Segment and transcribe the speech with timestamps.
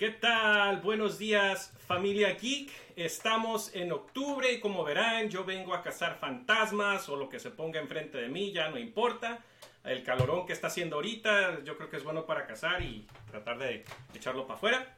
[0.00, 0.80] ¿Qué tal?
[0.80, 2.72] Buenos días familia Geek.
[2.96, 7.50] Estamos en octubre y como verán yo vengo a cazar fantasmas o lo que se
[7.50, 9.40] ponga enfrente de mí, ya no importa.
[9.84, 13.58] El calorón que está haciendo ahorita yo creo que es bueno para cazar y tratar
[13.58, 14.96] de echarlo para afuera.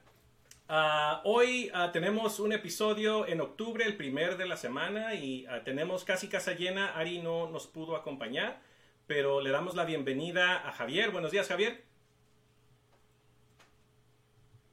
[0.69, 5.65] Ah, hoy ah, tenemos un episodio en octubre, el primer de la semana y ah,
[5.65, 6.95] tenemos casi casa llena.
[6.97, 8.61] Ari no nos pudo acompañar,
[9.09, 11.11] pero le damos la bienvenida a Javier.
[11.11, 11.92] Buenos días Javier.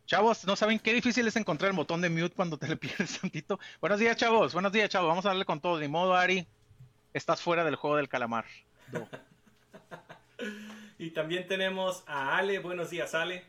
[0.09, 3.19] Chavos, ¿no saben qué difícil es encontrar el botón de mute cuando te le pierdes
[3.19, 3.59] tantito?
[3.79, 4.53] Buenos días, chavos.
[4.53, 5.07] Buenos días, chavos.
[5.07, 5.79] Vamos a darle con todo.
[5.79, 6.47] Ni modo, Ari.
[7.13, 8.45] Estás fuera del juego del calamar.
[10.97, 12.57] y también tenemos a Ale.
[12.57, 13.45] Buenos días, Ale.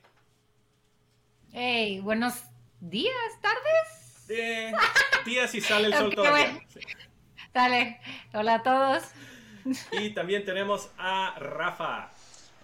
[1.50, 2.34] Hey, buenos
[2.78, 4.26] días, tardes.
[5.24, 6.60] días y sale el sol todavía.
[7.54, 8.00] Dale.
[8.34, 9.04] Hola a todos.
[9.92, 12.10] Y también tenemos a Rafa.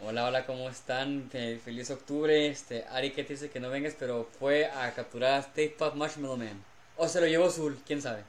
[0.08, 1.28] Hola, hola, ¿cómo están?
[1.32, 2.46] Feliz octubre.
[2.46, 5.96] Este, Ari que te dice que no vengas, pero fue a capturar a Stay Puft
[5.96, 6.62] Marshmallow Man.
[6.96, 8.22] O se lo llevó Zul, quién sabe.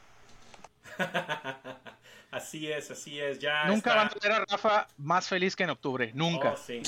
[2.31, 3.37] así es, así es.
[3.37, 6.09] Ya Nunca va a tener a Rafa más feliz que en octubre.
[6.15, 6.53] Nunca.
[6.53, 6.81] Oh, sí.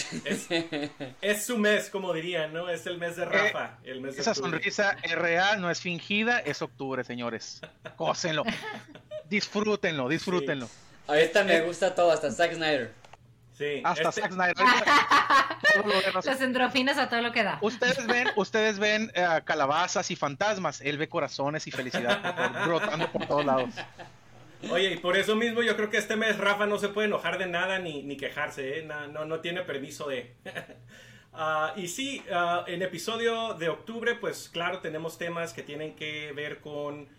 [1.22, 2.68] es, su mes, como dirían, ¿no?
[2.68, 3.78] Es el mes de Rafa.
[3.84, 6.40] el mes esa sonrisa es real, no es fingida.
[6.40, 7.62] Es octubre, señores.
[7.96, 8.44] Cósenlo.
[9.30, 10.68] disfrútenlo, disfrútenlo.
[11.06, 12.99] Ahorita me gusta todo, hasta Zack Snyder.
[13.60, 14.22] Sí, Hasta este...
[14.22, 14.56] Zack Snyder.
[16.26, 17.60] Las endrofinas a todo lo que da.
[17.62, 20.80] Ustedes ven, ustedes ven uh, calabazas y fantasmas.
[20.80, 23.70] Él ve corazones y felicidad brotando por todos lados.
[24.72, 27.38] Oye, y por eso mismo yo creo que este mes Rafa no se puede enojar
[27.38, 28.84] de nada ni, ni quejarse, ¿eh?
[28.84, 30.36] no, no, no, tiene permiso de...
[31.34, 36.32] uh, y sí, uh, en episodio de octubre, pues claro, tenemos temas que tienen que
[36.32, 37.10] ver con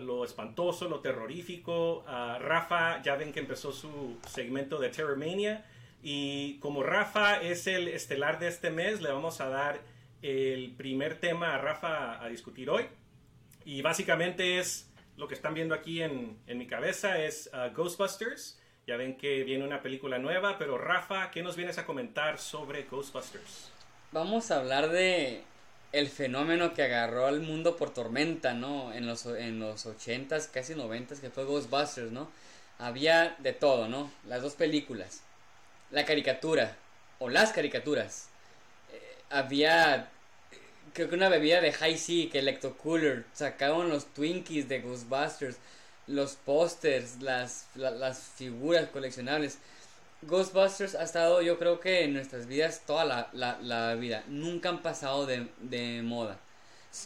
[0.00, 2.04] lo espantoso, lo terrorífico.
[2.06, 5.64] Rafa, ya ven que empezó su segmento de Terrormania.
[6.02, 9.80] Y como Rafa es el estelar de este mes, le vamos a dar
[10.22, 12.86] el primer tema a Rafa a discutir hoy.
[13.64, 18.60] Y básicamente es lo que están viendo aquí en, en mi cabeza, es uh, Ghostbusters.
[18.86, 22.84] Ya ven que viene una película nueva, pero Rafa, ¿qué nos vienes a comentar sobre
[22.84, 23.72] Ghostbusters?
[24.12, 25.42] Vamos a hablar de
[25.98, 28.92] el fenómeno que agarró al mundo por tormenta, ¿no?
[28.92, 32.30] En los, en los 80s, casi 90s, que fue Ghostbusters, ¿no?
[32.78, 34.12] Había de todo, ¿no?
[34.28, 35.22] Las dos películas.
[35.90, 36.76] La caricatura,
[37.18, 38.28] o las caricaturas.
[38.92, 40.10] Eh, había,
[40.92, 43.24] creo que una bebida de High Sea, que Electro Cooler.
[43.32, 45.56] Sacaban los Twinkies de Ghostbusters.
[46.06, 49.58] Los pósters, las, las figuras coleccionables.
[50.26, 54.24] Ghostbusters ha estado yo creo que en nuestras vidas toda la, vida.
[54.28, 56.38] Nunca han pasado de, moda.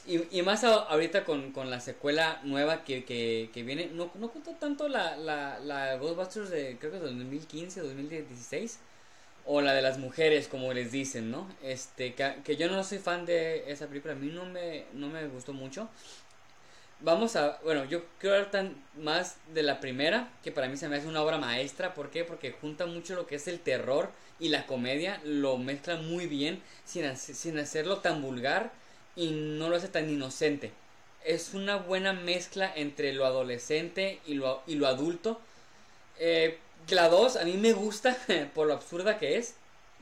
[0.06, 3.91] Y, más ahorita con, la secuela nueva que, viene.
[3.92, 8.78] No, no cuento tanto la, la, Ghostbusters de creo que 2015, 2016.
[9.47, 11.48] O la de las mujeres, como les dicen, ¿no?
[11.62, 14.12] Este, que, que yo no soy fan de esa película.
[14.12, 15.88] A mí no me, no me gustó mucho
[17.00, 20.88] vamos a, bueno, yo quiero hablar tan más de la primera, que para mí se
[20.88, 21.94] me hace una obra maestra.
[21.94, 22.25] ¿Por qué?
[22.25, 26.62] Porque junta mucho lo que es el terror y la comedia, lo mezcla muy bien,
[26.84, 28.72] sin, sin hacerlo tan vulgar
[29.16, 30.72] y no lo hace tan inocente.
[31.25, 35.41] Es una buena mezcla entre lo adolescente y lo, y lo adulto.
[36.19, 38.17] Eh, la 2 a mí me gusta
[38.55, 39.55] por lo absurda que es.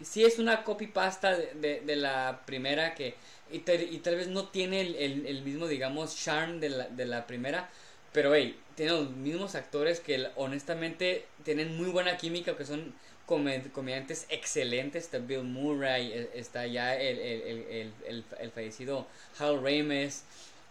[0.03, 3.17] Sí es una copy-pasta de, de la primera que
[3.51, 7.69] y, tal vez no tiene el, mismo, digamos, charm de la, de la primera,
[8.13, 12.95] pero hey, tiene los mismos actores que honestamente tienen muy buena química, que son
[13.27, 15.05] comediantes excelentes.
[15.05, 19.07] Está Bill Murray, e, está ya el, el, el, el, fallecido
[19.39, 20.25] Hal Ramis.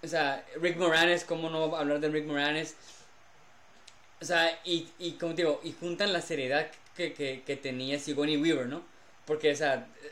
[0.04, 2.76] O sea, Rick Moranes, ¿cómo no hablar de Rick Moranes?
[4.22, 8.38] O sea, y, y como digo, y juntan la seriedad que, que, que tenía Sigourney
[8.38, 8.84] Weaver, ¿no?
[9.28, 9.56] Porque, o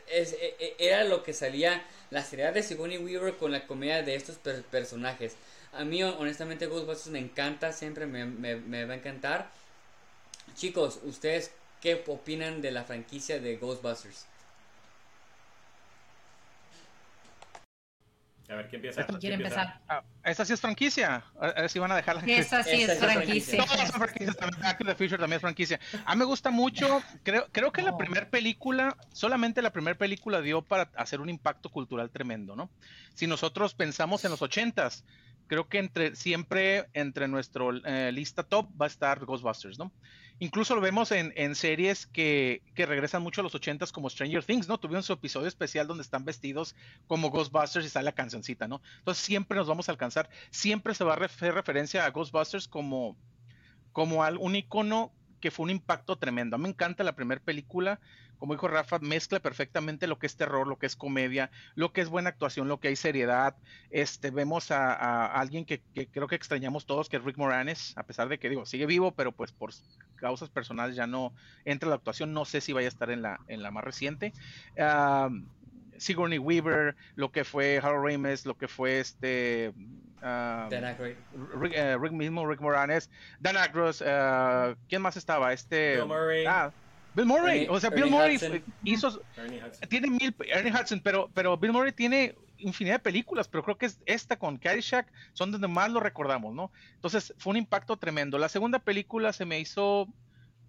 [0.08, 4.14] e, e, era lo que salía la seriedad de Sigourney Weaver con la comedia de
[4.14, 4.36] estos
[4.70, 5.36] personajes.
[5.72, 9.50] A mí, honestamente, Ghostbusters me encanta, siempre me, me, va a encantar.
[10.54, 14.26] Chicos, ¿ustedes qué opinan de la franquicia de Ghostbusters?
[18.48, 19.04] A ver, ¿quién empieza?
[19.04, 19.80] ¿Quién quiere empezar?
[19.88, 21.24] Ah, esa sí es franquicia.
[21.40, 22.22] A ver si van a dejarla.
[22.26, 23.64] Esa sí es, franquicia.
[23.64, 24.36] Todas son franquicias.
[24.36, 25.80] Back to the Future también es franquicia.
[26.04, 27.02] A mí me gusta mucho.
[27.22, 31.70] Creo, creo que la primera película, solamente la primera película dio para hacer un impacto
[31.70, 32.70] cultural tremendo, ¿no?
[33.14, 35.04] Si nosotros pensamos en los ochentas,
[35.46, 39.92] creo que entre siempre entre nuestro eh, lista top va a estar Ghostbusters, ¿no?
[40.38, 44.78] Incluso lo vemos en, series que, regresan mucho a los ochentas como Stranger Things, ¿no?
[44.78, 46.74] Tuvieron su episodio especial donde están vestidos
[47.06, 48.82] como Ghostbusters y sale la cancioncita, ¿no?
[48.98, 53.16] Entonces siempre nos vamos a alcanzar, siempre se va a hacer referencia a Ghostbusters como
[53.94, 55.10] un icono
[55.40, 56.56] que fue un impacto tremendo.
[56.56, 58.00] A mí me encanta la primera película
[58.38, 62.00] como dijo Rafa, mezcla perfectamente lo que es terror, lo que es comedia, lo que
[62.00, 63.56] es buena actuación, lo que hay seriedad.
[63.90, 65.80] Este, vemos a, alguien que,
[66.12, 69.12] creo que extrañamos todos, que es Rick Moranes, a pesar de que digo, sigue vivo,
[69.12, 69.70] pero pues por
[70.16, 71.32] causas personales ya no
[71.64, 72.32] entra la actuación.
[72.32, 74.32] No sé si vaya a estar en la, en la más reciente.
[75.98, 79.72] Sigourney Weaver, lo que fue Harold Ramis, lo que fue este
[80.20, 83.10] Rick, Rick, mismo, Rick Moranes,
[83.40, 85.52] Dan Aykroyd, uh, ¿quién más estaba?
[85.52, 86.44] Este Bill Murray.
[86.46, 86.72] Ah,
[87.16, 88.38] Bill Murray, o sea, Bill Murray
[88.84, 89.22] hizo,
[89.88, 93.86] tiene mil, Ernie Hudson, pero, pero Bill Murray tiene infinidad de películas, pero creo que
[93.86, 96.70] es esta con Caddyshack son donde más lo recordamos, ¿no?
[96.94, 98.36] Entonces fue un impacto tremendo.
[98.36, 100.08] La segunda película se me hizo,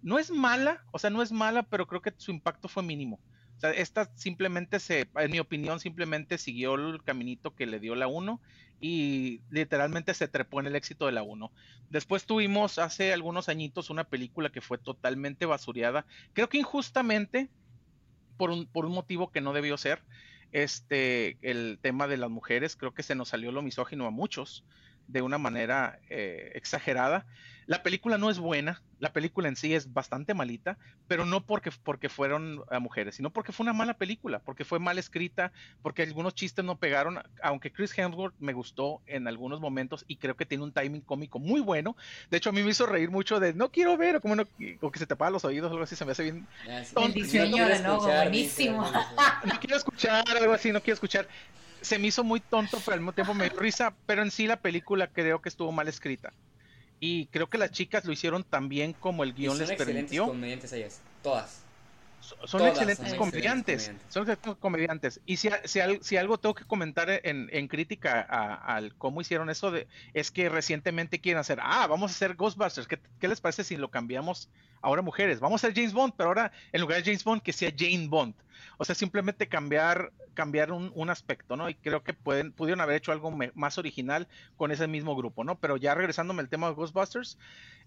[0.00, 3.20] no es mala, o sea, no es mala, pero creo que su impacto fue mínimo.
[3.58, 7.96] O sea, esta simplemente se, en mi opinión, simplemente siguió el caminito que le dio
[7.96, 8.40] la 1
[8.80, 11.50] y literalmente se trepó en el éxito de la 1.
[11.90, 17.50] Después tuvimos hace algunos añitos una película que fue totalmente basureada, creo que injustamente,
[18.36, 20.04] por un, por un motivo que no debió ser,
[20.52, 24.64] este, el tema de las mujeres, creo que se nos salió lo misógino a muchos
[25.08, 27.26] de una manera eh, exagerada.
[27.66, 31.70] La película no es buena, la película en sí es bastante malita, pero no porque,
[31.70, 35.52] porque fueron a mujeres, sino porque fue una mala película, porque fue mal escrita,
[35.82, 40.34] porque algunos chistes no pegaron, aunque Chris Hemsworth me gustó en algunos momentos y creo
[40.34, 41.94] que tiene un timing cómico muy bueno.
[42.30, 44.44] De hecho, a mí me hizo reír mucho de no quiero ver, o como no,
[44.80, 46.46] o que se tapaban los oídos, algo así, se me hace bien.
[46.96, 48.90] El diseño de logo, buenísimo.
[49.44, 51.28] No quiero escuchar, algo así, no quiero escuchar
[51.80, 54.46] se me hizo muy tonto, pero al mismo tiempo me dio risa, pero en sí
[54.46, 56.32] la película creo que estuvo mal escrita.
[57.00, 60.26] Y creo que las chicas lo hicieron tan bien como el guion les permitió.
[60.26, 61.67] comediantes ellas, todas.
[62.44, 65.20] Son excelentes comediantes, son excelentes comediantes.
[65.26, 69.86] Y si, si, algo tengo que comentar en, en crítica al cómo hicieron eso, de,
[70.14, 73.76] es que recientemente quieren hacer, ah, vamos a hacer Ghostbusters, ¿Qué, ¿qué, les parece si
[73.76, 74.48] lo cambiamos
[74.82, 75.40] ahora mujeres?
[75.40, 78.08] Vamos a hacer James Bond, pero ahora en lugar de James Bond, que sea Jane
[78.08, 78.34] Bond.
[78.76, 81.68] O sea, simplemente cambiar, cambiar un, un aspecto, ¿no?
[81.68, 85.58] Y creo que pueden, pudieron haber hecho algo más original con ese mismo grupo, ¿no?
[85.58, 87.38] Pero ya regresándome al tema de Ghostbusters,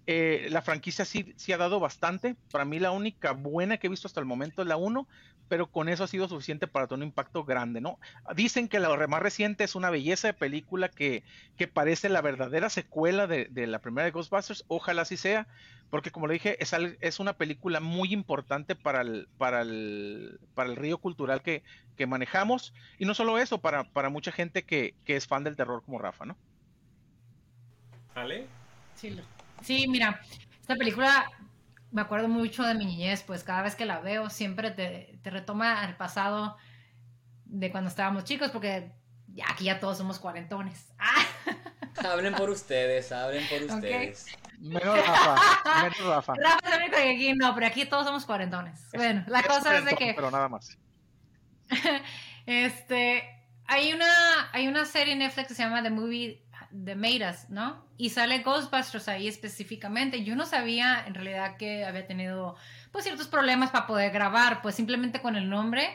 [0.08, 2.36] eh, la franquicia sí, sí ha dado bastante.
[2.52, 5.08] Para mí la única buena que he visto hasta el momento es la 1,
[5.48, 8.00] pero con eso ha sido suficiente para tener un impacto grande, ¿no?
[8.36, 11.24] Dicen que la más reciente es una belleza de película que,
[11.58, 14.64] que parece la verdadera secuela de, de, la primera de Ghostbusters.
[14.70, 15.48] Ojalá así sea,
[15.90, 20.70] porque como le dije, es, es una película muy importante para el, para el, para
[20.70, 21.64] el río cultural que,
[21.98, 22.74] que manejamos.
[22.98, 26.00] Y no solo eso, para, para mucha gente que, que es fan del terror como
[26.00, 26.38] Rafa, ¿no?
[28.16, 28.48] ¿Vale?
[28.96, 29.18] Sí,
[29.62, 30.22] Sí, mira,
[30.60, 31.30] esta película
[31.92, 35.82] me acuerdo mucho de mi niñez, pues cada vez que la veo siempre te, retoma
[35.82, 36.58] al pasado
[37.46, 38.92] de cuando estábamos chicos, porque
[39.28, 40.94] ya aquí ya todos somos cuarentones.
[42.04, 44.26] Hablen por ustedes, hablen por ustedes.
[44.60, 46.34] Menos Rafa, menos Rafa.
[46.36, 48.88] Rafa es el único que aquí no, pero aquí todos somos cuarentones.
[48.94, 50.14] Bueno, la cosa es de que...
[50.16, 50.78] Pero nada más.
[52.46, 53.24] este,
[53.66, 57.86] hay una, hay una serie en Netflix que se llama The Movie de Meiras, ¿no?
[57.98, 60.24] Y sale Ghostbusters ahí específicamente.
[60.24, 62.56] Yo no sabía en realidad que había tenido
[62.92, 65.88] pues ciertos problemas para poder grabar, pues simplemente con el nombre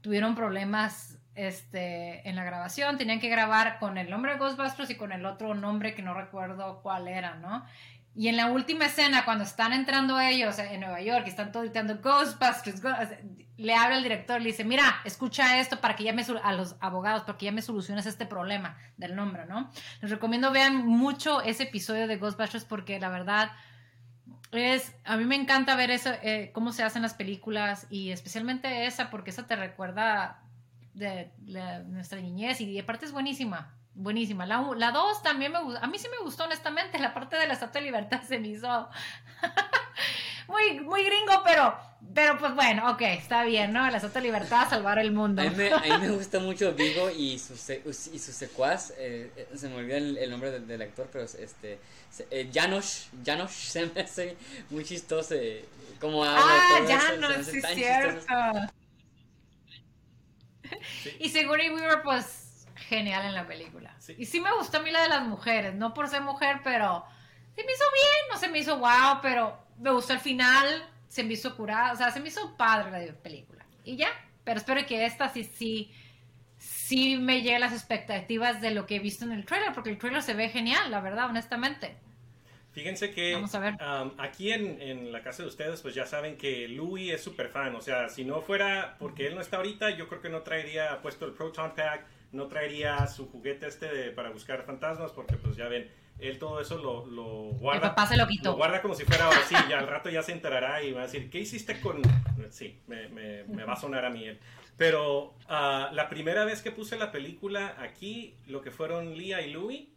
[0.00, 4.96] tuvieron problemas este, en la grabación, tenían que grabar con el nombre de Ghostbusters y
[4.96, 7.64] con el otro nombre que no recuerdo cuál era, ¿no?
[8.14, 11.64] Y en la última escena, cuando están entrando ellos en Nueva York y están todos
[11.64, 12.82] gritando Ghostbusters,
[13.56, 16.76] le habla el director, le dice, mira, escucha esto para que ya me, a los
[16.80, 19.70] abogados, para que ya me soluciones este problema del nombre, ¿no?
[20.02, 23.52] Les recomiendo vean mucho ese episodio de Ghostbusters porque la verdad
[24.50, 28.86] es, a mí me encanta ver eso, eh, cómo se hacen las películas y especialmente
[28.86, 30.42] esa porque esa te recuerda
[30.92, 33.74] de, de nuestra niñez y aparte es buenísima.
[33.94, 34.46] Buenísima.
[34.46, 35.84] La, la dos también me gustó.
[35.84, 36.98] A mí sí me gustó, honestamente.
[36.98, 38.88] La parte de la Estatua de Libertad se me hizo
[40.48, 41.76] muy, muy gringo, pero,
[42.14, 43.90] pero pues bueno, ok, está bien, ¿no?
[43.90, 45.42] La Estatua de Libertad, salvar el mundo.
[45.42, 48.94] A mí me, a mí me gusta mucho Vigo y su, y su secuaz.
[48.96, 51.78] Eh, eh, se me olvida el, nombre del, actor, pero este.
[52.30, 54.36] Eh, Janos, Janos se me hace
[54.70, 55.34] muy chistoso.
[55.34, 55.66] Eh,
[56.00, 56.40] como habla.
[56.42, 58.26] Ah, Janos, sí, es cierto.
[61.18, 62.41] Y Sigourney Weaver, pues
[62.82, 63.96] genial en la película.
[64.16, 67.04] Y sí me gustó a mí la de las mujeres, no por ser mujer, pero
[67.54, 71.24] se me hizo bien, no se me hizo wow, pero me gustó el final, se
[71.24, 73.64] me hizo curada, o sea, se me hizo padre la película.
[73.84, 74.08] Y ya,
[74.44, 75.92] pero espero que esta sí, sí,
[76.58, 79.90] sí me llegue a las expectativas de lo que he visto en el trailer, porque
[79.90, 81.96] el trailer se ve genial, la verdad, honestamente.
[82.72, 83.38] Fíjense que
[84.16, 87.76] aquí en, en, la casa de ustedes, pues ya saben que Louis es súper fan.
[87.76, 91.02] O sea, si no fuera porque él no está ahorita, yo creo que no traería
[91.02, 95.68] puesto el Proton Pack no traería su juguete este para buscar fantasmas porque pues ya
[95.68, 97.88] ven, él todo eso lo, lo guarda.
[97.88, 98.50] El papá se lo quitó.
[98.50, 101.04] Lo guarda como si fuera así, ya al rato ya se enterará y va a
[101.04, 102.02] decir, ¿qué hiciste con...?
[102.50, 104.38] Sí, me, me, me va a sonar a mí él.
[104.76, 109.52] Pero ah, la primera vez que puse la película aquí, lo que fueron Lia y
[109.52, 109.92] Louie,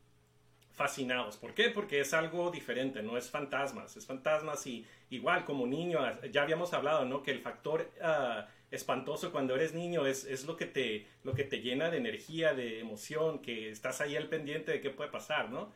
[0.73, 1.37] fascinados.
[1.37, 1.69] ¿Por qué?
[1.69, 5.99] Porque es algo diferente, no es fantasmas, es fantasmas y igual como niño,
[6.31, 7.23] ya habíamos hablado, ¿no?
[7.23, 11.43] Que el factor ah, espantoso cuando eres niño es, es, lo, que te, lo que
[11.43, 15.49] te llena de energía, de emoción, que estás ahí al pendiente de qué puede pasar,
[15.49, 15.71] ¿no?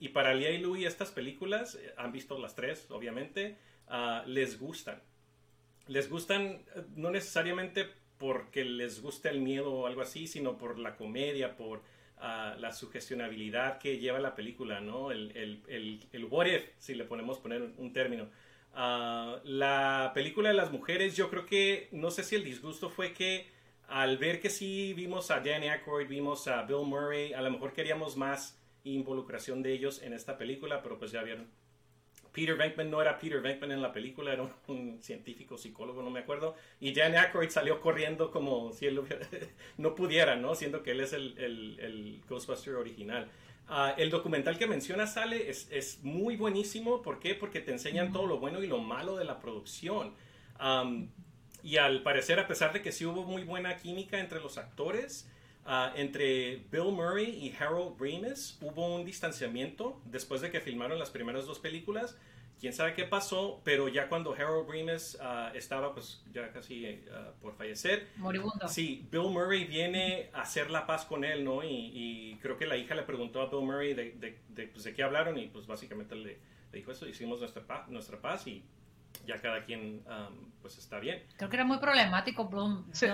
[0.00, 4.58] y para Lia y Louie estas películas, eh, han visto las tres, obviamente, ah, les
[4.58, 5.00] gustan.
[5.86, 7.86] Les gustan eh, no necesariamente
[8.18, 11.82] porque les gusta el miedo o algo así, sino por la comedia, por
[12.18, 15.12] la sugestionabilidad que lleva la película, ¿no?
[15.12, 18.30] El, el, el, el what if, si le ponemos poner un término.
[18.78, 23.14] Ah, la película de las mujeres, yo creo que, no sé si el disgusto fue
[23.14, 23.46] que
[23.88, 27.72] al ver que sí vimos a Danny Aykroyd, vimos a Bill Murray, a lo mejor
[27.72, 31.48] queríamos más involucración de ellos en esta película, pero pues ya vieron.
[32.32, 36.20] Peter Venkman no era Peter Venkman en la película, era un, científico, psicólogo, no me
[36.20, 36.54] acuerdo.
[36.78, 39.00] Y Danny Aykroyd salió corriendo como si él
[39.78, 40.54] no pudiera, ¿no?
[40.54, 43.30] Siendo que él es el Ghostbuster original.
[43.68, 47.02] Ah, el documental que menciona sale es, es, muy buenísimo.
[47.02, 47.34] ¿Por qué?
[47.34, 50.14] Porque te enseñan todo lo bueno y lo malo de la producción.
[51.62, 55.28] y al parecer, a pesar de que sí hubo muy buena química entre los actores,
[55.66, 61.10] uh, entre Bill Murray y Harold Ramis hubo un distanciamiento después de que filmaron las
[61.10, 62.16] primeras dos películas
[62.60, 67.40] quién sabe qué pasó, pero ya cuando Harold Ramis uh, estaba pues ya casi uh,
[67.40, 68.68] por fallecer, moribundo.
[68.68, 71.62] Sí, Bill Murray viene a hacer la paz con él, ¿no?
[71.62, 74.94] Y, creo que la hija le preguntó a Bill Murray de, de, de, pues, de
[74.94, 76.38] qué hablaron y pues básicamente le,
[76.72, 78.62] le, dijo eso, hicimos nuestra paz, nuestra paz y
[79.26, 80.02] ya cada quien
[80.62, 81.22] pues está bien.
[81.36, 82.50] Creo que era muy problemático
[82.92, 83.08] se,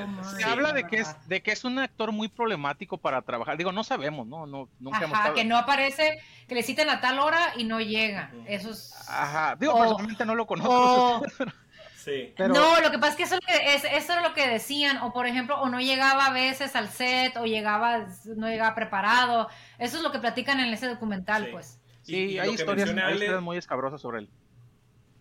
[0.44, 3.56] habla de que es de que es un actor muy problemático para trabajar.
[3.56, 4.46] Digo, no sabemos, ¿no?
[4.46, 8.32] no nunca Ajá, que no aparece, que le citen a tal hora y no llega.
[8.46, 11.24] Eso es Ajá, digo, personalmente no lo conozco.
[11.96, 12.34] Sí.
[12.36, 12.52] Pero...
[12.52, 15.28] No, lo que pasa es que eso, es, eso era lo que decían, o por
[15.28, 19.48] ejemplo, o no llegaba a veces al set, o llegaba, no llegaba preparado.
[19.78, 21.80] Eso es lo que platican en ese documental, pues.
[22.02, 24.28] Sí, hay, historias, hay historias muy escabrosas sobre él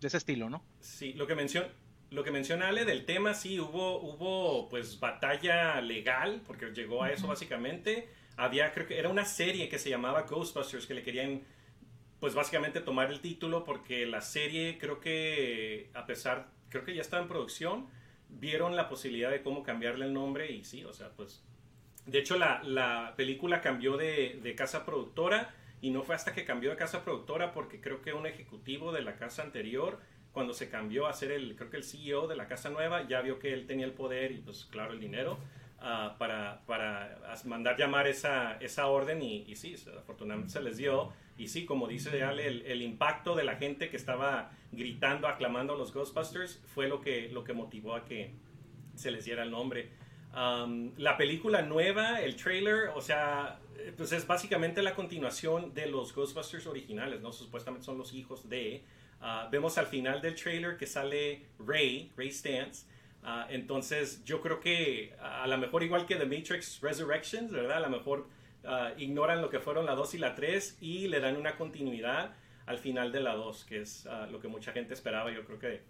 [0.02, 0.64] de ese estilo, ¿no?
[0.82, 1.70] Sí, lo que menciona,
[2.10, 7.12] lo que menciona Ale del tema, sí, hubo, hubo pues batalla legal, porque llegó a
[7.12, 8.10] eso básicamente.
[8.36, 11.42] Había, creo que era una serie que se llamaba Ghostbusters, que le querían,
[12.20, 17.02] pues básicamente tomar el título, porque la serie creo que, a pesar, creo que ya
[17.02, 17.88] estaba en producción,
[18.28, 21.44] vieron la posibilidad de cómo cambiarle el nombre y sí, o sea, pues...
[22.08, 26.46] De hecho, la, la película cambió de, de casa productora y no fue hasta que
[26.46, 30.00] cambió de casa productora porque creo que un ejecutivo de la casa anterior,
[30.32, 33.22] cuando se cambió a ser el, creo que el CEO de la casa nueva, ya
[33.22, 35.40] vio que él tenía el poder y pues claro el dinero
[35.80, 41.12] uh, para, para mandar llamar esa, esa orden y, y, sí, afortunadamente se les dio.
[41.38, 45.74] Y sí, como dice Ale, el, el, impacto de la gente que estaba gritando, aclamando
[45.74, 48.36] a los Ghostbusters fue lo que, lo que motivó a que
[48.96, 49.90] se les diera el nombre.
[50.36, 53.60] Um, la película nueva, el trailer, o sea,
[53.98, 57.32] pues es básicamente la continuación de los Ghostbusters originales, ¿no?
[57.32, 58.84] Supuestamente son los hijos de...
[59.22, 62.86] Uh, vemos al final del trailer que sale Ray, Ray Stance.
[63.24, 67.78] Uh, entonces yo creo que a lo mejor igual que The Matrix Resurrections, ¿verdad?
[67.78, 68.28] A lo mejor
[68.64, 72.34] uh, ignoran lo que fueron la 2 y la 3 y le dan una continuidad
[72.66, 75.82] al final de la 2, que es lo que mucha gente esperaba, yo creo que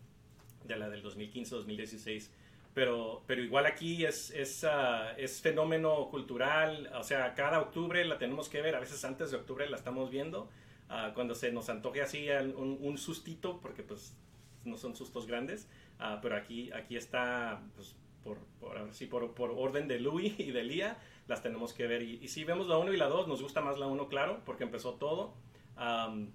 [0.63, 2.29] de la del 2015-2016
[2.73, 8.17] pero, pero igual aquí es, es, uh, es, fenómeno cultural, o sea, cada octubre la
[8.17, 10.49] tenemos que ver, a veces antes de octubre la estamos viendo,
[10.89, 14.15] uh, cuando se nos antoje así un, un, sustito, porque pues
[14.63, 15.67] no son sustos grandes,
[15.99, 18.77] uh, pero aquí, aquí está, pues, por, por,
[19.09, 20.97] por, por, orden de Louis y de Lía,
[21.27, 22.03] las tenemos que ver.
[22.03, 24.63] Y, si vemos la 1 y la 2, nos gusta más la 1, claro, porque
[24.63, 25.33] empezó todo.
[25.77, 26.29] Um,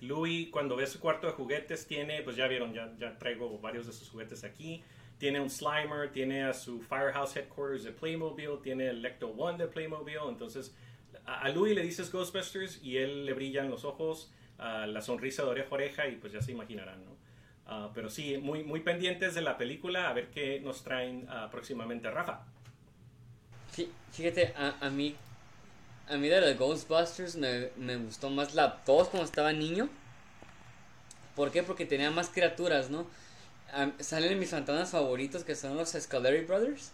[0.00, 3.86] Louis, cuando ve su cuarto de juguetes, tiene, pues ya vieron, ya, ya traigo varios
[3.86, 4.82] de sus juguetes aquí
[5.20, 9.68] tiene un Slimer, tiene a su Firehouse Headquarters de Playmobil, tiene el Lecto One de
[9.68, 10.16] Playmobil.
[10.26, 10.74] Entonces,
[11.26, 15.68] a, Louis le dices Ghostbusters y él le brillan los ojos, la sonrisa de oreja
[15.70, 17.10] a oreja y pues ya se imaginarán, ¿no?
[17.66, 21.50] Ah, pero sí, muy, muy pendientes de la película, a ver qué nos traen uh,
[21.50, 22.10] próximamente.
[22.10, 22.40] Rafa.
[24.10, 25.14] Fíjate, a, a, mí,
[26.08, 29.88] a mí de los Ghostbusters me, me gustó más la 2 cuando estaba niño.
[31.36, 31.62] ¿Por qué?
[31.62, 33.06] Porque tenía más criaturas, ¿no?
[34.00, 36.92] Salen mis fantasmas favoritos que son los Scaleri Brothers.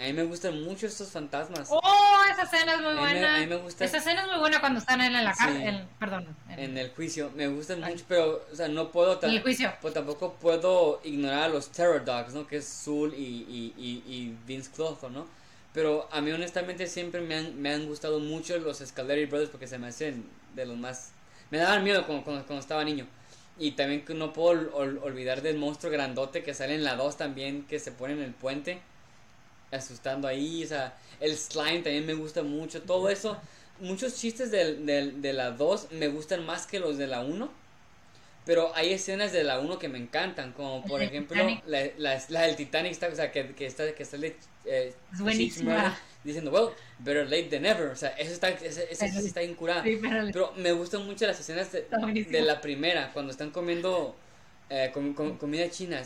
[0.00, 1.68] A mí me gustan mucho estos fantasmas.
[1.70, 2.22] ¡Oh!
[2.32, 3.36] Esa escena es muy buena.
[3.36, 3.84] A mí me gusta.
[3.84, 5.86] Esa escena es muy buena cuando están en la cárcel.
[5.98, 6.36] Perdón.
[6.48, 6.78] En...
[6.78, 7.30] el juicio.
[7.34, 9.22] Me gustan mucho, pero, o sea, no puedo.
[9.22, 9.70] En el juicio.
[9.82, 12.46] Pues tampoco puedo ignorar a los Terror Dogs, ¿no?
[12.46, 15.26] Que es Zul y, y, y, Vince Clotho, ¿no?
[15.74, 19.66] Pero a mí honestamente siempre me han, me han gustado mucho los Scaleri Brothers porque
[19.66, 21.12] se me hacen de los más...
[21.50, 23.06] Me daban miedo cuando, cuando, estaba niño.
[23.60, 27.64] Y también que no puedo olvidar del monstruo grandote que sale en la 2 también,
[27.68, 28.80] que se pone en el puente,
[29.70, 30.64] asustando ahí.
[30.64, 32.82] O sea, el slime también me gusta mucho.
[32.82, 33.36] Todo eso,
[33.78, 37.59] muchos chistes de, de, de la 2 me gustan más que los de la 1
[38.44, 42.42] pero hay escenas de la 1 que me encantan, como por ejemplo la, la, la,
[42.42, 44.16] del Titanic, está, o sea, que, que está, que está
[44.64, 44.94] eh,
[46.24, 49.84] diciendo, well, better late than never, o sea, eso está, ese, ese, está incurado.
[50.32, 50.52] pero...
[50.56, 51.86] me gustan mucho las escenas de,
[52.28, 54.16] de la primera, cuando están comiendo
[54.70, 56.02] eh, com, comida china,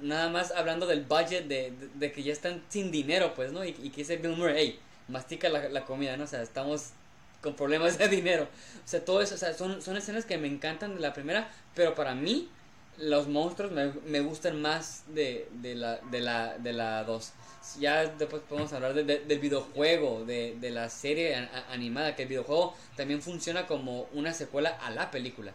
[0.00, 3.64] nada más hablando del budget de, de, que ya están sin dinero, pues, ¿no?
[3.64, 6.24] Y, y que dice Bill Murray, hey, mastica la, la comida, ¿no?
[6.24, 6.92] O sea, estamos
[7.42, 8.44] con problemas de dinero.
[8.84, 11.50] O sea, todo eso, o sea, son, son escenas que me encantan de la primera,
[11.74, 12.50] pero para mí
[12.98, 17.32] los monstruos me, me gustan más de, de, la, de, la, de la 2.
[17.80, 21.36] Ya después podemos hablar de, del videojuego, de, de la serie
[21.70, 25.54] animada, que el videojuego también funciona como una secuela a la película.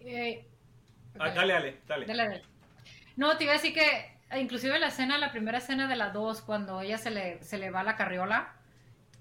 [0.00, 0.46] Eh,
[1.18, 2.06] ah, dale, dale, dale.
[2.06, 2.42] Dale,
[3.16, 6.42] No, te iba a decir que inclusive la escena, la primera escena de la 2,
[6.42, 8.57] cuando ella se le, se le va la carriola,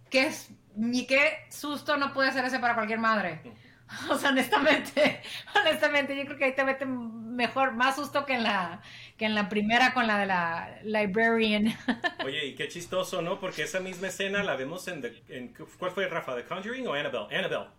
[0.09, 0.31] qué,
[0.75, 3.41] ni qué susto no puede ser ese para cualquier madre.
[4.09, 5.21] O sea, honestamente,
[5.55, 8.81] honestamente, yo creo que ahí te mete mejor, más susto que en la,
[9.17, 11.73] que en la primera con la de la librarian.
[12.25, 13.39] Oye, y qué chistoso, ¿no?
[13.39, 16.35] Porque esa misma escena la vemos en, en ¿cuál fue Rafa?
[16.35, 17.33] ¿The Conjuring o Annabelle?
[17.33, 17.69] Annabelle.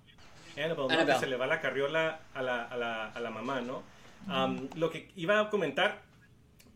[0.57, 1.07] Annabelle, ¿no?
[1.07, 3.83] Que se le va la carriola a la, a la, a la mamá, ¿no?
[4.27, 6.03] Um, lo que iba a comentar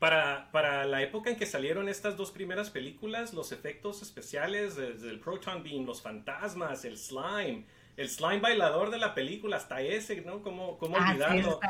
[0.03, 5.09] para, para, la época en que salieron estas dos primeras películas, los efectos especiales desde
[5.09, 7.67] el Proton Beam, los fantasmas, el slime,
[7.97, 10.43] el slime bailador de la película, hasta ese, ¿no?
[10.43, 11.61] ¿Cómo, cómo ah, olvidarlo?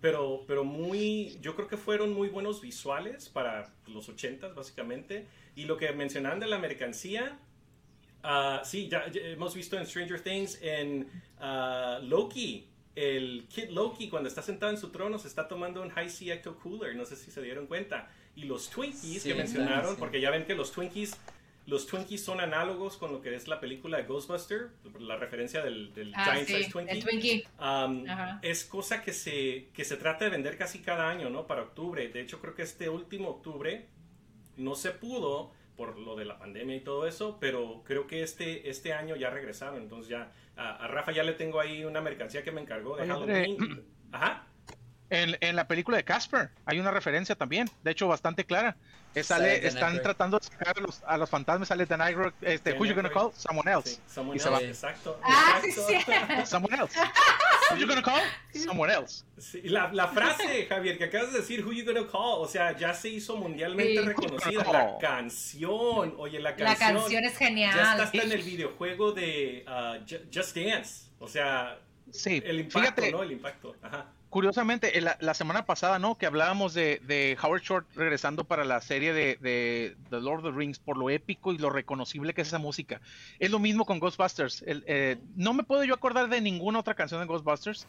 [0.00, 5.28] pero, pero muy, yo creo que fueron muy buenos visuales para los ochentas, básicamente.
[5.54, 7.38] Y lo que mencionaban de la mercancía,
[8.24, 11.08] uh, sí, ya, hemos visto en Stranger Things, en
[11.40, 12.69] uh, Loki,
[13.00, 16.34] el Kid Loki cuando está sentado en su trono se está tomando un High Sea
[16.34, 18.10] Ecto Cooler, no sé si se dieron cuenta.
[18.36, 21.16] Y los Twinkies que mencionaron, porque ya ven que los Twinkies,
[21.66, 25.92] los Twinkies son análogos con lo que es la película de Ghostbuster, la referencia del,
[26.14, 27.44] ah, Giant Size Twinkie.
[27.58, 28.04] Um,
[28.42, 31.46] es cosa que se, que se trata de vender casi cada año, ¿no?
[31.46, 32.08] Para octubre.
[32.08, 33.86] De hecho, creo que este último octubre
[34.56, 38.68] no se pudo por lo de la pandemia y todo eso, pero creo que este,
[38.68, 42.52] este año ya regresaron, entonces ya a, Rafa ya le tengo ahí una mercancía que
[42.52, 43.86] me encargó de Halloween.
[44.12, 44.44] Ajá.
[45.08, 48.76] En, en, la película de Casper hay una referencia también, de hecho bastante clara.
[49.22, 52.84] sale, están tratando de sacar a los, a los fantasmas, sale Dan Aykroyd, este, who
[52.84, 53.32] you gonna call?
[53.34, 54.02] Someone else.
[54.06, 55.18] someone else, exacto.
[55.24, 56.44] Ah, exacto.
[56.44, 56.94] someone else.
[57.70, 58.20] Who you gonna call?
[58.52, 59.24] Someone else.
[59.38, 62.76] Sí, la, la, frase, Javier, que acabas de decir, who you gonna call, o sea,
[62.76, 64.64] ya se hizo mundialmente reconocida.
[64.72, 66.68] La canción, oye, la canción.
[66.68, 67.74] La canción es genial.
[67.74, 71.10] Ya está hasta en el videojuego de uh, Just Dance.
[71.18, 71.78] O sea,
[72.10, 73.22] sí, el impacto, ¿no?
[73.22, 73.76] El impacto.
[73.82, 76.16] Ajá curiosamente, la, semana pasada, ¿no?
[76.16, 80.78] Que hablábamos de, Howard Short regresando para la serie de, The Lord of the Rings
[80.78, 83.00] por lo épico y lo reconocible que es esa música.
[83.40, 84.64] Es lo mismo con Ghostbusters.
[84.66, 87.86] Eh, no me puedo yo acordar de ninguna otra canción de Ghostbusters,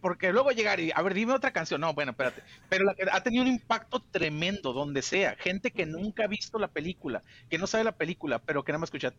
[0.00, 1.80] porque luego llegar y, a ver, dime otra canción.
[1.80, 2.42] No, bueno, espérate.
[2.68, 5.36] Pero la que ha tenido un impacto tremendo donde sea.
[5.36, 8.80] Gente que nunca ha visto la película, que no sabe la película, pero que nada
[8.80, 9.12] más escucha,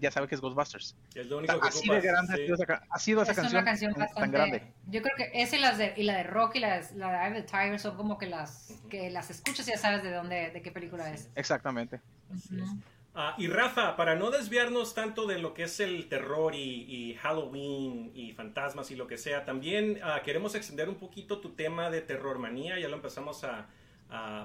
[0.00, 0.96] ya sabe que es Ghostbusters.
[1.14, 2.36] Es lo único que así de grande ha
[2.98, 4.62] sido esa, canción, tan grande.
[4.88, 7.30] Yo creo que esa y, las de, y la de Rock y la de, la
[7.30, 10.62] de Tiger son como que las que las escuchas y ya sabes de dónde, de
[10.62, 11.28] qué película es.
[11.34, 12.00] Exactamente.
[13.14, 18.12] Ah, y Rafa, para no desviarnos tanto de lo que es el terror y, Halloween
[18.14, 22.02] y fantasmas y lo que sea, también ah, queremos extender un poquito tu tema de
[22.02, 22.78] terror manía.
[22.78, 23.68] Ya lo empezamos a,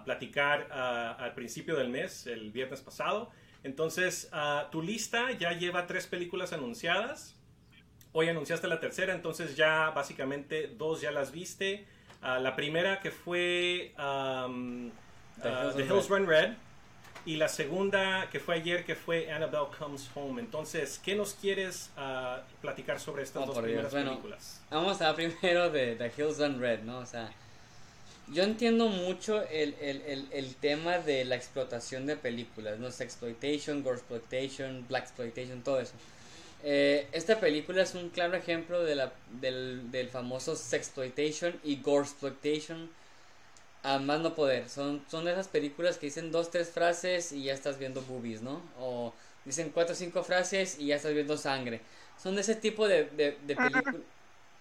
[0.06, 3.32] platicar ah, al principio del mes, el viernes pasado.
[3.64, 4.30] Entonces,
[4.72, 7.36] tu lista ya lleva tres películas anunciadas.
[8.12, 11.88] Hoy anunciaste la tercera, entonces ya básicamente dos ya las viste.
[12.22, 13.96] la primera que fue
[15.42, 16.54] The Hills Run Red
[17.26, 20.42] y la segunda que fue ayer, que fue Annabelle Comes Home.
[20.42, 24.62] Entonces, ¿qué nos quieres uh, platicar sobre estas oh, dos primeras películas?
[24.70, 27.00] Vamos a primero de The Hills Run Red, ¿no?
[27.00, 27.32] O sea,
[28.32, 32.92] yo entiendo mucho el, el, el, el, tema de la explotación de películas, ¿no?
[32.92, 35.94] Sexploitation, Goresploitation, Blaxploitation, todo eso.
[36.64, 42.90] Eh, esta película es un claro ejemplo de la, del, del famoso Sexploitation y Goresploitation
[43.86, 44.68] a más no poder.
[44.70, 48.62] Son, son esas películas que dicen dos, tres frases y ya estás viendo boobies, ¿no?
[48.80, 49.14] O
[49.46, 51.82] dicen cuatro o cinco frases y ya estás viendo sangre.
[52.22, 54.02] Son de ese tipo de, de, de películas.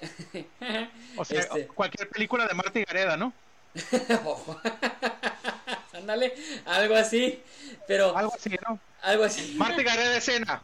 [1.16, 3.32] o sea, este cualquier película de Marta y Gareda, ¿no?
[5.94, 6.34] Ándale,
[6.66, 7.42] algo así,
[7.86, 8.78] pero Algo así, ¿no?
[9.02, 9.54] algo así.
[9.56, 10.62] Marta Gareda escena.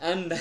[0.00, 0.36] Anda.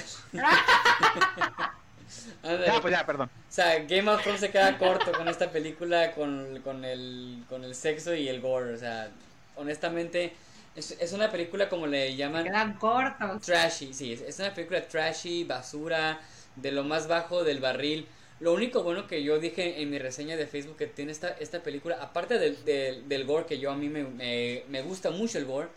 [2.43, 3.29] Ya, pues ya, perdón.
[3.33, 7.63] O sea, Game of Thrones se queda corto con esta película, con, con, el, con
[7.63, 8.73] el sexo y el gore.
[8.73, 9.09] O sea,
[9.55, 10.33] honestamente,
[10.75, 13.41] es, es una película como le llaman Quedan cortos.
[13.41, 13.93] trashy.
[13.93, 16.19] Sí, es, es una película trashy, basura,
[16.55, 18.07] de lo más bajo del barril.
[18.41, 21.63] Lo único bueno que yo dije en mi reseña de Facebook que tiene esta, esta
[21.63, 25.37] película, aparte del, del, del gore, que yo a mí me, me, me gusta mucho
[25.37, 25.69] el gore,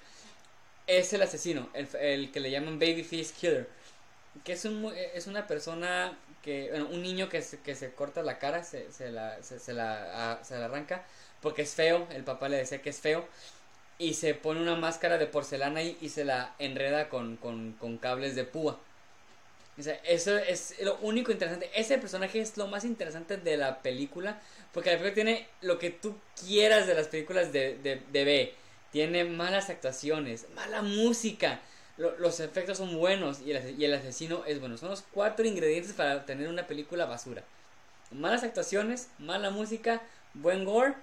[0.87, 3.69] es el asesino, el, el que le llaman Babyface Killer.
[4.45, 6.13] Que es, un, mu- es una persona
[6.91, 10.41] un niño que se, que se corta la cara, se, se, la, se, se la,
[10.43, 11.05] se la arranca,
[11.41, 13.27] porque es feo, el papá le decía que es feo,
[13.99, 18.37] y se pone una máscara de porcelana y, y se la enreda con, con, cables
[18.37, 18.79] de púa.
[20.05, 21.71] Eso es lo único interesante.
[21.75, 24.41] Ese personaje es lo más interesante de la película.
[24.73, 28.55] Porque la película tiene lo que tú quieras de las películas de, de, de B.
[28.91, 31.61] Tiene malas actuaciones, mala música.
[31.99, 34.77] Lo- los efectos son buenos y el, y el asesino es bueno.
[34.79, 37.43] Son los cuatro ingredientes para tener una película basura.
[38.11, 40.01] Malas actuaciones, mala música,
[40.35, 40.95] buen gore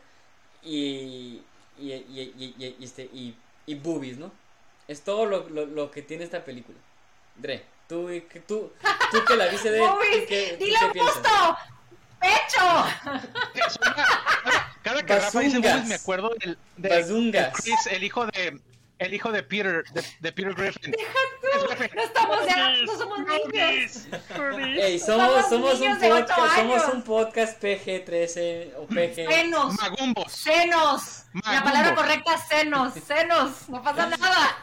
[0.63, 1.41] y,
[1.77, 3.35] y, y, y- y- y este, y,
[3.67, 4.31] y boobies, ¿no?
[4.87, 6.77] Es todo lo, lo, lo que tiene esta película.
[7.35, 8.71] Dre, tú, que- tú,
[9.11, 9.79] tú que la viste de...
[9.85, 11.57] Boobies, ¿tú qué- tú ¡Dile qué gusto!
[12.19, 12.85] ¡Pecho!
[14.83, 15.73] Cada que Rafa dice Bazungas.
[15.75, 16.89] movies me acuerdo del, de,
[17.31, 18.59] de Chris, el hijo de
[18.99, 20.93] el hijo de Peter, de, de Peter Griffin.
[21.95, 24.07] No estamos ya, no somos niños.
[24.77, 29.15] Ey, somos, Somos somos, un niños de ocho podcast, somos un podcast PG-13 o PG.
[29.27, 30.31] Senos, Magumbos.
[30.31, 31.23] senos.
[31.33, 31.63] La Magumbo.
[31.65, 33.69] palabra correcta es senos, senos.
[33.69, 34.57] No pasa nada.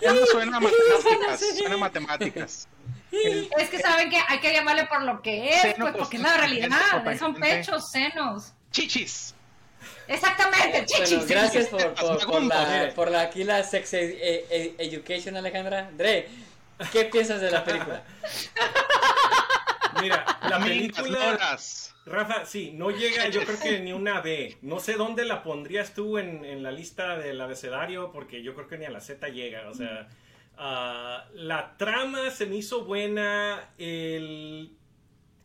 [0.00, 2.68] Ya no suena a matemáticas, suena a matemáticas.
[3.12, 6.22] El- Es que saben que hay que llamarle por lo que es, pues porque es
[6.22, 7.16] la realidad.
[7.18, 8.52] Son pechos, senos.
[8.72, 9.34] chichis.
[10.08, 11.10] Exactamente, chichis.
[11.10, 15.36] Bueno, gracias por, por, por la, por la, aquí la sex e- e- e- education,
[15.36, 15.90] Alejandra.
[15.96, 16.28] Dre,
[16.92, 18.02] ¿qué piensas de la película?
[20.00, 21.58] Mira, la película.
[22.04, 24.56] Rafa, sí, no llega yo creo que ni una B.
[24.62, 28.68] No sé dónde la pondrías tú en, en la lista del abecedario, porque yo creo
[28.68, 29.68] que ni a la Z llega.
[29.68, 30.08] O sea,
[30.56, 33.70] ah, la trama se me hizo buena.
[33.78, 34.70] El,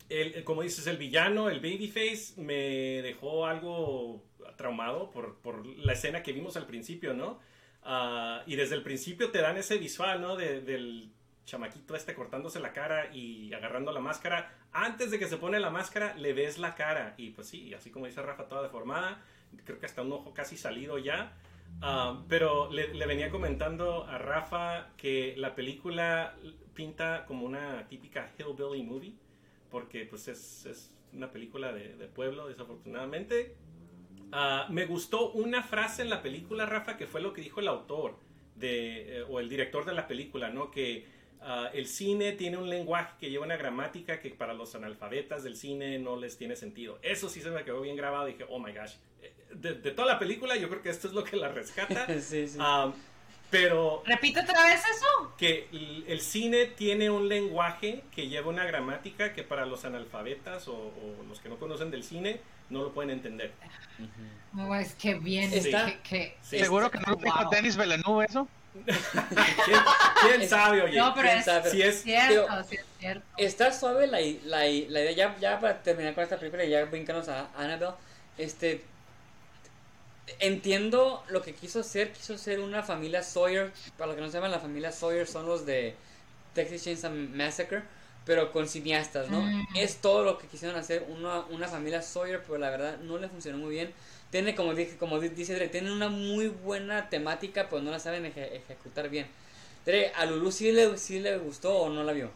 [0.08, 4.22] el- como dices, el villano, el babyface, me dejó algo
[4.56, 7.38] traumado por, por la escena que vimos al principio, ¿no?
[7.84, 10.36] Ah, y desde el principio te dan ese visual, ¿no?
[10.36, 11.10] De- del
[11.44, 14.54] chamaquito este cortándose la cara y agarrando la máscara.
[14.72, 17.14] Antes de que se pone la máscara, le ves la cara.
[17.16, 19.20] Y pues sí, así como dice Rafa, toda deformada.
[19.64, 21.32] Creo que hasta un ojo casi salido ya.
[21.80, 26.36] Ah, pero le, venía comentando a Rafa que la película
[26.74, 29.14] pinta como una típica hillbilly movie.
[29.70, 33.56] Porque pues es, es una película de pueblo, desafortunadamente.
[34.32, 37.68] Ah, me gustó una frase en la película, Rafa, que fue lo que dijo el
[37.68, 38.16] autor
[38.56, 40.70] de, eh, o el director de la película, ¿no?
[40.70, 41.06] Que
[41.42, 45.56] ah, el cine tiene un lenguaje que lleva una gramática que para los analfabetas del
[45.56, 46.98] cine no les tiene sentido.
[47.02, 48.26] Eso sí se me quedó bien grabado.
[48.26, 48.94] Dije, oh my gosh.
[49.22, 52.06] Eh, De, de toda la película, yo creo que esto es lo que la rescata.
[52.20, 52.56] sí, sí.
[52.60, 52.90] Ah,
[53.50, 55.34] pero Repite otra vez eso.
[55.36, 60.68] que el, el cine tiene un lenguaje que lleva una gramática que para los analfabetas
[60.68, 62.40] o, o los que no conocen del cine
[62.72, 63.52] no lo pueden entender.
[64.52, 65.52] No, es que bien.
[65.52, 66.58] Está- que- que- Sí.
[66.58, 67.50] ¿Seguro que no lo dijo Wow.
[67.50, 68.48] Denis Villeneuve eso?
[68.74, 69.78] ¿Quién,
[70.22, 70.98] quién sabe, oye?
[70.98, 71.70] No, pero ¿Quién es sabe?
[71.70, 73.26] Si es, cierto, Pero- sí es cierto.
[73.36, 76.84] Está suave la, la, la idea, ya, ya para terminar con esta película y ya
[76.86, 77.92] brincarnos a Annabelle,
[78.38, 78.82] este,
[80.38, 84.50] entiendo lo que quiso hacer, quiso ser una familia Sawyer, para los que no sepan,
[84.50, 85.94] la familia Sawyer son los de
[86.54, 87.82] Texas Chainsaw Massacre,
[88.24, 89.42] pero con cineastas, ¿no?
[89.42, 89.66] Mm.
[89.74, 93.28] Es todo lo que quisieron hacer, una, una familia Sawyer, pero la verdad no le
[93.28, 93.92] funcionó muy bien.
[94.30, 97.98] Tiene, como, dije, como di- dice Dre, tiene una muy buena temática, pero no la
[98.00, 99.26] saben eje- ejecutar bien.
[99.84, 102.30] Dre, ¿a Lulu sí le, sí le gustó o no la vio?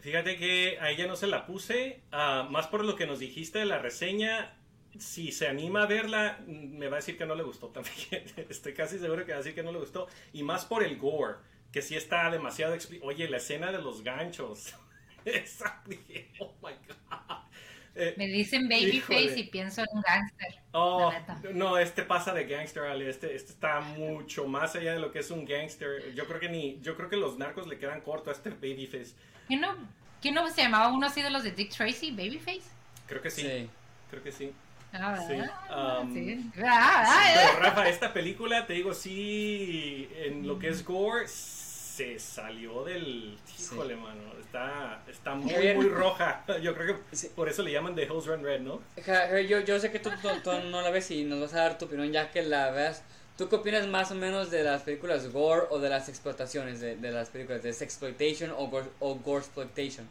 [0.00, 3.58] Fíjate que a ella no se la puse, ah, más por lo que nos dijiste
[3.58, 4.56] de la reseña.
[4.98, 8.24] Si se anima a verla, mm, me va a decir que no le gustó también.
[8.48, 10.08] Estoy casi seguro que va a decir que no le gustó.
[10.32, 11.36] Y más por el gore,
[11.72, 12.76] que sí está demasiado...
[13.02, 14.74] Oye, la escena de los ganchos.
[15.24, 17.36] Esa, dije, oh my God.
[17.94, 20.54] Eh, Me dicen babyface y pienso en un gángster.
[20.72, 21.12] Oh,
[21.52, 23.08] no, este pasa de gangster, Ale.
[23.10, 26.14] Este, este está mucho más allá de lo que es un gangster.
[26.14, 29.16] Yo creo que ni, yo creo que los narcos le quedan corto a este babyface.
[29.46, 29.76] ¿Quién no,
[30.20, 32.12] ¿Quién no se llamaba uno así de los de Dick Tracy?
[32.12, 32.62] ¿Babyface?
[33.06, 33.76] Creo que sí,
[34.08, 34.56] creo que sí.
[34.92, 36.00] Ah, Sí, ¿verdad?
[36.02, 36.52] um, Sí.
[36.58, 37.52] Ah, ah, Pero eh.
[37.52, 41.26] Rafa, esta película, te digo, sí, en lo que es gore,
[41.90, 43.36] se salió del...
[43.58, 46.44] Híjole, mano, está, está muy, Muy roja.
[46.62, 47.30] Yo creo que Sí.
[47.34, 48.80] por eso le llaman The Hills Run Red, ¿no?
[49.48, 51.78] Yo, yo sé que tú, tú- tú no la ves y nos vas a dar
[51.78, 53.02] tu opinión ya que la veas.
[53.36, 56.96] ¿Tú qué opinas más o menos de las películas gore o de las explotaciones de,
[56.96, 57.62] de las películas?
[57.62, 60.06] ¿De sexploitation o gore, o gore exploitation?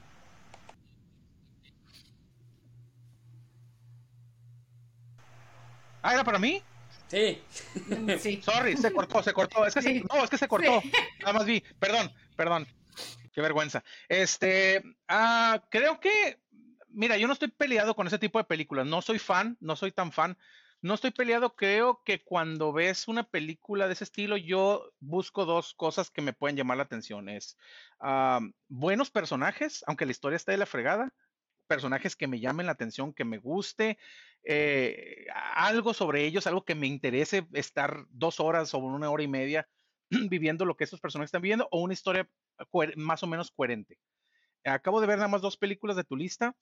[6.02, 6.62] Ah, ¿era para mí?
[7.10, 7.41] Sí.
[8.19, 8.41] Sí.
[8.41, 9.65] Sorry, se cortó, se cortó.
[9.65, 10.04] Es que se- Sí.
[10.13, 10.82] no, es que se cortó.
[10.82, 10.91] Sí.
[11.22, 11.62] Nada más vi.
[11.80, 12.67] Perdón, perdón.
[13.34, 13.84] Qué vergüenza.
[14.08, 16.39] Este, ah, creo que,
[16.89, 18.86] mira, yo no estoy peleado con ese tipo de películas.
[18.88, 20.38] No soy fan, no soy tan fan.
[20.82, 21.56] No estoy peleado.
[21.56, 26.34] Creo que cuando ves una película de ese estilo, yo busco dos cosas que me
[26.34, 27.28] pueden llamar la atención.
[27.30, 27.58] Es
[28.00, 31.13] ah, buenos personajes, aunque la historia esté de la fregada.
[31.69, 33.99] Personajes que me llamen la atención, que me guste,
[34.43, 39.27] eh, algo sobre ellos, algo que me interese estar dos horas o una hora y
[39.27, 39.69] media
[40.10, 42.27] viviendo lo que estos personajes están viviendo o una historia
[42.95, 43.99] más o menos coherente.
[44.65, 46.55] Acabo de ver nada más dos películas de tu lista.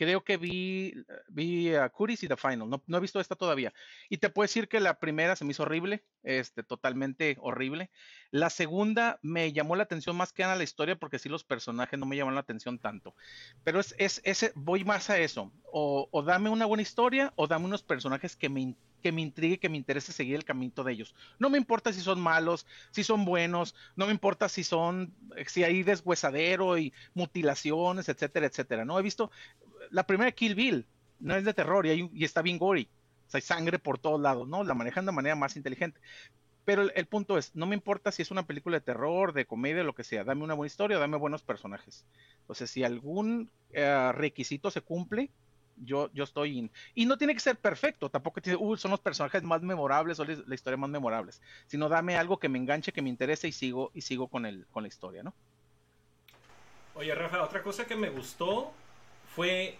[0.00, 0.94] Creo que vi,
[1.28, 2.70] vi a Curis y The Final.
[2.70, 3.74] No, no he visto esta todavía.
[4.08, 7.90] Y te puedo decir que la primera se me hizo horrible, este, totalmente horrible.
[8.30, 11.98] La segunda me llamó la atención más que nada la historia, porque sí los personajes
[11.98, 13.14] no me llaman la atención tanto.
[13.62, 15.52] Pero es, es ese, voy más a eso.
[15.70, 19.58] O, o dame una buena historia, o dame unos personajes que me, que me intrigue,
[19.58, 21.14] que me interese seguir el camino de ellos.
[21.38, 25.14] No me importa si son malos, si son buenos, no me importa si son,
[25.46, 28.84] si hay deshuesadero y mutilaciones, etcétera, etcétera.
[28.84, 29.30] No he visto
[29.90, 30.86] la primera Kill Bill,
[31.18, 32.88] no es de terror y, está bien gory.
[33.32, 34.64] Hay sangre por todos lados, ¿no?
[34.64, 36.00] La manejan de manera más inteligente.
[36.64, 39.46] Pero el, el punto es, no me importa si es una película de terror, de
[39.46, 42.04] comedia, lo que sea, dame una buena historia, dame buenos personajes.
[42.40, 45.30] Entonces, si algún eh, requisito se cumple,
[45.84, 46.70] yo, yo estoy in.
[46.94, 50.24] Y no tiene que ser perfecto, tampoco tiene, "Uy, son los personajes más memorables o
[50.24, 53.90] la, historia más memorables, sino dame algo que me enganche, que me interese y sigo,
[53.94, 55.34] y sigo con, el, con la historia, ¿no?
[56.94, 58.72] Oye, Rafa, otra cosa que me gustó
[59.34, 59.76] fue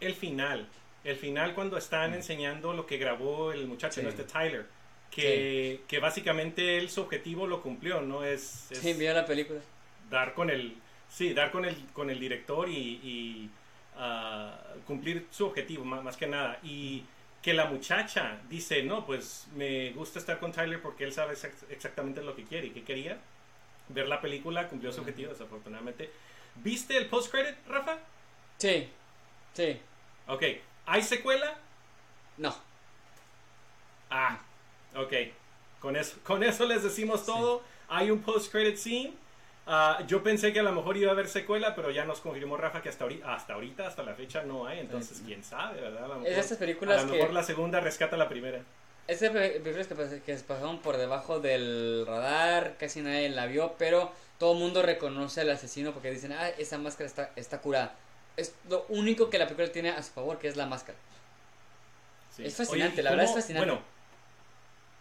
[0.00, 0.66] el final.
[1.04, 4.02] El final cuando están enseñando lo que grabó el muchacho, Sí.
[4.02, 4.08] ¿no?
[4.08, 4.66] este Tyler.
[5.10, 8.24] Que, que básicamente él su objetivo lo cumplió, ¿no?
[8.24, 9.60] Es, es Sí, vio la película.
[10.10, 10.76] dar con el.
[11.08, 13.50] Sí, dar con el, con el director y, y,
[14.86, 16.58] cumplir su objetivo, más, más que nada.
[16.62, 17.04] Y
[17.42, 21.70] que la muchacha dice, no, pues me gusta estar con Tyler porque él sabe exact-
[21.70, 23.18] exactamente lo que quiere y qué quería.
[23.88, 26.10] Ver la película cumplió su objetivo, desafortunadamente.
[26.56, 27.98] ¿Viste el post-credit, Rafa?
[28.58, 28.88] Sí,
[29.52, 29.78] sí.
[30.26, 30.42] Ok.
[30.86, 31.54] ¿Hay secuela?
[32.36, 32.54] No.
[34.10, 34.38] Ah,
[34.94, 35.12] ok.
[35.80, 37.62] Con eso, con eso les decimos todo.
[37.88, 39.12] Hay un post-credit scene.
[39.68, 42.56] Ah, yo pensé que a lo mejor iba a haber secuela, pero ya nos confirmó
[42.56, 44.78] Rafa que hasta ahorita, hasta ahorita, hasta la fecha no hay.
[44.80, 46.04] Entonces, quién sabe, ¿verdad?
[46.04, 48.60] A lo mejor, de estas películas a lo que- mejor la segunda rescata la primera.
[49.08, 53.74] Esas pe- películas que, que se pasaron por debajo del radar, casi nadie la vio,
[53.78, 57.94] pero todo el mundo reconoce al asesino porque dicen, ah, esa máscara está, está curada.
[58.36, 60.98] Es lo único que la película tiene a su favor, que es la máscara.
[62.36, 62.44] Sí.
[62.44, 63.66] Es fascinante, ¿y la verdad es fascinante.
[63.70, 63.82] Bueno,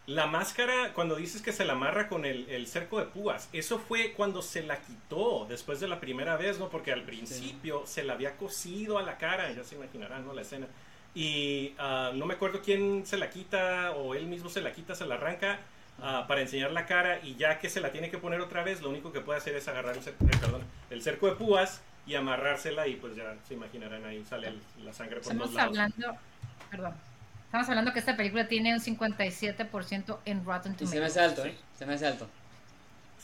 [0.08, 3.80] la máscara, cuando dices que se la amarra con el, el cerco de púas, eso
[3.80, 6.70] fue cuando se la quitó después de la primera vez, ¿no?
[6.70, 10.34] Porque al principio se la había cosido a la cara, ya se imaginarán, ¿no?
[10.34, 10.68] La escena.
[11.16, 14.94] Y ah, no me acuerdo quién se la quita o él mismo se la quita,
[14.94, 15.60] se la arranca
[16.02, 18.82] ah, para enseñar la cara y ya que se la tiene que poner otra vez,
[18.82, 21.82] lo único que puede hacer es agarrar el, cer- eh, perdón, el cerco de púas
[22.06, 25.56] y amarrársela y pues ya se imaginarán ahí sale el- la sangre por Estamos todos
[25.56, 25.70] lados.
[25.80, 26.20] hablando,
[26.70, 26.94] perdón,
[27.56, 31.12] estamos hablando que esta película tiene un 57% en Rotten Y se me Tomatoes.
[31.12, 31.56] hace alto, ¿eh?
[31.80, 32.28] Se me hace alto.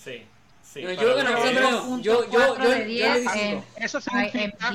[0.01, 0.23] Sí,
[0.63, 0.81] sí.
[0.83, 3.65] No, yo, yo, yo, yo, 4.4 yo de le 10 di en cinco.
[3.75, 4.71] Eso significa,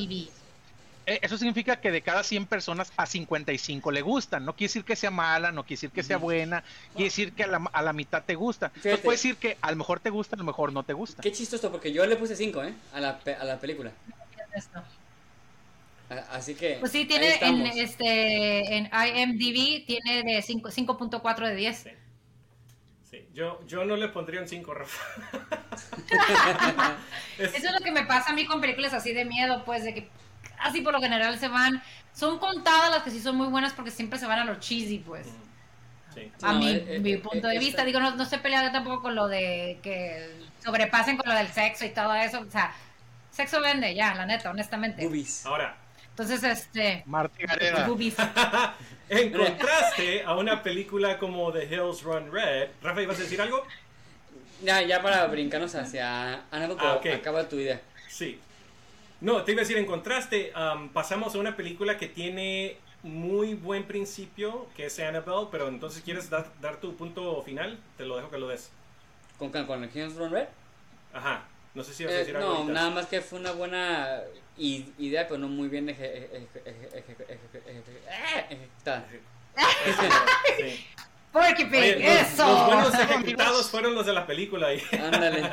[1.07, 4.45] eh, eso significa que de cada 100 personas a 55 le gustan.
[4.45, 7.45] No quiere decir que sea mala, no quiere decir que sea buena, quiere decir que
[7.45, 8.73] a la, a la mitad te gusta.
[8.75, 11.23] Entonces puede decir que a lo mejor te gusta, a lo mejor no te gusta.
[11.23, 12.75] Qué chistoso, porque yo le puse 5, ¿eh?
[12.93, 13.91] A la, pe- a la película.
[16.31, 16.77] Así que.
[16.81, 21.77] Pues sí, ahí tiene en, este, en IMDb, tiene de 5 5.4 de 10.
[21.79, 21.91] Sí.
[23.11, 25.01] Sí, yo, yo no le pondría un 5, Rafa.
[27.39, 29.85] Es- Eso es lo que me pasa a mí con películas así de miedo, pues,
[29.85, 30.09] de que
[30.59, 31.83] así por lo general se van.
[32.15, 34.99] Son contadas las que sí son muy buenas porque siempre se van a lo cheesy,
[34.99, 35.29] pues.
[36.15, 36.33] sí.
[36.43, 38.23] A No, mi, eh, eh, mi eh, punto eh, de vista, esta- digo, no, no
[38.23, 42.41] estoy peleada tampoco con lo de que sobrepasen con lo del sexo y todo eso.
[42.41, 42.75] O sea,
[43.31, 45.05] sexo vende, ya, la neta, honestamente.
[45.05, 45.45] Boobies.
[45.47, 45.77] Ahora,
[46.19, 47.05] Entonces, este.
[47.87, 48.17] Boobies.
[49.11, 53.63] en contraste a una película como The Hills Run Red, Rafa, ¿ibas a decir algo?
[54.63, 57.83] Ya, ya para brincarnos hacia Annabelle, Ah, acaba tu idea.
[58.09, 58.41] Sí.
[59.21, 63.53] No, te iba a decir, en contraste, am, pasamos a una película que tiene muy
[63.53, 68.17] buen principio, que es Annabelle, pero entonces quieres dar, dar tu punto final, te lo
[68.17, 68.71] dejo que lo des.
[69.39, 70.47] ¿Con, con, Hills Run Red?
[71.13, 71.45] Ajá.
[71.75, 72.49] No sé si ibas a Eh, decir algo.
[72.49, 72.73] no, ahorita.
[72.73, 74.23] nada más que fue una buena
[74.59, 79.07] i- idea, pero no muy bien eje- eje- eje- eje- eje- eje- eje- ejecutada.
[80.59, 80.87] Sí.
[81.33, 82.47] Porky Pig, Oye, los, eso.
[82.47, 84.83] los buenos ejecutados fueron los de la película ahí.
[84.93, 85.51] Ándale.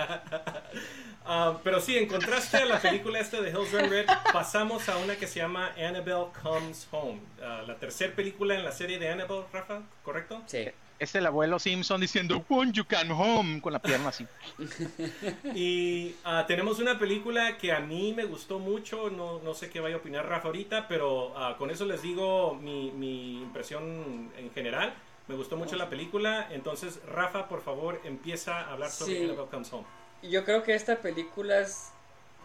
[1.26, 4.98] Ah, pero sí, en contraste a la película esta de Hills Run Red, pasamos a
[4.98, 7.22] una que se llama Annabelle Comes Home.
[7.42, 10.42] Ah, la tercera película en la serie de Annabelle, Rafa, ¿correcto?
[10.48, 10.70] Sí.
[11.00, 14.26] Es el abuelo Simpson diciendo, When you can home, con la pierna así.
[15.56, 19.80] Y ah, tenemos una película que a mí me gustó mucho, no, no sé qué
[19.80, 24.52] vaya a opinar Rafa ahorita, pero ah, con eso les digo mi, mi impresión en
[24.54, 24.94] general.
[25.28, 29.24] Me gustó mucho la película, entonces Rafa, por favor, empieza a hablar sobre Sí.
[29.24, 29.86] Annabelle Comes Home.
[30.22, 31.90] Yo creo que esta película es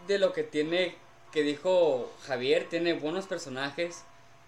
[0.07, 0.95] de lo que tiene,
[1.31, 4.03] que dijo Javier, tiene buenos personajes,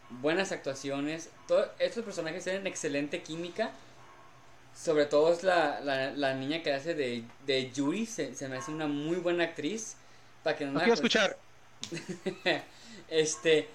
[0.10, 1.30] buenas actuaciones.
[1.48, 3.72] Todos estos personajes tienen excelente química.
[4.74, 8.58] Sobre todo es la, la, la niña que hace de, de Yuri, se, se me
[8.58, 9.98] hace una muy buena actriz.
[10.44, 11.38] Para que no quiero escuchar.
[13.08, 13.68] este,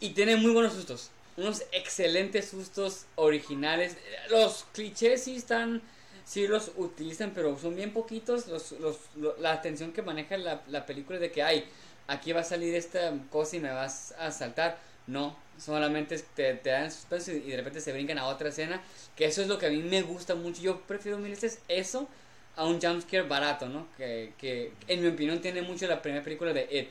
[0.00, 1.10] y tiene muy buenos sustos.
[1.36, 3.96] Unos excelentes sustos originales.
[4.30, 5.82] Los clichés sí están,
[6.24, 8.46] sí los utilizan, pero son bien poquitos.
[8.48, 11.64] Los, los, lo- la atención que maneja la, la película es de que, ay,
[12.06, 14.78] aquí va a salir esta cosa y me vas a saltar.
[15.06, 18.80] No, solamente te, te dan suspenso y, y de repente se brincan a otra escena.
[19.14, 20.60] Que eso es lo que a mí me gusta mucho.
[20.62, 22.08] Yo prefiero mil veces eso
[22.56, 23.86] a un jumpscare barato, ¿no?
[23.96, 26.88] Que, que en mi opinión tiene mucho la primera película de It.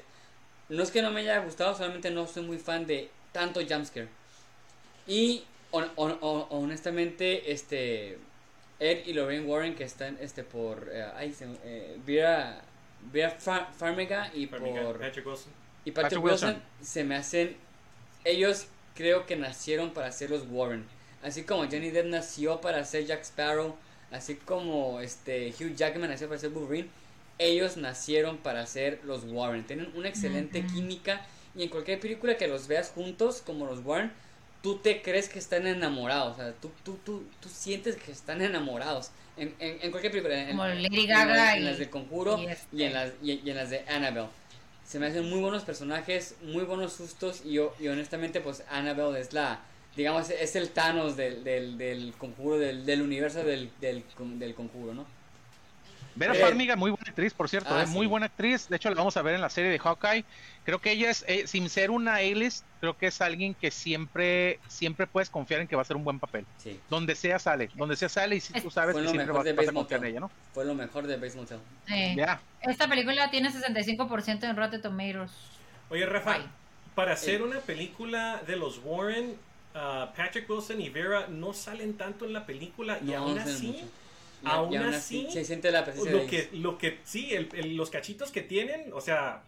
[0.69, 4.07] No es que no me haya gustado, solamente no soy muy fan de tanto jumpscare.
[5.07, 8.17] Y hon- hon- hon- honestamente, este
[8.79, 12.61] Ed y Lorraine Warren que están este por eh, ay, se, eh, Vera,
[13.11, 15.51] Vera Far- Farmiga y Farmiga, por Patrick Wilson.
[15.85, 16.63] y Patrick, Patrick Wilson, Wilson.
[16.81, 17.57] se me hacen
[18.25, 20.85] ellos creo que nacieron para ser los Warren.
[21.23, 23.75] Así como Johnny Depp nació para ser Jack Sparrow,
[24.11, 26.89] así como este Hugh Jackman nació para ser Wolverine,
[27.37, 29.65] ellos nacieron para ser los Warren.
[29.65, 34.11] Tienen una excelente química y en cualquier película que los veas juntos como los Warren,
[34.61, 38.41] tú te crees que están enamorados, o sea, tú, tú, tú, tú sientes que están
[38.41, 39.11] enamorados.
[39.37, 41.77] En, en, en cualquier película, en, Como en- Lady en Gaga las, en y- las
[41.79, 42.85] de Conjuro y y, este.
[42.85, 44.27] en las, y, y en las de Annabelle.
[44.85, 49.33] Se me hacen muy buenos personajes, muy buenos sustos y, y honestamente pues Annabelle es
[49.33, 49.59] la,
[49.95, 54.03] digamos, es el Thanos del, del, del conjuro, del, del universo del, del,
[54.39, 55.05] del conjuro, ¿no?
[56.15, 58.09] Vera Eh, Farmiga, muy buena actriz, por cierto, ah, eh, muy sí.
[58.09, 58.69] buena actriz.
[58.69, 60.23] De hecho, la vamos a ver en la serie de Hawkeye.
[60.63, 64.59] Creo que ella es, eh, sin ser una A-list, creo que es alguien que siempre,
[64.67, 66.45] siempre puedes confiar en que va a hacer un buen papel.
[66.57, 69.67] Sí, Donde sea sale, donde sea sale y si tú sabes que siempre vas, vas
[69.67, 70.31] a confiar en ella, ¿no?
[70.53, 71.59] fue lo mejor de Bates Motel.
[71.89, 72.39] Eh, Ya.
[72.61, 75.31] Esta película tiene 65% en Rotten Tomatoes.
[75.89, 76.37] Oye, Rafa,
[76.95, 79.35] para hacer una película de los Warren,
[79.75, 83.43] ah, Patrick Wilson y Vera no salen tanto en la película y No, aún no
[83.43, 83.85] sé así, mucho.
[84.45, 86.53] Y, aún y aún así, así se siente la presencia lo de que, ellos.
[86.53, 89.43] lo que sí, el- el- los cachitos que tienen, o sea,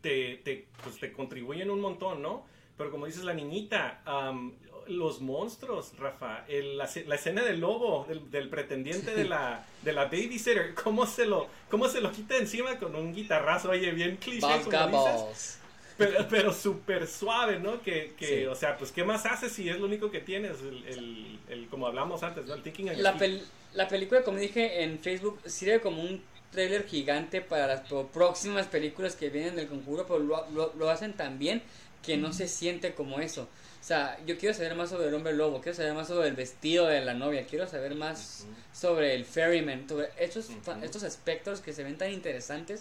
[0.00, 2.44] te, te, pues, te contribuyen un montón, ¿no?
[2.76, 4.54] Pero como dices, la niñita, am,
[4.88, 9.92] los monstruos, Rafa, el- la, la escena del lobo, del, del pretendiente de la, de
[9.92, 13.70] la babysitter, ¿cómo se, lo, ¿cómo se lo quita encima con un guitarrazo?
[13.70, 15.58] Oye, bien cliché, Bob como dices.
[15.98, 17.80] Pero, pero súper suave, ¿no?
[17.82, 18.46] Que, que Sí.
[18.46, 20.60] o sea, pues, ¿qué más haces si es lo único que tienes?
[20.62, 22.54] El, el, el- como hablamos antes, ¿no?
[22.54, 23.42] El your La, pel-
[23.74, 27.80] la película, como dije en Facebook, sirve como un trailer gigante para las
[28.12, 31.62] próximas películas que vienen del conjuro, pero lo, lo- lo hacen tan bien
[32.04, 33.42] que no se siente como eso.
[33.42, 36.34] O sea, yo quiero saber más sobre el hombre lobo, quiero saber más sobre el
[36.34, 40.84] vestido de la novia, quiero saber más sobre el ferryman, sobre estos, fa- Ujú.
[40.84, 42.80] estos aspectos que se ven tan interesantes.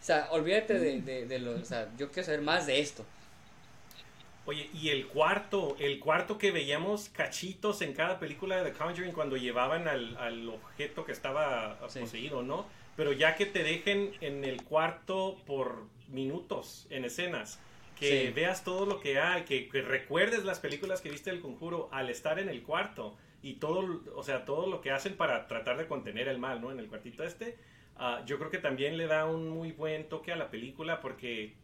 [0.00, 1.60] O sea, olvídate de, de, de los...
[1.60, 3.04] O sea, yo quiero saber más de esto.
[4.44, 9.12] Oye, y el cuarto, el cuarto que veíamos cachitos en cada película de The Conjuring
[9.12, 12.00] cuando llevaban al, al objeto que estaba Sí.
[12.00, 12.68] poseído, ¿no?
[12.96, 17.62] Pero ya que te dejen en el cuarto por minutos en escenas,
[17.94, 18.32] que Sí.
[18.34, 22.10] veas todo lo que hay, que, que recuerdes las películas que viste del conjuro al
[22.10, 25.86] estar en el cuarto y todo, o sea, todo lo que hacen para tratar de
[25.86, 26.72] contener el mal, ¿no?
[26.72, 27.58] En el cuartito este,
[27.96, 31.54] ah, yo creo que también le da un muy buen toque a la película porque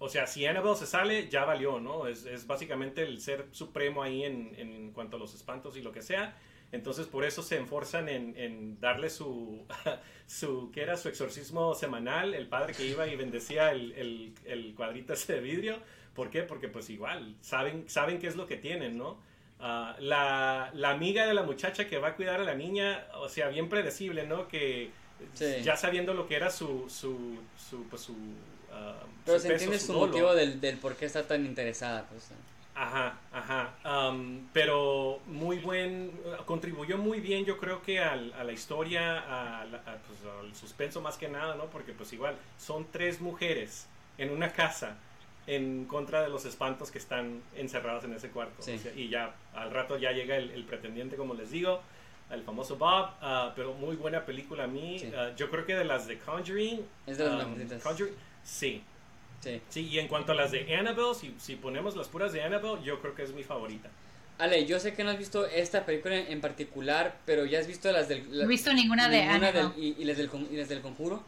[0.00, 2.08] o sea, si Annabelle se sale, ya valió, ¿no?
[2.08, 5.92] Es, es básicamente el ser supremo ahí en, en cuanto a los espantos y lo
[5.92, 6.36] que sea.
[6.72, 9.64] Entonces, por eso se enforzan en, en darle su,
[10.26, 10.96] su, ¿qué era?
[10.96, 15.40] Su exorcismo semanal, el padre que iba y bendecía el, el, el cuadrito ese de
[15.40, 15.78] vidrio.
[16.14, 16.42] ¿Por qué?
[16.42, 19.18] Porque pues igual, saben, saben qué es lo que tienen, ¿no?
[19.58, 23.28] Ah, la, la amiga de la muchacha que va a cuidar a la niña, o
[23.28, 24.48] sea, bien predecible, ¿no?
[24.48, 24.90] Que
[25.34, 25.44] Sí.
[25.62, 28.16] ya sabiendo lo que era su, su, su, pues su...
[28.72, 30.06] ah, Pero se entiende su dolo.
[30.08, 32.06] motivo del, del por qué está tan interesada.
[32.08, 32.30] Pues.
[32.74, 33.74] Ajá, ajá.
[33.84, 36.12] Am, pero muy buen,
[36.46, 39.18] contribuyó muy bien yo creo que al- a la historia,
[39.60, 41.66] a la- a, pues, al suspenso más que nada, ¿no?
[41.66, 43.86] Porque pues igual son tres mujeres
[44.18, 44.96] en una casa
[45.46, 48.62] en contra de los espantos que están encerrados en ese cuarto.
[48.62, 48.74] Sí.
[48.74, 51.82] O sea, y ya al rato ya llega el, el pretendiente, como les digo,
[52.30, 54.98] el famoso Bob, ah, pero muy buena película a mí.
[55.00, 55.12] Sí.
[55.14, 56.80] Ah, yo creo que de las de Conjuring.
[57.06, 57.82] Es de las.
[57.82, 58.14] Conjuring,
[58.44, 58.82] sí.
[59.40, 59.62] Sí.
[59.70, 62.82] Sí, y en cuanto a las de Annabelle, si, si ponemos las puras de Annabelle,
[62.84, 63.88] yo creo que es mi favorita.
[64.38, 67.90] Ale, yo sé que no has visto esta película en particular, pero ya has visto
[67.90, 68.24] las del...
[68.30, 69.72] la- No he visto ninguna de del- Annabelle.
[69.78, 71.22] y, y las del, y las del conjuro.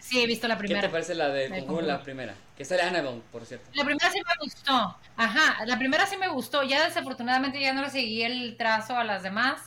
[0.00, 0.90] Sí, he visto la ¿Qué te primera.
[0.90, 1.96] parece la del La del conjuro, Conjuro.
[1.98, 2.34] la primera?
[2.56, 3.70] Que sale Annabelle, por cierto.
[3.74, 4.96] La primera sí me gustó.
[5.16, 6.62] Ajá, la primera sí me gustó.
[6.64, 9.60] Ya desafortunadamente ya no le seguí el trazo a las demás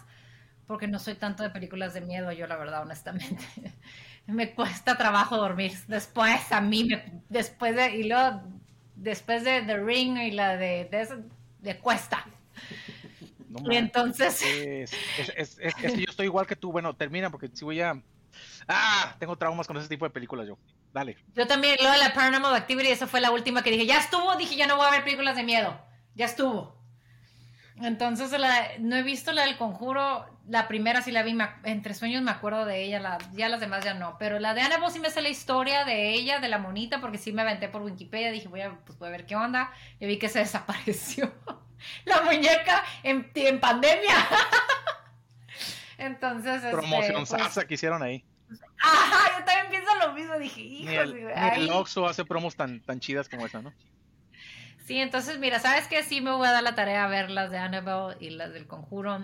[0.67, 3.43] porque no soy tanto de películas de miedo, yo la verdad, honestamente.
[4.29, 5.73] me cuesta trabajo dormir.
[5.87, 8.41] Después a mí, me- después de, y luego,
[8.95, 11.15] después de The Ring y la de, de eso,
[11.61, 12.25] me cuesta.
[13.49, 16.71] No Y entonces, Es, es, es- es- es que yo estoy igual que tú.
[16.71, 18.01] Bueno, termina porque si voy a.
[18.67, 20.57] Ah, tengo traumas con ese tipo de películas yo.
[20.93, 21.17] Dale.
[21.35, 24.35] yo también, lo de la Paranormal Activity, esa fue la última que dije, ya estuvo,
[24.37, 25.79] dije, ya no voy a ver películas de miedo.
[26.15, 26.78] Ya estuvo.
[27.81, 30.25] Entonces, la- no he visto la del conjuro.
[30.47, 33.59] La primera sí la vi, me entre sueños me acuerdo de ella, la- ya las
[33.59, 34.17] demás ya no.
[34.19, 37.17] Pero la de Annabelle sí me sé la historia de ella, de la monita, porque
[37.17, 38.31] sí me aventé por Wikipedia.
[38.31, 39.71] Dije, voy a, pues, voy a ver qué onda.
[39.99, 41.33] Y vi que se desapareció
[42.05, 44.15] la muñeca en, en pandemia.
[45.97, 48.23] Entonces, este, Promoción pues, salsa que hicieron ahí.
[48.81, 50.37] Ajá, yo también pienso lo mismo.
[50.39, 51.61] Dije, Ni el, ni ay".
[51.61, 53.73] el Oxxo hace promos tan, tan chidas como esa, ¿no?
[54.89, 56.01] Sí, entonces, mira, ¿sabes qué?
[56.01, 58.65] Sí me voy a dar la tarea a ver las de Annabelle y las del
[58.65, 59.19] Conjuro.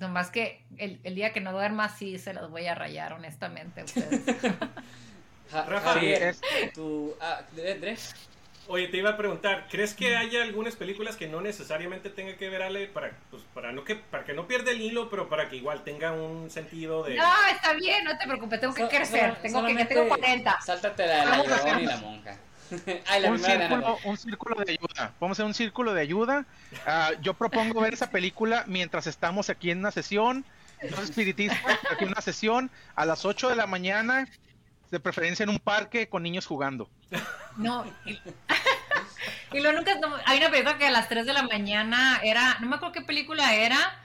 [0.00, 3.82] Nomás que el, el día que no duerma, sí se las voy a rayar, honestamente.
[3.82, 4.22] a ustedes.
[5.52, 6.40] Ja- Rafa, Javier, es-
[6.72, 7.14] tu...
[7.20, 7.42] Ah.
[8.68, 12.48] Oye, te iba a preguntar, ¿crees que haya algunas películas que no necesariamente tenga que
[12.48, 15.50] ver Ale para, pues, para no que para que no pierda el hilo, pero para
[15.50, 18.88] que igual tenga un sentido de no, está bien, no te preocupes, tengo que So-
[18.88, 19.34] crecer.
[19.42, 20.60] tengo que, tengo 40.
[20.62, 22.36] Sáltate la, la Vamos a llorona hacer- y la monja.
[23.08, 25.14] Ay, la un, círculo, un círculo de ayuda.
[25.20, 26.46] Vamos a hacer un círculo de ayuda.
[26.86, 30.44] Ah, yo propongo ver esa película mientras estamos aquí en una sesión.
[30.82, 31.60] Los espiritistas,
[31.90, 34.26] aquí en una sesión a las 8 de la mañana,
[34.90, 36.88] de preferencia en un parque con niños jugando.
[37.56, 37.84] No.
[38.04, 38.18] Y,
[39.60, 39.94] luego nunca.
[40.00, 42.58] no, hay una película que a las 3 de la mañana era.
[42.60, 43.98] No me acuerdo qué película era.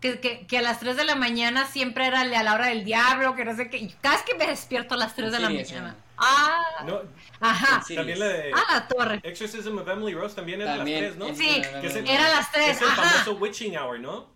[0.00, 2.84] Que, que, que a las 3 de la mañana siempre era a la hora del
[2.84, 3.78] diablo, que no sé qué.
[3.78, 5.88] y Cada vez que me despierto a las 3 de la mañana.
[5.88, 6.07] ¿no?
[6.20, 7.00] Ah, No,
[7.40, 7.82] ajá.
[7.94, 9.20] También la de A la torre.
[9.22, 11.04] Exorcism of Emily Rose también era También.
[11.04, 11.26] las 3, ¿no?
[11.28, 13.02] es- Sí, Que es el- Era a las 3, Es el ajá.
[13.02, 14.28] famoso witching hour, ¿no?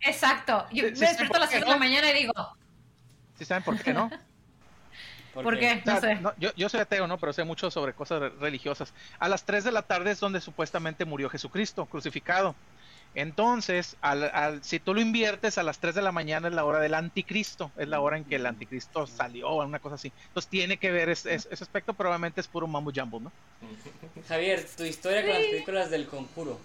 [0.00, 0.66] Exacto.
[0.72, 1.78] Yo Sí, me sí, despierto a las ¿por 3 qué de la no?
[1.78, 2.32] mañá y digo,
[3.38, 4.10] ¿Sí saben por qué no?
[5.34, 5.80] ¿por qué?
[5.80, 6.14] O sea, No sé.
[6.16, 7.18] no, yo, yo soy ateo, ¿no?
[7.18, 8.94] Pero sé mucho sobre cosas re- religiosas.
[9.18, 12.54] A las 3 de la tarde es donde supuestamente murió Jesucristo, crucificado.
[13.14, 16.64] Entonces, al, al- si tú lo inviertes a las 3 de la mañana es la
[16.64, 20.12] hora del anticristo, es la hora en que el anticristo salió, o una cosa así.
[20.28, 23.32] Entonces tiene que ver ese, aspecto, pero obviamente es puro mambo jumbo, ¿no?
[24.28, 26.58] Javier, tu historia con las películas del conjuro.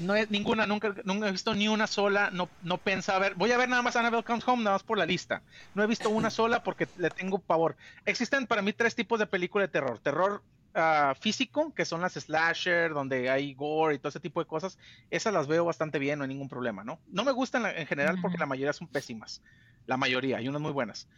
[0.00, 3.52] No es ninguna, nunca, nunca he visto ni una sola, no, no pensaba ver, voy
[3.52, 5.42] a ver nada más Annabelle Comes Home, nada más por la lista.
[5.74, 7.76] No he visto una sola porque le tengo pavor.
[8.04, 10.00] Existen para mí tres tipos de película de terror.
[10.00, 10.42] Terror
[10.74, 14.76] ah, físico, que son las slasher, donde hay gore y todo ese tipo de cosas.
[15.10, 17.00] Esas las veo bastante bien, no hay ningún problema, ¿no?
[17.06, 19.42] No me gustan en general porque la mayoría son pésimas.
[19.86, 21.08] La mayoría, hay unas muy buenas.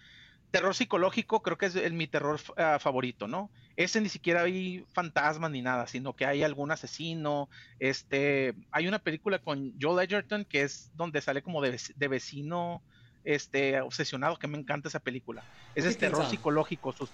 [0.51, 3.51] Terror psicológico creo que es el- mi terror ah, favorito, ¿no?
[3.75, 7.49] Ese ni siquiera hay fantasmas ni nada, sino que hay algún asesino.
[7.79, 12.85] Este, hay una película con Joel Edgerton que es donde sale como de, de vecino,
[13.25, 15.45] este, obsesionado, que me encanta esa película.
[15.75, 16.93] Ese es terror psicológico.
[16.93, 17.11] sus-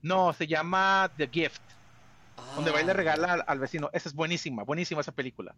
[0.00, 1.62] No, se llama The Gift,
[2.54, 2.94] donde va y le Ah.
[2.94, 3.90] regala al, al vecino.
[3.92, 5.54] Esa es buenísima, buenísima esa película.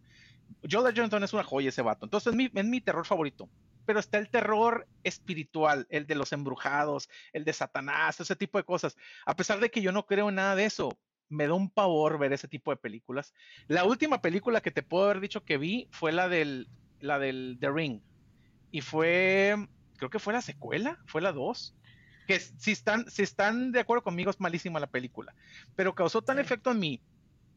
[0.70, 2.06] Joel Edgerton es una joya ese vato.
[2.06, 3.48] Entonces es mi, es mi terror favorito.
[3.86, 8.64] Pero está el terror espiritual, el de los embrujados, el de Satanás, ese tipo de
[8.64, 8.96] cosas.
[9.26, 12.18] A pesar de que yo no creo en nada de eso, me da un pavor
[12.18, 13.32] ver ese tipo de películas.
[13.66, 16.68] La última película que te puedo haber dicho que vi fue la del,
[17.00, 18.00] la del The Ring.
[18.70, 19.56] Y fue,
[19.96, 21.74] creo que fue la secuela, fue la 2.
[22.26, 25.34] Que si están, si están de acuerdo conmigo, es malísima la película.
[25.76, 26.42] Pero causó tan Sí.
[26.42, 27.02] efecto en mí.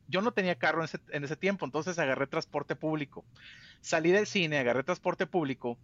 [0.07, 3.25] Yo no tenía carro en ese, en ese tiempo, entonces agarré transporte público.
[3.81, 5.79] Salí del cine, agarré transporte público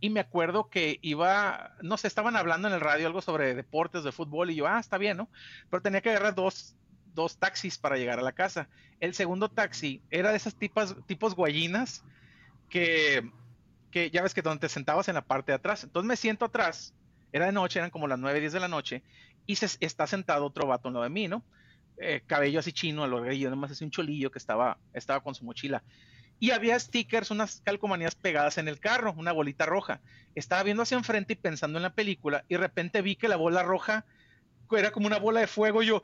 [0.00, 4.02] y me acuerdo que iba, no sé, estaban hablando en el radio algo sobre deportes,
[4.02, 5.30] de fútbol, y yo, ah, está bien, ¿no?
[5.70, 6.76] Pero tenía que agarrar dos,
[7.14, 8.68] dos taxis para llegar a la casa.
[8.98, 12.04] El segundo taxi era de esas tipas, tipos guayinas
[12.68, 13.30] que,
[13.92, 15.84] que ya ves que donde te sentabas en la parte de atrás.
[15.84, 16.96] Entonces me siento atrás,
[17.32, 19.02] era de noche, eran como las 9, 10 de la noche,
[19.46, 21.42] y se, está sentado otro vato en lo de mí, ¿no?
[21.98, 25.34] Eh, cabello así chino, a lo yo nomás así un cholillo que estaba, estaba con
[25.34, 25.82] su mochila
[26.42, 30.00] y había stickers, unas calcomanías pegadas en el carro, una bolita roja.
[30.34, 33.36] Estaba viendo hacia enfrente y pensando en la película y de repente vi que la
[33.36, 34.04] bola roja
[34.72, 36.02] era como una bola de fuego y yo,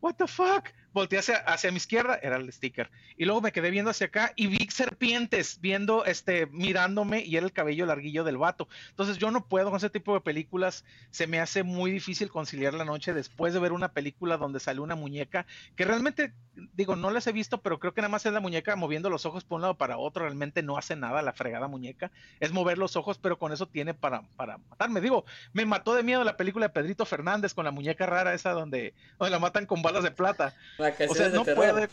[0.00, 0.70] what the fuck?
[0.92, 2.90] Volteé hacia, hacia mi izquierda, era el sticker.
[3.16, 7.46] Y luego me quedé viendo hacia acá y vi serpientes viendo, este, mirándome y era
[7.46, 8.68] el cabello larguillo del vato.
[8.90, 10.84] Entonces yo no puedo con ese tipo de películas.
[11.10, 14.80] Se me hace muy difícil conciliar la noche después de ver una película donde sale
[14.80, 16.32] una muñeca que realmente,
[16.74, 19.26] digo, no las he visto, pero creo que nada más es la muñeca moviendo los
[19.26, 20.24] ojos por un lado para otro.
[20.24, 22.10] Realmente no hace nada la fregada muñeca.
[22.40, 25.00] Es mover los ojos, pero con eso tiene para, para matarme.
[25.00, 28.52] Digo, me mató de miedo la película de Pedrito Fernández con la muñeca rara esa
[28.52, 30.54] donde, donde la matan con balas de plata.
[30.80, 31.56] Vacaciones O sea, de no terror.
[31.72, 31.88] puede.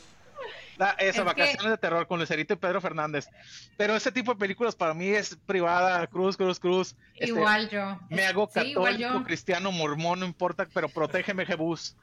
[0.78, 3.28] La- esa, Es vacaciones que- de terror con Lucerito y Pedro Fernández.
[3.78, 6.96] Pero ese tipo de películas para mí es privada, cruz, cruz, cruz.
[7.16, 8.00] Este, Igual yo.
[8.12, 11.96] Me hago católico, cristiano, mormón, no importa, pero protégeme, tipo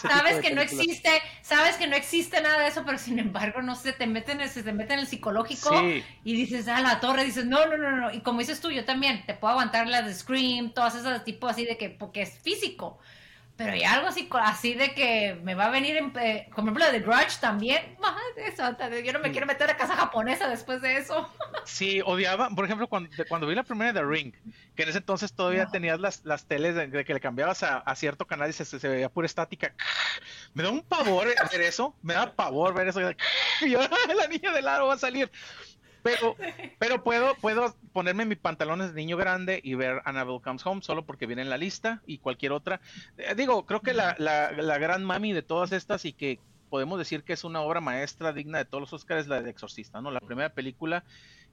[0.00, 1.10] Sabes que no existe,
[1.42, 4.48] sabes que no existe nada de eso, pero sin embargo, no sé, te meten en,
[4.48, 6.02] se te meten en el psicológico Sí.
[6.24, 8.86] y dices, ah, la torre, dices, no, no, no, no, y como dices tú, yo
[8.86, 12.38] también, te puedo aguantar las de Scream, todas esas tipo así de que, porque es
[12.38, 12.98] físico,
[13.64, 16.84] pero hay algo así, así de que me va a venir, en, eh, como ejemplo,
[16.84, 20.96] la de Grudge también, madre yo no me quiero meter a casa japonesa después de
[20.96, 21.28] eso.
[21.64, 24.34] Sí, odiaba, por ejemplo, cuando, cuando vi la primera de The Ring,
[24.74, 25.70] que en ese entonces todavía No.
[25.70, 28.64] tenías las, las teles de, de que le cambiabas a, a cierto canal y se,
[28.64, 29.72] se veía pura estática.
[30.54, 33.00] Me da un pavor ver eso, me da pavor ver eso.
[33.60, 35.30] Y yo, la niña del aro va a salir.
[36.02, 36.36] Pero,
[36.78, 41.04] pero puedo, puedo ponerme mis pantalones de niño grande y ver Annabelle Comes Home solo
[41.04, 42.80] porque viene en la lista y cualquier otra.
[43.18, 46.40] Eh, digo, creo que la, la, la gran mami de todas estas y que
[46.70, 49.50] podemos decir que es una obra maestra digna de todos los Oscars es la de
[49.50, 50.10] Exorcista, ¿no?
[50.10, 51.04] La primera película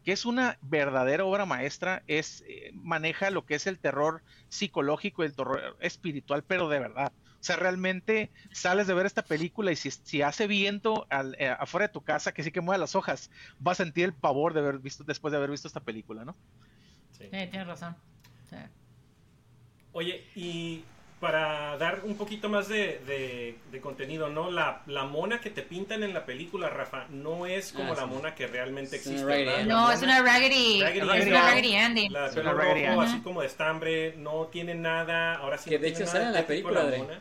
[0.04, 5.24] que es una verdadera obra maestra, es eh, maneja lo que es el terror psicológico
[5.24, 7.12] y el terror espiritual, pero de verdad.
[7.40, 11.50] O sea, realmente sales de ver esta película y si, si hace viento al- eh,
[11.58, 14.54] afuera de tu casa, que sí que mueve las hojas, vas a sentir el pavor
[14.54, 16.36] de haber visto después de haber visto esta película, ¿no?
[17.18, 17.24] Sí.
[17.24, 17.96] Sí, tienes razón.
[18.50, 18.58] Sí.
[19.92, 20.84] Oye, y
[21.20, 24.50] para dar un poquito más de, de- de contenido, ¿no?
[24.52, 28.04] La, la mona que te pintan en la película, Rafa, no es como Ah, la
[28.04, 28.10] sí.
[28.10, 29.66] mona que realmente existe.
[29.66, 31.30] No, mona- es una Raggedy, Raggedy es Andy.
[31.32, 32.10] una Raggedy Andy.
[32.10, 33.08] La Es pelo una Raggedy rojo, Ann.
[33.10, 36.34] así como de estambre, no tiene nada, ahora sí Que no de hecho sale en
[36.34, 36.98] la película, la Dre.
[37.00, 37.20] mona.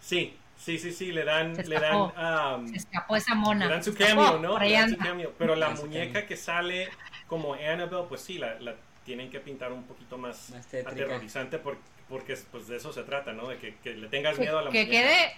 [0.00, 3.66] Sí, sí, sí, sí, le dan, Se le dan, Se escapó esa mona.
[3.66, 4.58] le dan su cameo, ¿no?
[4.58, 5.34] Le dan su cameo.
[5.38, 6.88] Pero la muñeca que sale
[7.26, 8.74] como Annabelle, pues sí, la, la
[9.04, 13.32] tienen que pintar un poquito más, Más aterrorizante porque, porque pues de eso se trata,
[13.32, 13.48] ¿no?
[13.48, 14.90] De que, que le tengas miedo a la que muñeca.
[15.08, 15.36] quede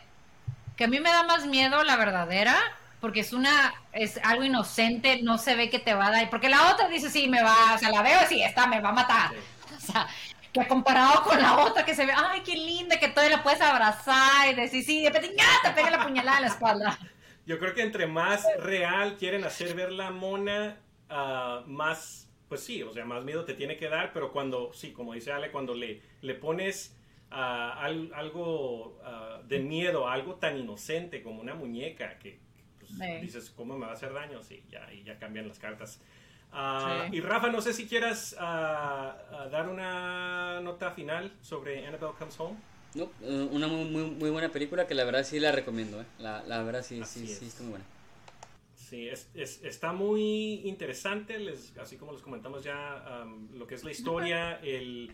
[0.76, 2.56] que a mí me da más miedo la verdadera
[3.00, 6.48] porque es una es algo inocente no se ve que te va a dar porque
[6.48, 8.92] la otra dice sí me va o sea la veo sí esta me va a
[8.92, 9.36] matar Sí.
[9.76, 10.06] o sea
[10.52, 13.60] que comparado con la otra que se ve ay qué linda que todavía la puedes
[13.60, 15.46] abrazar y decir sí de repente ¡ya!
[15.68, 16.98] te pega la puñalada en la espalda
[17.44, 20.78] Yo creo que entre más real quieren hacer ver la mona,
[21.10, 24.92] ah, más, pues sí, o sea, más miedo te tiene que dar, pero cuando, sí,
[24.92, 26.96] como dice Ale, cuando le, le pones
[27.30, 32.38] al- algo ah, de miedo, algo tan inocente como una muñeca, que
[32.78, 33.18] pues, Sí.
[33.20, 34.40] dices, ¿cómo me va a hacer daño?
[34.44, 36.00] Sí, ya, y ya cambian las cartas.
[36.52, 37.16] Ah, Sí.
[37.16, 42.38] Y Rafa, no sé si quieras ah, ah, dar una nota final sobre Annabelle Comes
[42.40, 42.56] Home.
[42.94, 46.04] No, eh, una muy, muy, muy buena película que la verdad sí la recomiendo, ¿eh?
[46.18, 47.38] La, la verdad sí, Así sí, es.
[47.38, 47.84] sí, está muy buena.
[48.74, 53.74] Sí, es, es- está muy interesante, les- así como les comentamos ya, am, lo que
[53.76, 55.10] es la historia, el,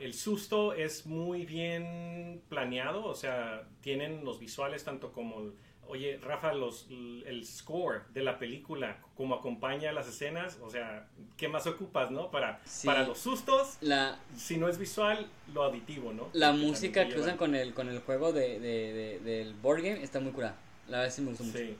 [0.00, 5.52] el susto es muy bien planeado, o sea, tienen los visuales tanto como,
[5.88, 11.48] oye, Rafa, los, el score de la película, como acompaña las escenas, o sea, ¿qué
[11.48, 12.30] más ocupas, no?
[12.30, 12.86] Para, Sí.
[12.86, 16.28] para los sustos, La, si no es visual, lo auditivo, ¿no?
[16.32, 20.02] la música que usan con el, con el juego de, de, de- del board game
[20.02, 20.56] está muy curada.
[20.88, 21.58] La verdad sí me gustó mucho.
[21.58, 21.76] Sí,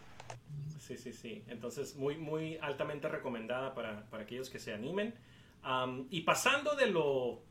[0.81, 1.43] sí, sí, sí.
[1.49, 5.15] Entonces, muy, muy altamente recomendada para, para aquellos que se animen.
[5.63, 7.43] Am, y pasando de lo,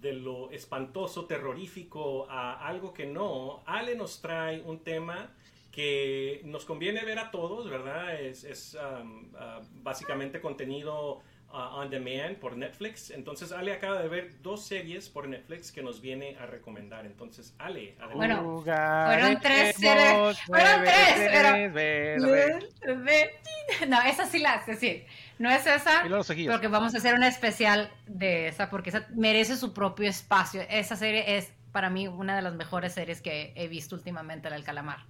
[0.00, 5.32] de lo espantoso, terrorífico, a algo que no, Ale nos trae un tema
[5.78, 8.20] que nos conviene ver a todos, ¿verdad?
[8.20, 11.20] Es, es am, ah, básicamente contenido
[11.52, 13.12] ah, on demand por Netflix.
[13.12, 17.06] Entonces, Ale acaba de ver dos series por Netflix que nos viene a recomendar.
[17.06, 18.16] Entonces, Ale, adelante.
[18.16, 21.52] Bueno, fueron tres series- fueron tres, pero-
[23.86, 25.04] no esa sí la sé sí
[25.38, 26.02] no es esa.
[26.50, 30.60] Porque vamos a hacer una especial de esa, porque esa merece su propio espacio.
[30.68, 34.56] Esa serie es para mí una de las mejores series que he visto últimamente, la
[34.56, 35.04] del calamar.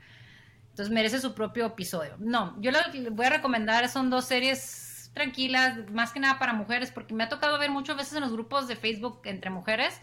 [0.78, 2.14] Entonces merece su propio episodio.
[2.20, 6.38] No, yo lo que les voy a recomendar son dos series tranquilas, más que nada
[6.38, 9.50] para mujeres, porque me ha tocado ver muchas veces en los grupos de Facebook entre
[9.50, 10.00] mujeres.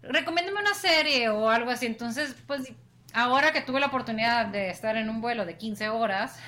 [0.00, 1.86] Recomiéndame una serie o algo así.
[1.86, 2.72] Entonces, pues
[3.12, 6.38] ahora que tuve la oportunidad de estar en un vuelo de 15 horas,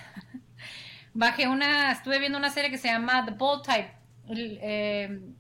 [1.13, 3.93] bajé una, estuve viendo una serie que se llama The Bold Type.
[4.29, 5.35] Eh,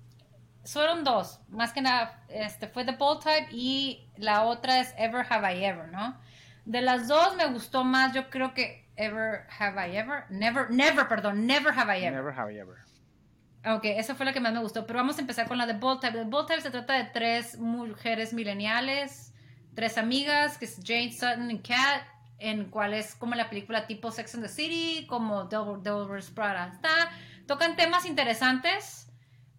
[0.64, 5.24] fueron dos, más que nada, este fue The Bold Type y la otra es Ever
[5.30, 6.18] Have I Ever, ¿no?
[6.64, 10.24] De las dos me gustó más, yo creo que Ever Have I Ever.
[10.30, 12.14] Never, never, perdón, Never Have I Ever.
[12.14, 12.76] Never have I ever.
[13.66, 14.86] Ok, esa fue la que más me gustó.
[14.86, 16.18] Pero vamos a empezar con la de Bold Type.
[16.18, 19.32] The Bold Type se trata de tres mujeres mileniales,
[19.74, 22.02] tres amigas, que es Jane, Sutton y Kat,
[22.38, 26.30] en cual es como la película tipo Sex and the City, como Devil, Devil Wears
[26.30, 26.72] Prada.
[26.74, 27.10] Está,
[27.46, 29.10] tocan temas interesantes,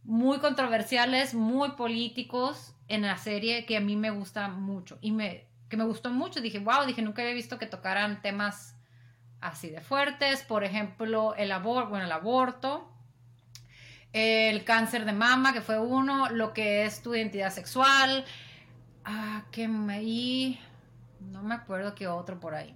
[0.04, 5.00] muy controversiales, muy políticos en la serie que a mí me gusta mucho.
[5.02, 6.42] Y me, que me gustó mucho.
[6.42, 8.76] Dije, wow, dije, nunca había visto que tocaran temas
[9.42, 10.42] así de fuertes.
[10.44, 12.92] Por ejemplo, el, abor bueno, el aborto
[14.16, 18.24] el cáncer de mama, que fue uno, lo que es tu identidad sexual,
[19.04, 20.04] ah, que me...
[20.04, 20.58] y
[21.20, 22.74] no me acuerdo qué otro por ahí.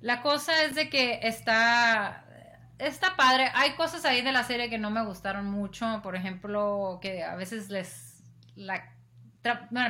[0.00, 2.24] La cosa es de que está,
[2.78, 3.52] está padre.
[3.54, 7.36] Hay cosas ahí de la serie que no me gustaron mucho, por ejemplo, que a
[7.36, 8.24] veces les...
[8.56, 8.93] La,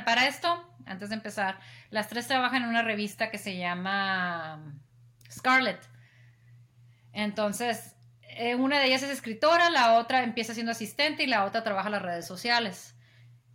[0.04, 1.58] para esto, antes de empezar,
[1.90, 4.74] las tres trabajan en una revista que se llama
[5.30, 5.80] Scarlet.
[7.12, 11.62] Entonces, eh, una de ellas es escritora, la otra empieza siendo asistente y la otra
[11.62, 12.96] trabaja las redes sociales.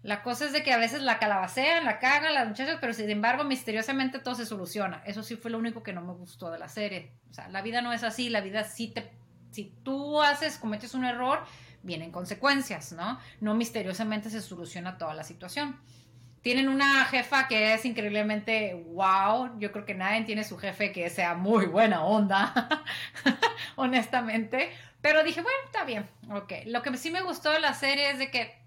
[0.01, 3.09] La cosa es de que a veces la calabacean, la cagan las muchachas, pero sin
[3.09, 5.03] embargo, misteriosamente todo se soluciona.
[5.05, 7.11] Eso sí fue lo único que no me gustó de la serie.
[7.29, 9.11] O sea, la vida no es así, la vida sí te...
[9.51, 11.43] Si tú haces, cometes un error,
[11.83, 13.19] vienen consecuencias, ¿no?
[13.39, 15.79] No misteriosamente se soluciona toda la situación.
[16.41, 19.59] Tienen una jefa que es increíblemente wow.
[19.59, 22.85] Yo creo que nadie tiene su jefe que sea muy buena onda,
[23.75, 24.71] honestamente.
[25.01, 26.07] Pero dije, bueno, está bien.
[26.31, 26.53] Ok.
[26.65, 28.57] Lo que sí me gustó de la serie es de que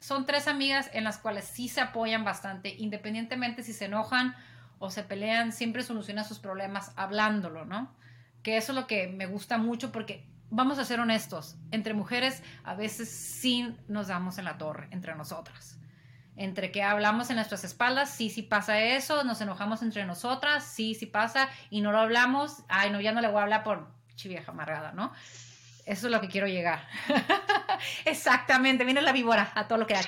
[0.00, 4.36] son tres amigas en las cuales sí se apoyan bastante, independientemente si se enojan
[4.78, 7.92] o se pelean, siempre solucionan sus problemas hablándolo, ¿no?
[8.42, 12.42] Que eso es lo que me gusta mucho porque vamos a ser honestos, entre mujeres
[12.64, 15.76] a veces sí nos damos en la torre entre nosotras
[16.36, 20.94] entre que hablamos en nuestras espaldas, sí, sí pasa eso, nos enojamos entre nosotras, sí,
[20.94, 23.88] sí pasa, y no lo hablamos, ay, no, ya no le voy a hablar por
[24.14, 25.12] chivieja amargada, ¿no?
[25.86, 26.86] Eso es lo que quiero llegar.
[28.04, 30.00] Exactamente, viene la víbora a todo lo que da.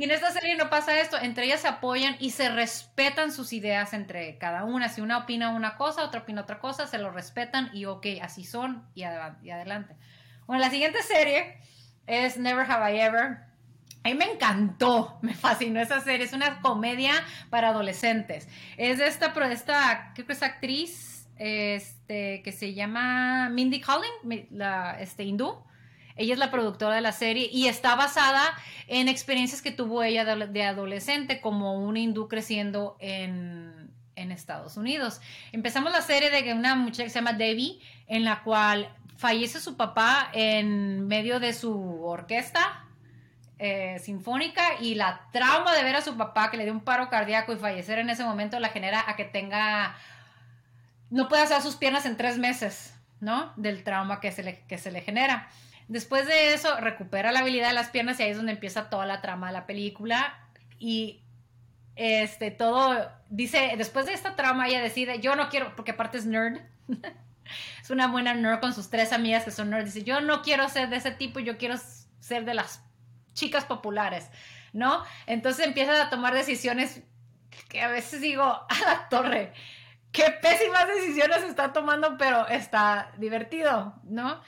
[0.00, 3.52] Y en esta serie no pasa esto, entre ellas se apoyan y se respetan sus
[3.52, 4.88] ideas entre cada una.
[4.88, 8.44] Si una opina una cosa, otra opina otra cosa, se lo respetan y ok, así
[8.44, 9.94] son y, adelante.
[10.46, 11.58] Bueno, la siguiente serie
[12.06, 13.40] es Never Have I Ever
[14.02, 16.24] a mí me encantó, me fascinó esa serie.
[16.24, 17.12] Es una comedia
[17.50, 18.48] para adolescentes.
[18.78, 24.98] Es de esta, esta creo que es actriz este, que se llama Mindy Kaling, la
[24.98, 25.62] este, hindú.
[26.20, 28.42] Ella es la productora de la serie y está basada
[28.88, 35.22] en experiencias que tuvo ella de, adolescente como un hindú creciendo en, en Estados Unidos.
[35.52, 39.78] Empezamos la serie de una muchacha que se llama Debbie, en la cual fallece su
[39.78, 42.84] papá en medio de su orquesta
[43.58, 47.08] eh, sinfónica y la trauma de ver a su papá que le dio un paro
[47.08, 49.96] cardíaco y fallecer en ese momento la genera a que tenga,
[51.08, 53.54] no pueda hacer sus piernas en tres meses, ¿no?
[53.56, 55.48] Del trauma que se le, que se le genera.
[55.90, 59.06] Después de eso, recupera la habilidad de las piernas y ahí es donde empieza toda
[59.06, 60.38] la trama de la película.
[60.78, 61.24] Y
[61.96, 66.26] este, todo, dice, después de esta trama ella decide, yo no quiero, porque aparte es
[66.26, 66.60] nerd.
[67.82, 69.92] es una buena nerd con sus tres amigas que son nerds.
[69.92, 71.74] Dice, yo no quiero ser de ese tipo, yo quiero
[72.20, 72.84] ser de las
[73.32, 74.30] chicas populares,
[74.72, 75.02] ¿no?
[75.26, 77.02] Entonces empiezas a tomar decisiones
[77.68, 79.52] que a veces digo, a la torre,
[80.12, 84.40] qué pésimas decisiones está tomando, pero está divertido, ¿no?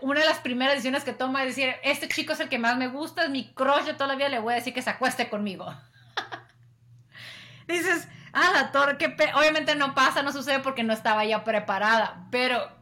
[0.00, 2.76] Una de las primeras decisiones que toma es decir, este chico es el que más
[2.76, 5.72] me gusta, es mi crush, yo todavía le voy a decir que se acueste conmigo.
[7.68, 12.26] Dices, a la torre, qué obviamente no pasa, no sucede porque no estaba ya preparada,
[12.30, 12.76] pero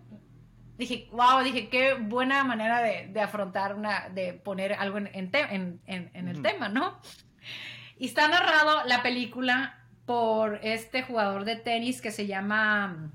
[0.78, 6.42] dije, wow, dije, qué buena manera de, afrontar una, de poner algo en, en, el
[6.42, 6.98] tema, ¿no?
[7.98, 13.10] Y está narrado la película por este jugador de tenis que se llama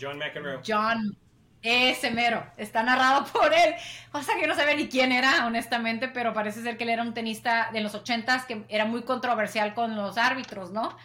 [0.00, 0.60] John McEnroe.
[0.66, 1.16] John
[1.62, 3.74] ese mero, está narrado por él.
[4.10, 7.02] Cosa que yo no sabía ni quién era, honestamente, pero parece ser que él era
[7.02, 10.96] un tenista de los ochentas que era muy controversial con los árbitros, ¿no?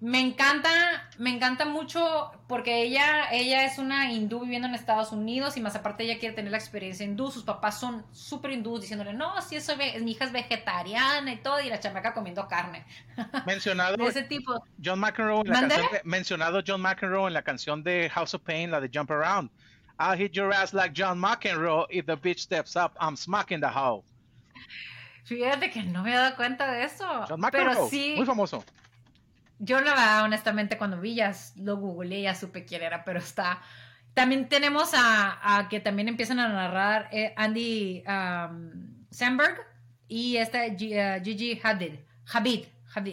[0.00, 0.70] Me encanta,
[1.18, 5.76] me encanta mucho porque ella, ella es una hindú viviendo en Estados Unidos y más
[5.76, 7.30] aparte ella quiere tener la experiencia hindú.
[7.30, 11.36] Sus papás son súper hindús diciéndole, no, si eso es, mi hija es vegetariana y
[11.36, 12.86] todo, y la chamaca comiendo carne.
[13.46, 14.64] Mencionado ese tipo.
[14.82, 18.70] John McEnroe en la canción mencionado John McEnroe en la canción de House of Pain,
[18.70, 19.50] la de Jump Around.
[19.98, 21.86] I'll hit your ass like John McEnroe.
[21.90, 24.02] If the bitch steps up, I'm smacking the hoe.
[25.24, 27.04] Fíjate que no me he dado cuenta de eso.
[27.28, 28.64] John McEnroe, pero sí, muy famoso.
[29.62, 33.60] Yo la verdad, honestamente, cuando vi ya lo googleé, ya supe quién era, pero está...
[34.14, 39.56] También tenemos a, que también empiezan a narrar eh, Andy um, Samberg
[40.08, 41.94] y esta uh, Gigi Hadid,
[42.26, 42.64] Hadid,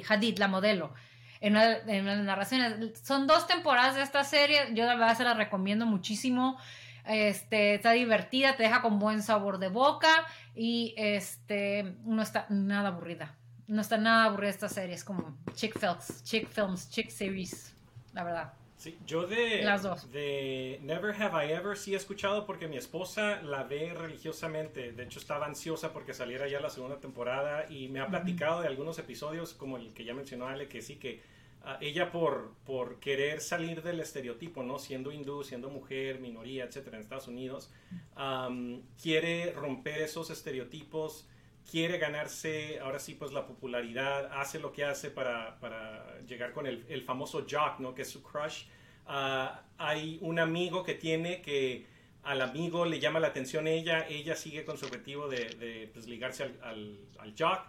[0.09, 0.93] Hadid, la modelo.
[1.39, 2.99] en, una, en las narraciones.
[3.03, 6.57] Son dos temporadas de esta serie, yo la verdad se la recomiendo muchísimo.
[7.05, 10.09] Este, está divertida, te deja con buen sabor de boca
[10.55, 13.35] y este, no está nada aburrida.
[13.67, 17.73] No está nada aburrida esta serie, es como chick films, chick films, chick series,
[18.13, 18.53] la verdad.
[18.77, 20.11] Sí, yo de, Las dos.
[20.11, 24.91] de Never Have I Ever sí he escuchado porque mi esposa la ve religiosamente.
[24.91, 28.67] De hecho, estaba ansiosa porque saliera ya la segunda temporada y me ha platicado de
[28.67, 31.21] algunos episodios, como el que ya mencionó Ale, que sí, que
[31.63, 34.77] ah, ella por, por querer salir del estereotipo, ¿no?
[34.77, 37.71] Siendo hindú, siendo mujer, minoría, etcétera, en Estados Unidos,
[38.15, 41.27] am, quiere romper esos estereotipos
[41.69, 46.65] quiere ganarse, ahora sí, pues la popularidad, hace lo que hace para, para llegar con
[46.65, 47.93] el, el famoso jock, ¿no?
[47.93, 48.65] Que es su crush.
[49.05, 51.85] Ah, hay un amigo que tiene que
[52.23, 56.07] al amigo le llama la atención ella, ella sigue con su objetivo de, de, pues,
[56.07, 57.61] ligarse al, al, al jock.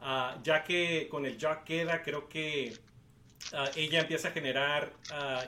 [0.00, 2.74] Ah, ya que con el jock queda, creo que
[3.52, 4.92] ah, ella empieza a generar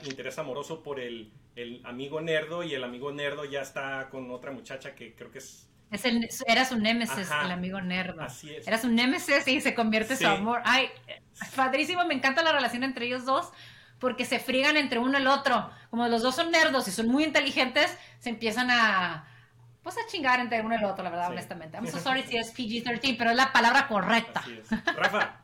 [0.03, 4.51] interés amoroso por el, el amigo nerdo y el amigo nerdo ya está con otra
[4.51, 7.45] muchacha que creo que es Es el, era su némesis, Ajá.
[7.45, 8.21] el amigo nerdo.
[8.21, 8.67] Así es.
[8.67, 10.23] Era su némesis y se convierte Sí.
[10.23, 10.61] su amor.
[10.65, 10.89] Ay,
[11.55, 13.49] padrísimo, me encanta la relación entre ellos dos
[13.99, 15.69] porque se friegan entre uno y el otro.
[15.89, 19.25] Como los dos son nerdos y son muy inteligentes, se empiezan a
[19.83, 21.31] pues a chingar entre uno y el otro, la verdad, Sí.
[21.31, 21.77] honestamente.
[21.77, 24.41] I'm so sorry si es PG-13, pero es la palabra correcta.
[24.41, 24.69] Así es.
[24.95, 25.37] Rafa,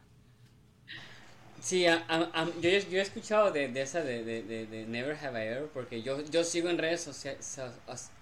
[1.66, 4.68] Sí, a- a- a- yo, he- yo he escuchado de, de esa de, de, de-
[4.68, 7.58] de Never Have I Ever porque yo, yo sigo en redes sociales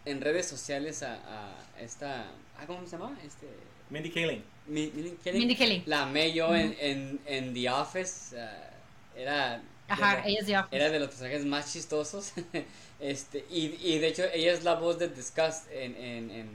[0.06, 2.22] en redes sociales a, a esta
[2.58, 3.18] ah, ¿cómo se llama?
[3.26, 3.48] Este
[3.90, 4.42] Mindy Kaling.
[4.68, 5.40] Mi- Mindy Kaling.
[5.40, 5.84] Mindy Kaling.
[5.88, 8.40] La amé yo en, en, en The Office.
[8.40, 8.70] ah,
[9.16, 10.68] era Ajá, de, ella es ya.
[10.72, 12.32] era de los personajes más chistosos.
[13.02, 16.48] este y, y de hecho ella es la voz de Disgust en, en, en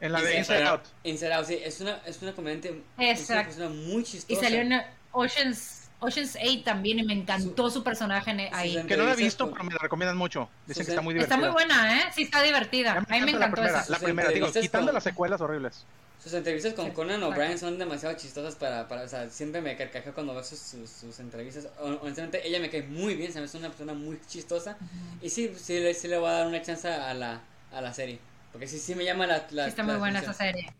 [0.00, 0.80] En la de Inside Inside Out.
[1.04, 3.44] Inside Out, sí, es una, es una comediante, es una Exacto.
[3.54, 4.32] persona muy chistosa.
[4.40, 4.72] Y salió en
[5.12, 8.76] Oceans, Oceans 8 también y me encantó su personaje en- ahí.
[8.80, 10.48] Su- Que no la he visto, con- pero me la recomiendan mucho.
[10.66, 11.52] Dicen Sus- que está muy Está divertida.
[11.52, 12.10] muy buena, ¿eh?
[12.14, 12.92] Sí, está divertida.
[12.94, 13.90] A mí me la encantó primera, esa.
[13.90, 15.84] la Sus primera, digo, entrevistas quitando con- las secuelas horribles.
[16.22, 17.20] Sus entrevistas con Conan.
[17.24, 20.88] O'Brien son demasiado chistosas para, para, o sea, siempre me carcajeo cuando veo sus, sus,
[20.88, 21.66] sus entrevistas.
[21.80, 24.76] Hon- Honestamente, ella me cae muy bien, se me hace una persona muy chistosa.
[25.20, 27.40] Y sí, sí, le, sí le voy a dar una chance a la,
[27.72, 28.20] a la serie.
[28.52, 30.72] Porque sí, sí me llama la, la Sí, está la muy buena esa serie.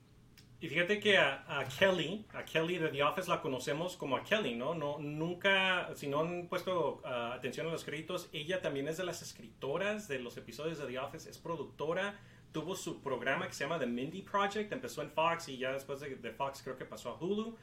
[0.62, 4.22] Y fíjate que a, a Kelly, a Kelly de The Office la conocemos como a
[4.22, 4.76] Kelly, ¿no?
[4.76, 9.02] no nunca, si no han puesto ah, atención a los créditos, ella también es de
[9.02, 12.14] las escritoras de los episodios de The Office, es productora,
[12.52, 15.98] tuvo su programa que se llama The Mindy Project, empezó en Fox y ya después
[15.98, 17.56] de, de Fox creo que pasó a Hulu.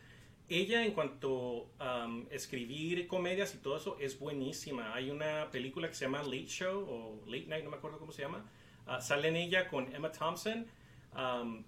[0.49, 4.93] Ella en cuanto a escribir comedias y todo eso es buenísima.
[4.93, 8.11] Hay una película que se llama Late Show o Late Night, no me acuerdo cómo
[8.11, 8.43] se llama.
[8.85, 10.67] Ah, sale en ella con Emma Thompson.
[11.15, 11.63] um,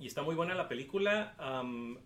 [0.00, 1.34] y está muy buena la película.
[1.62, 1.96] um,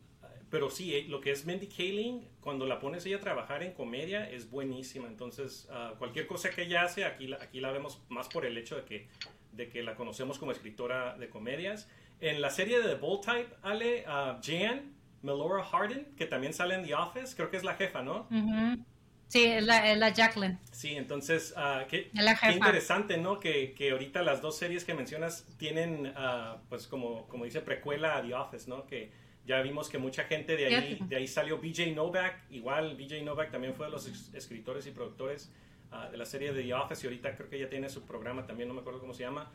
[0.53, 3.73] pero sí, eh, lo que es Mindy Kaling, cuando la pones ella a trabajar en
[3.73, 5.09] comedia, es buenísima.
[5.09, 8.59] Entonces, ah, cualquier cosa que ella hace, aquí la, aquí la vemos más por el
[8.59, 9.09] hecho de que,
[9.53, 11.89] de que la conocemos como escritora de comedias.
[12.21, 16.75] En la serie de The Bold Type, Ale, ah, Jan, Melora Hardin, que también sale
[16.75, 18.27] en The Office, creo que es la jefa, ¿no?
[18.31, 18.85] Ujú.
[19.33, 20.59] Sí, es la, es la Jacqueline.
[20.73, 23.41] Sí, entonces, ah, qué, qué interesante, ¿no?
[23.41, 28.19] Que, que ahorita las dos series que mencionas tienen, ah, pues como, como dice, precuela
[28.19, 28.85] a The Office, ¿no?
[28.87, 29.11] Que
[29.47, 33.51] ya vimos que mucha gente de ahí, de ahí salió BJ Novak, igual BJ Novak
[33.51, 35.51] también fue de los escritores y productores
[35.93, 38.45] ah, de la serie de The Office y ahorita creo que ya tiene su programa
[38.47, 39.51] también, no me acuerdo cómo se llama.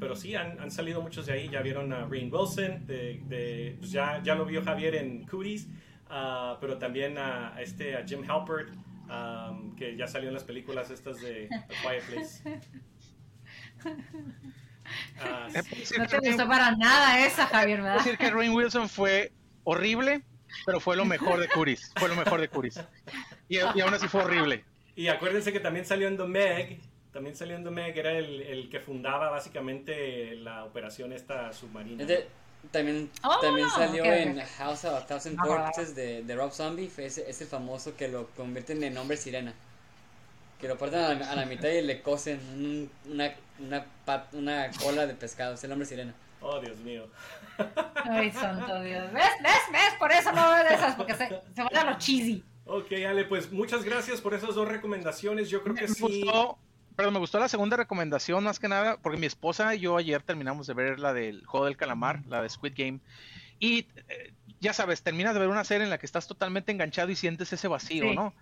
[0.00, 3.76] Pero sí, han, han salido muchos de ahí, ya vieron a Rain Wilson, de, de-
[3.78, 5.68] pues ya, ya lo vio Javier en Cooties,
[6.10, 8.68] ah, pero también a, a este, a Jim Halpert,
[9.08, 12.60] um, que ya salió en las películas estas de The Quiet Place.
[15.52, 15.70] Sí.
[15.76, 17.98] decir No te gustó para nada esa, Javier, ¿verdad?
[17.98, 19.32] decir que Rain Wilson fue
[19.64, 20.22] horrible,
[20.66, 21.92] pero fue lo mejor de Curis.
[21.96, 22.80] Fue lo mejor de Curis.
[23.48, 24.64] Y, y aún así fue horrible.
[24.96, 26.80] Y acuérdense que también salió en The Meg,
[27.12, 32.02] también salió en The Meg, era el, el que fundaba básicamente la operación esta submarina.
[32.02, 32.28] Es de-
[32.70, 36.90] también, Oh, también salió en House of a Thousand Corpses de, de Rob Zombie.
[36.98, 39.54] Es el famoso que lo convierten en hombre sirena.
[40.60, 44.34] Que lo parten a la, a la mitad y le cosen un- una, una, pat-
[44.34, 45.54] una cola de pescado.
[45.54, 46.14] Es el hombre sirena.
[46.42, 47.06] Oh, Dios mío.
[48.04, 49.12] Ay, santo Dios.
[49.12, 49.24] ¿Ves?
[49.42, 49.52] ¿Ves?
[49.72, 49.94] ¿Ves?
[49.98, 52.44] Por eso no veo de esas, porque se, se van a lo cheesy.
[52.66, 55.48] Ok, Ale, pues muchas gracias por esas dos recomendaciones.
[55.50, 56.02] Yo creo Me que sí.
[56.22, 56.58] gustó,
[57.00, 60.22] pero me gustó la segunda recomendación más que nada, porque mi esposa y yo ayer
[60.22, 63.00] terminamos de ver la del juego del calamar, la de Squid Game,
[63.58, 67.08] y eh, ya sabes, terminas de ver una serie en la que estás totalmente enganchado
[67.10, 68.14] y sientes ese vacío, Sí.
[68.14, 68.34] ¿no?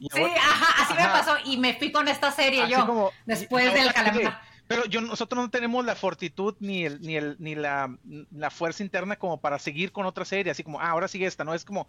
[0.00, 2.84] Y Sí, ahora- ajá, así me pasó y me fui con esta serie así yo,
[2.84, 4.40] como- después del calamar.
[4.66, 7.96] Pero yo, nosotros no tenemos la fortitud ni el, ni el, ni la,
[8.32, 11.44] la fuerza interna como para seguir con otra serie, así como, ah, ahora sigue esta,
[11.44, 11.54] ¿no?
[11.54, 11.86] Es como,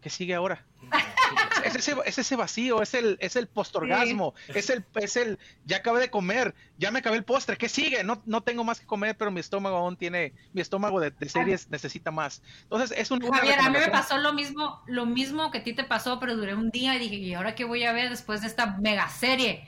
[0.00, 0.64] ¿qué sigue ahora?
[1.64, 5.78] es, ese, es ese vacío, es el, es el postorgasmo, es el, es el, ya
[5.78, 8.04] acabé de comer, ya me acabé el postre, ¿qué sigue?
[8.04, 11.70] No, no tengo más que comer, pero mi estómago aún tiene, mi estómago de, series
[11.70, 12.42] necesita más.
[12.64, 13.20] Entonces es un...
[13.20, 16.36] Javier, a mí me pasó lo mismo, lo mismo que a ti te pasó, pero
[16.36, 19.08] duré un día y dije, ¿y ahora qué voy a ver después de esta mega
[19.08, 19.66] serie?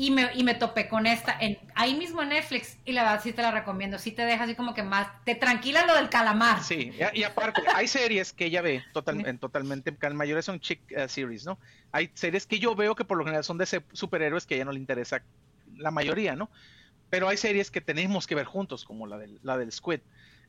[0.00, 3.20] Y me, y me topé con esta en, ahí mismo en Netflix y la verdad
[3.22, 6.08] sí te la recomiendo, sí te deja así como que más, te tranquila lo del
[6.08, 6.62] calamar.
[6.62, 10.80] Sí, y, aparte hay series que ella ve total, totalmente, que la mayoría son chick
[10.88, 11.58] eh, series, ¿no?
[11.92, 14.64] Hay series que yo veo que por lo general son de superhéroes que a ella
[14.64, 15.22] no le interesa
[15.76, 16.48] la mayoría, ¿no?
[17.10, 20.00] Pero hay series que tenemos que ver juntos, como la del, la del Squid.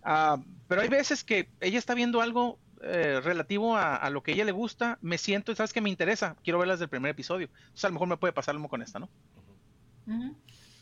[0.02, 0.38] Ah,
[0.70, 4.46] pero hay veces que ella está viendo algo eh, relativo a, lo que a ella
[4.46, 7.48] le gusta, me siento sabes que me interesa, quiero verlas del primer episodio.
[7.76, 9.08] O sea, a lo mejor me puede pasar mismo con esta, ¿no?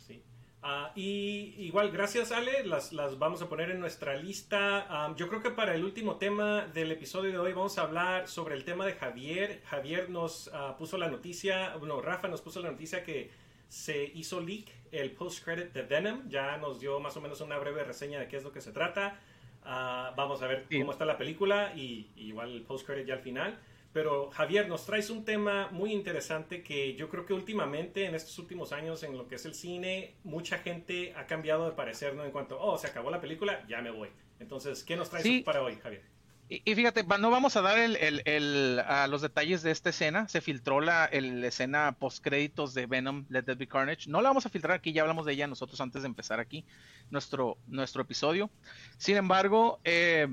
[0.07, 0.23] Sí.
[0.61, 4.85] Ah, y igual, gracias Ale, las, las, vamos a poner en nuestra lista.
[4.89, 8.27] Ah, yo creo que para el último tema del episodio de hoy vamos a hablar
[8.27, 9.61] sobre el tema de Javier.
[9.65, 13.31] Javier nos ah, puso la noticia, bueno, Rafa nos puso la noticia que
[13.67, 16.27] se hizo leak el post-credit de Venom.
[16.27, 18.71] Ya nos dio más o menos una breve reseña de qué es lo que se
[18.71, 19.19] trata.
[19.63, 23.59] vamos a ver cómo está la película y, y igual el post-credit ya al final.
[23.91, 28.37] Pero Javier, nos traes un tema muy interesante que yo creo que últimamente, en estos
[28.37, 32.23] últimos años, en lo que es el cine, mucha gente ha cambiado de parecer, ¿no?
[32.23, 34.09] En cuanto, oh, se acabó la película, ya me voy.
[34.39, 36.03] Entonces, ¿qué nos traes para hoy, Javier?
[36.51, 40.27] Y, fíjate, no vamos a dar el, a los detalles de esta escena.
[40.27, 44.09] Se filtró la escena post créditos de Venom, Let There Be Carnage.
[44.09, 46.65] No la vamos a filtrar aquí, ya hablamos de ella nosotros antes de empezar aquí
[47.11, 48.49] nuestro, nuestro episodio.
[48.97, 50.27] Sin embargo, eh,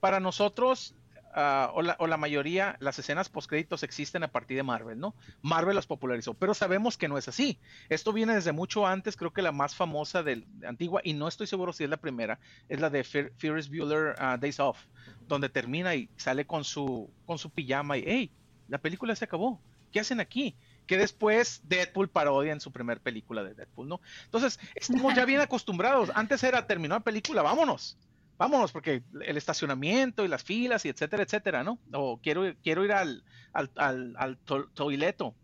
[0.00, 0.96] para nosotros
[1.36, 5.16] Ah, o, la, mayoría, las escenas postcréditos existen a partir de Marvel, ¿no?
[5.42, 7.58] Marvel las popularizó, pero sabemos que no es así.
[7.88, 11.48] Esto viene desde mucho antes, creo que la más famosa de, antigua, y no estoy
[11.48, 14.78] seguro si es la primera, es la de Ferris Bueller ah, Days Off,
[15.26, 18.30] donde termina y sale con su, con su pijama y, hey,
[18.68, 19.60] la película se acabó,
[19.90, 20.54] ¿qué hacen aquí?
[20.86, 24.02] que después Deadpool parodia en su primer película de Deadpool, ¿no?
[24.26, 26.10] Entonces, estamos ya bien acostumbrados.
[26.14, 27.96] Antes era terminó la película, vámonos
[28.38, 31.78] vámonos, porque el estacionamiento y las filas y etcétera, etcétera, ¿no?
[31.92, 34.38] O quiero, quiero ir al, al, al,
[34.74, 35.34] toileto.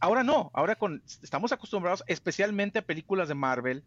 [0.00, 3.84] Ahora no, ahora con, estamos acostumbrados especialmente a películas de Marvel,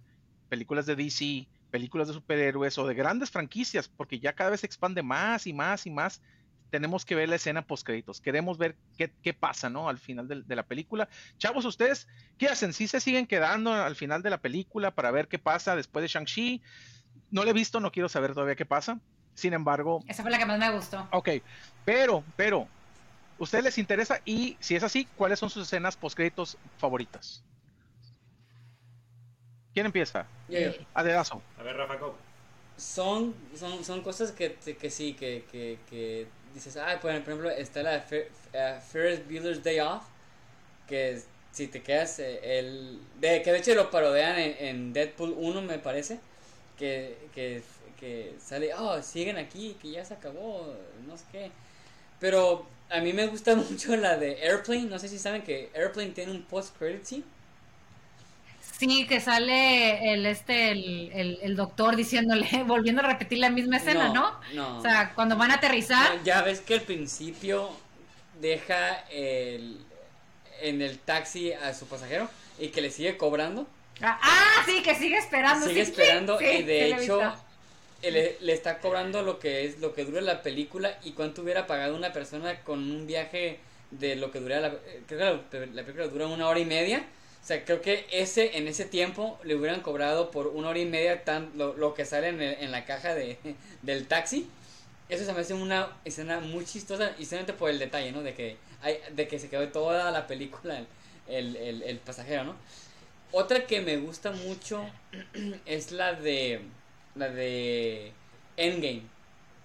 [0.50, 4.66] películas de DC, películas de superhéroes o de grandes franquicias, porque ya cada vez se
[4.68, 6.22] expande más y más y más.
[6.70, 8.22] Tenemos que ver la escena post créditos.
[8.22, 9.90] Queremos ver qué, qué pasa, ¿no?
[9.90, 11.10] Al final de, de, la película.
[11.38, 12.08] Chavos, ¿ustedes
[12.38, 12.72] qué hacen?
[12.72, 16.08] ¿Sí se siguen quedando al final de la película para ver qué pasa después de
[16.08, 16.62] Shang-Chi?
[17.32, 19.00] No lo he visto, no quiero saber todavía qué pasa.
[19.34, 20.04] Sin embargo.
[20.08, 21.08] Esa fue la que más me gustó.
[21.12, 21.30] Ok,
[21.86, 22.68] pero, pero,
[23.40, 24.20] ¿ustedes les interesa?
[24.26, 27.42] Y si es así, ¿cuáles son sus escenas postcréditos favoritas?
[29.74, 30.28] ¿Quién empieza?
[30.50, 30.60] Yo,
[30.94, 31.98] A ver, Rafa
[32.76, 37.82] Son, son, son cosas que, que sí, que, que, que dices, ah, por ejemplo, está
[37.82, 40.04] la uh, Ferris Bueller's Day Off,
[40.88, 41.22] que
[41.52, 45.62] si te quedas, eh, el, de, que de hecho lo parodean en, en Deadpool 1,
[45.62, 46.20] me parece
[46.82, 47.62] que, que,
[48.00, 50.76] que sale, oh, siguen aquí, que ya se acabó,
[51.08, 51.52] no sé qué.
[52.20, 56.10] Pero a mí me gusta mucho la de Airplane, no sé si saben que Airplane
[56.10, 57.24] tiene un post-credit scene.
[58.80, 64.10] Sí, que sale el este el, el, doctor diciéndole, volviendo a repetir la misma escena,
[64.10, 64.40] ¿no?
[64.56, 64.80] No.
[64.80, 66.24] O sea, cuando van a aterrizar.
[66.24, 67.70] ya ves que al principio
[68.42, 69.86] deja el,
[70.62, 72.28] en el taxi a su pasajero
[72.58, 73.68] y que le sigue cobrando.
[74.02, 75.68] Ah, ah, sí, que sigue esperando.
[75.68, 77.22] Sigue esperando y de hecho
[78.02, 81.68] le, le, está cobrando lo que es lo que dura la película y cuánto hubiera
[81.68, 83.60] pagado una persona con un viaje
[83.92, 84.74] de lo que dura la
[85.08, 87.06] creo que la, película dura una hora y media.
[87.44, 90.86] O sea, creo que ese en ese tiempo le hubieran cobrado por una hora y
[90.86, 93.38] media tan, lo, que sale en, en, la caja de,
[93.82, 94.48] del taxi.
[95.10, 98.22] Eso se me hace una escena muy chistosa y solamente por el detalle, ¿no?
[98.22, 100.86] De que, hay, de que se quedó toda la película
[101.28, 102.56] el, el, el pasajero, ¿no?
[103.32, 104.86] Otra que me gusta mucho
[105.66, 106.62] es la de
[107.16, 108.12] la de
[108.58, 109.04] Endgame,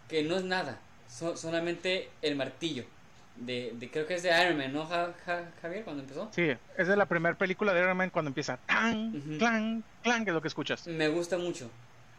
[0.08, 2.84] que no es nada, solamente el martillo.
[3.36, 6.30] De, de, creo que es de Iron Man, ¿no, Javier, cuando empezó?
[6.34, 6.48] Sí,
[6.78, 10.34] es de la primera película de Iron Man cuando empieza tan, clan, clan, que es
[10.34, 10.86] lo que escuchas.
[10.86, 11.70] Me gusta mucho.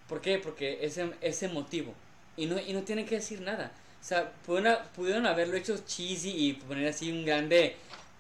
[0.08, 0.38] ¿Por qué?
[0.38, 1.94] Porque es, es emotivo.
[2.36, 3.72] Y no, y no tienen que decir nada.
[4.00, 7.76] O sea, pudieron, pudieron haberlo hecho cheesy y poner así un grande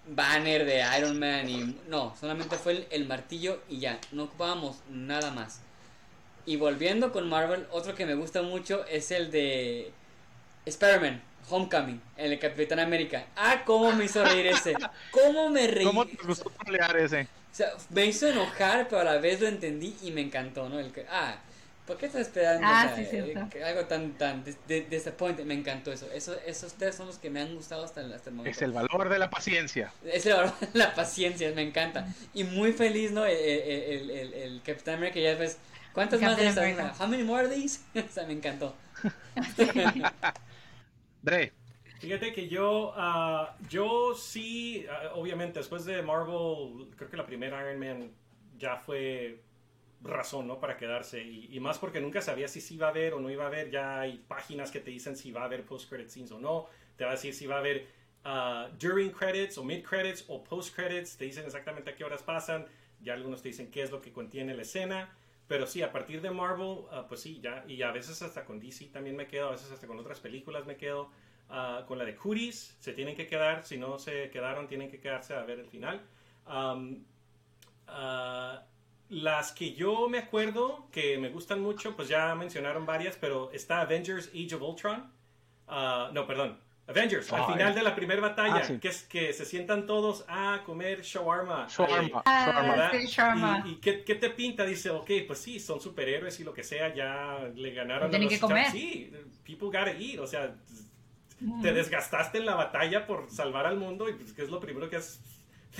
[0.10, 5.32] banner de Iron Man y no, solamente fue el, martillo y ya, no ocupábamos nada
[5.32, 5.62] más.
[6.45, 9.91] Y volviendo con Marvel, otro que me gusta mucho es el de
[10.66, 13.26] Spider-Man, Homecoming, el de Capitán América.
[13.36, 14.74] Ah, cómo me hizo reír ese.
[15.12, 15.86] Cómo me reí.
[15.86, 16.51] ¿Cómo te gustó
[16.97, 17.24] ese?
[17.24, 20.80] O sea, me hizo enojar, pero a la vez lo entendí y me encantó, ¿no?
[20.80, 21.38] El que, ah,
[21.88, 23.57] ¿Por qué estás esperando Ah, o sea, sí, cierto.
[23.57, 25.47] eh, algo tan tan de- disappointing?
[25.47, 26.11] Me encantó eso.
[26.11, 26.35] eso.
[26.45, 28.55] Esos tres son los que me han gustado hasta, el- hasta el momento.
[28.57, 29.93] Es el valor de la paciencia.
[30.05, 32.05] Es el valor de la paciencia, me encanta.
[32.33, 33.25] Y muy feliz, ¿no?
[33.25, 35.57] El, el, el, el Capitán America ya ves.
[35.93, 36.99] ¿Cuántas más de esas?
[36.99, 37.79] How many more of these?
[37.95, 38.75] o sea, me encantó.
[41.21, 41.51] Dre,
[41.99, 47.59] Fíjate que yo, ah, yo sí, ah, obviamente, después de Marvel, creo que la primera
[47.61, 48.11] Iron Man
[48.57, 49.41] ya fue
[50.01, 50.59] razón, ¿no?
[50.59, 51.23] Para quedarse.
[51.23, 53.47] Y, y más porque nunca sabía si sí iba a haber o no iba a
[53.47, 53.69] haber.
[53.69, 56.67] Ya hay páginas que te dicen si va a haber post-credit scenes o no.
[56.95, 57.87] Te va a decir si va a haber
[58.23, 61.17] ah, during credits o mid-credits o post-credits.
[61.17, 62.65] Te dicen exactamente a qué horas pasan.
[63.01, 65.09] Ya algunos te dicen qué es lo que contiene la escena.
[65.47, 67.63] Pero sí, a partir de Marvel, ah, pues sí, ya.
[67.67, 69.47] Y a veces hasta con DC también me quedo.
[69.47, 71.09] A veces hasta con otras películas me quedo.
[71.49, 73.65] Ah, con la de Cooties, se tienen que quedar.
[73.65, 76.01] Si no se quedaron, tienen que quedarse a ver el final.
[76.45, 76.75] Ah,
[79.10, 83.82] las que yo me acuerdo que me gustan mucho, pues ya mencionaron varias, pero está
[83.82, 85.12] Avengers Age of Ultron.
[85.68, 86.60] Ah, no, perdón.
[86.89, 87.76] Avengers, al Ah, final eh.
[87.76, 88.80] de la primera batalla, Ah, sí.
[88.80, 91.68] que es que se sientan todos a comer shawarma.
[91.70, 92.22] Shawarma.
[92.26, 92.70] Ah, Shawarma.
[92.72, 92.91] ¿verdad?
[92.93, 93.64] sí, shawarma.
[93.66, 94.64] ¿Y, y qué, qué te pinta?
[94.66, 98.32] Dice, ok, pues sí, son superhéroes y lo que sea, ya le ganaron Tienen a
[98.32, 98.72] los que comer.
[98.72, 99.12] Sí,
[99.43, 100.55] people gotta eat, o sea,
[101.62, 104.89] te desgastaste en la batalla por salvar al mundo y pues que es lo primero
[104.89, 105.20] que es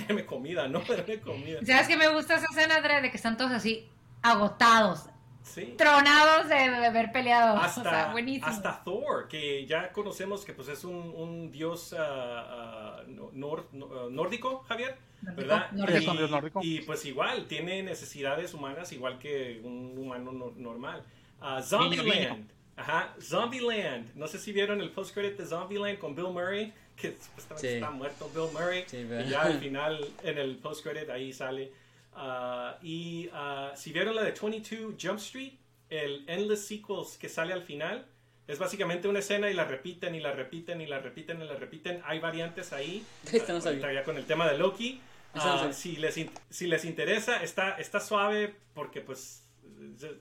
[0.06, 1.60] dame comida, no dame comida.
[1.66, 3.00] ¿Sabes que me gusta esa escena, André?
[3.02, 3.88] De que están todos así
[4.22, 5.06] agotados,
[5.42, 5.74] Sí.
[5.78, 7.56] tronados de, de haber peleado.
[7.56, 8.46] Hasta, o sea, buenísimo.
[8.46, 13.88] hasta Thor, que ya conocemos que pues es un, un dios ah, no- nor- no-
[13.92, 15.70] ah, nórdico, Javier, Nórdico, ¿verdad?
[15.72, 15.98] nórdico.
[15.98, 16.60] Es un dios nórdico.
[16.62, 21.02] Y pues igual, tiene necesidades humanas igual que un humano no- normal.
[21.40, 22.50] Niño, Zombieland.
[22.76, 24.14] Ajá, Zombieland.
[24.16, 27.74] No sé si vieron el post-credit de Zombieland con Bill Murray, que supuestamente Sí.
[27.74, 28.84] está muerto Bill Murray.
[28.86, 31.72] Sí, y ya al final, en el post-credit, ahí sale.
[32.14, 35.52] Ah, y ah, si vieron la de 22 Jump Street,
[35.90, 38.06] el Endless Sequels que sale al final,
[38.46, 41.54] es básicamente una escena y la repiten y la repiten y la repiten y la
[41.54, 42.00] repiten.
[42.04, 43.04] Hay variantes ahí.
[43.32, 45.00] Esto no Ah, ahorita ya con el tema de Loki.
[45.34, 45.72] Sabía.
[45.72, 46.18] si, les,
[46.50, 49.44] si les interesa, está, está suave porque pues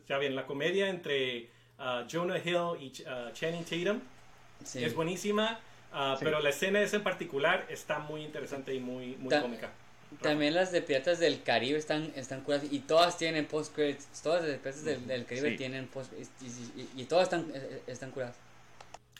[0.07, 1.49] ya- bien, la comedia entre
[1.80, 3.99] ah, Jonah Hill y ah, Channing Tatum
[4.63, 4.84] Sí.
[4.84, 5.59] es buenísima,
[5.97, 6.23] ah, Sí.
[6.25, 9.71] pero la escena esa en particular está muy interesante y muy, muy Ta- cómica.
[10.21, 14.05] También las de Piratas del Caribe están, están curadas y todas tienen post credits.
[14.23, 15.57] Todas las de Piratas del, del Caribe Sí.
[15.57, 18.35] tienen post y, y- y- todas están, eh, están curadas.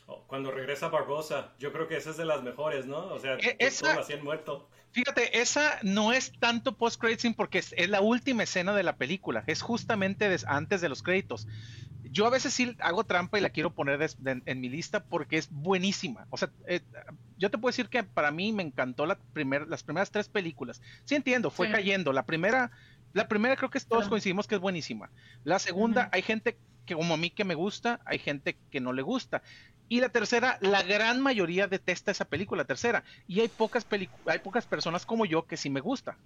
[0.08, 3.00] Oh, cuando regresa Barbosa, yo creo que esa es de las mejores, ¿no?
[3.08, 4.66] O sea, Eh, que esa- todos hacían muerto.
[4.94, 8.96] Fíjate, esa no es tanto post-credit scene porque es, es la última escena de la
[8.96, 9.44] película.
[9.46, 11.46] Es justamente des- antes de los créditos.
[12.18, 15.38] Yo a veces sí hago trampa y la quiero poner de- en mi lista porque
[15.38, 16.26] es buenísima.
[16.32, 16.82] O sea, eh,
[17.38, 20.82] yo te puedo decir que para mí me encantó la primer, las primeras tres películas.
[21.06, 21.74] Sí entiendo, fue Sí.
[21.74, 22.12] cayendo.
[22.14, 22.72] La primera,
[23.14, 25.12] la primera creo que todos coincidimos que es buenísima.
[25.44, 28.94] La segunda, hay gente que como a mí que me gusta, hay gente que no
[28.94, 29.44] le gusta.
[29.88, 33.04] Y la tercera, la gran mayoría detesta esa película, la tercera.
[33.28, 33.86] Y hay pocas,
[34.26, 36.18] hay pocas personas como yo que sí me gusta.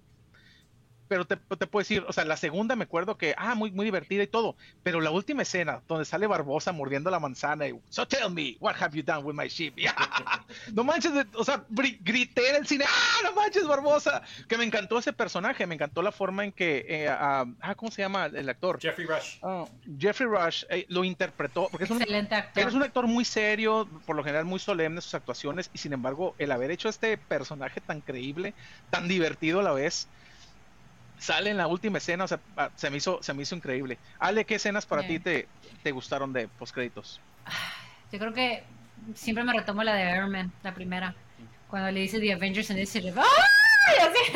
[1.12, 3.84] Pero te, te puedo decir, o sea, la segunda me acuerdo que, ah, muy, muy
[3.84, 4.56] divertida y todo.
[4.82, 8.76] Pero la última escena, donde sale Barbosa mordiendo la manzana y, so tell me, what
[8.80, 9.74] have you done with my ship?
[10.72, 14.22] no manches, o sea, grité en el cine, ah, no manches, Barbosa.
[14.48, 17.92] Que me encantó ese personaje, me encantó la forma en que, eh, ah, ah, ¿cómo
[17.92, 18.80] se llama el actor?
[18.80, 19.36] Jeffrey Rush.
[19.42, 19.66] Ah,
[19.98, 22.68] Jeffrey Rush eh, lo interpretó, porque es un, Excelente actor.
[22.68, 25.92] es un actor muy serio, por lo general muy solemne en sus actuaciones, y sin
[25.92, 28.54] embargo, el haber hecho este personaje tan creíble,
[28.88, 30.08] tan divertido a la vez,
[31.22, 33.98] sale en la última escena, o sea, ah, se me hizo, se me hizo increíble.
[34.18, 35.22] Ale, ¿qué escenas para Bien.
[35.22, 35.48] ti te,
[35.82, 37.20] te gustaron de postcréditos?
[38.12, 38.64] Yo creo que
[39.14, 41.14] siempre me retomo la de Iron Man, la primera.
[41.68, 43.18] Cuando le dice The Avengers Initiative.
[43.20, 44.08] ¡Ay!
[44.08, 44.32] Así.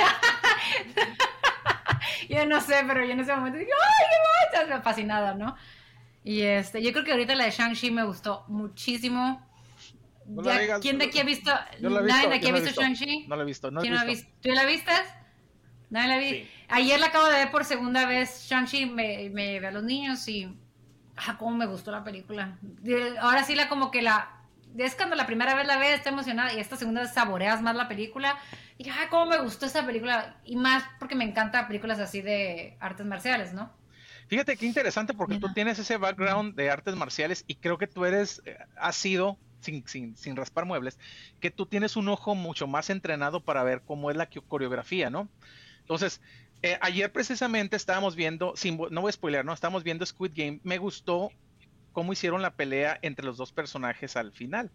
[2.29, 4.07] yo no sé, pero yo en ese momento dije, ¡ay,
[4.53, 4.83] qué bonita!
[4.83, 5.57] Fascinada, ¿no?
[6.25, 9.47] Y este, yo creo que ahorita la de Shang-Chi me gustó muchísimo.
[10.27, 11.53] No la Ya, digas, ¿Quién de no- aquí ha visto?
[11.81, 12.83] Yo la he ¿Nadie visto, de aquí ha no la visto visto.
[12.83, 13.27] Shang-Chi?
[13.29, 14.27] No lo he visto, no ¿Quién no la ha visto.
[14.27, 14.41] visto?
[14.49, 14.93] ¿Tú la viste?
[15.91, 16.31] Nadie la vi.
[16.31, 16.51] Sí.
[16.69, 18.47] Ayer la acabo de ver por segunda vez.
[18.49, 20.49] Shang-Chi me, me llevé a los niños y.
[21.17, 22.59] Ah, cómo me gustó la película.
[22.61, 24.33] De- Ahora sí, la como que la.
[24.77, 27.75] Es cuando la primera vez la ves, está emocionada y esta segunda vez saboreas más
[27.77, 28.37] la película.
[28.77, 30.37] Y ah, cómo me gustó esta película.
[30.45, 33.73] Y más porque me encantan películas así de artes marciales, ¿no?
[34.29, 35.55] Fíjate qué interesante porque tú Ajá.
[35.55, 39.87] tienes ese background de artes marciales y creo que tú eres, eh, has sido, sin,
[39.87, 40.99] sin, sin raspar muebles,
[41.41, 45.11] que tú tienes un ojo mucho más entrenado para ver cómo es la co- coreografía,
[45.11, 45.29] ¿no?
[45.87, 46.21] Entonces,
[46.63, 49.53] eh, ayer precisamente estábamos viendo, sin, no voy a spoiler, ¿no?
[49.53, 50.59] Estábamos viendo Squid Game.
[50.65, 51.31] Me gustó
[51.93, 54.73] cómo hicieron la pelea entre los dos personajes al final.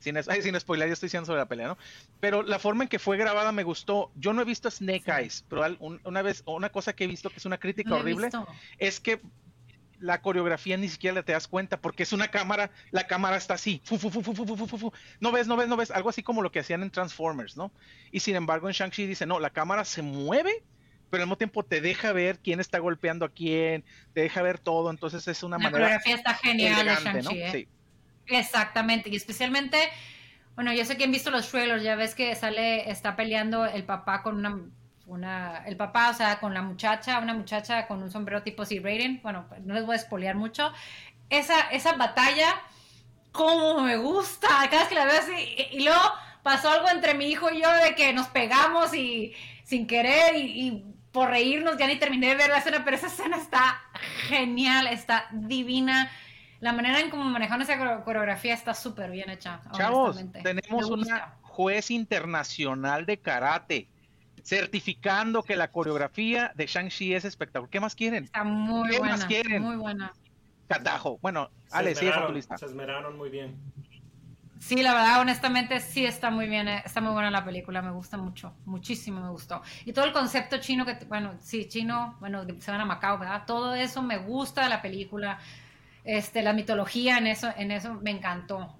[0.00, 1.78] Sin, es- ay, sin spoiler, ya estoy diciendo sobre la pelea, ¿no?
[2.20, 4.10] Pero la forma en que fue grabada me gustó.
[4.16, 5.10] Yo no he visto Snake.
[5.10, 7.96] Eyes, pero un- una vez, una cosa que he visto que es una crítica No
[7.96, 8.28] horrible
[8.78, 9.20] es que
[10.00, 13.82] la coreografía ni siquiera te das cuenta porque es una cámara, la cámara está así,
[15.20, 17.70] no ves, no ves, no ves, algo así como lo que hacían en Transformers, ¿no?
[18.10, 20.62] Y sin embargo en Shang-Chi dice, no, la cámara se mueve,
[21.10, 23.84] pero al mismo tiempo te deja ver quién está golpeando a quién,
[24.14, 25.70] te deja ver todo, entonces es una manera...
[25.70, 27.68] La coreografía está genial de Shang-Chi, ¿eh?
[28.26, 29.76] Exactamente, y especialmente,
[30.54, 33.84] bueno, yo sé que han visto los trailers, ya ves que sale, está peleando el
[33.84, 34.60] papá con una
[35.10, 38.80] una, el papá, o sea, con la muchacha, una muchacha con un sombrero tipo C
[38.82, 40.72] rating, bueno, no les voy a espolear mucho.
[41.28, 42.54] Esa, esa batalla,
[43.32, 46.00] como me gusta, cada vez que la veo así, y, luego
[46.42, 49.34] pasó algo entre mi hijo y yo de que nos pegamos y
[49.64, 53.36] sin querer y, por reírnos ya ni terminé de ver la escena, pero esa escena
[53.36, 53.82] está
[54.28, 56.08] genial, está divina.
[56.60, 59.60] La manera en cómo manejaron esa coreografía está súper bien hecha.
[59.72, 63.88] Chavos, tenemos una juez internacional de karate
[64.44, 67.70] certificando que la coreografía de Shang-Chi es espectacular.
[67.70, 68.24] ¿Qué más quieren?
[68.24, 69.62] Está muy ¿Qué más quieren?
[69.62, 70.12] Muy buena.
[70.68, 71.18] Catajo.
[71.20, 72.08] Bueno, Ale, sí,
[72.58, 73.56] Se esmeraron muy bien.
[74.60, 77.90] Sí, la verdad, honestamente, sí está muy bien, eh, está muy buena la película, me
[77.92, 79.62] gusta mucho, muchísimo me gustó.
[79.86, 83.44] Y todo el concepto chino que, bueno, sí, chino, bueno, se van a Macao, ¿verdad?
[83.46, 85.38] Todo eso me gusta de la película,
[86.04, 88.76] este, la mitología en eso, en eso me encantó.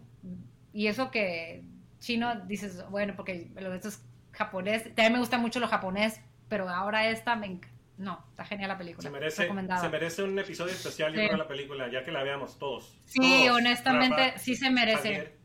[0.74, 1.64] Y eso que
[1.98, 4.00] chino, dices, bueno, porque lo de estos
[4.40, 4.84] japonés.
[4.84, 7.60] También me gusta mucho lo japonés, pero ahora esta me
[7.98, 9.02] No, está genial la película.
[9.02, 11.36] Se merece, se merece un episodio especial sí.
[11.36, 12.96] la película, ya que la veamos todos.
[13.04, 15.36] Sí, honestamente, sí se merece.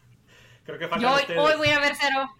[0.64, 2.30] Creo que Yo hoy, hoy, voy a ver cero.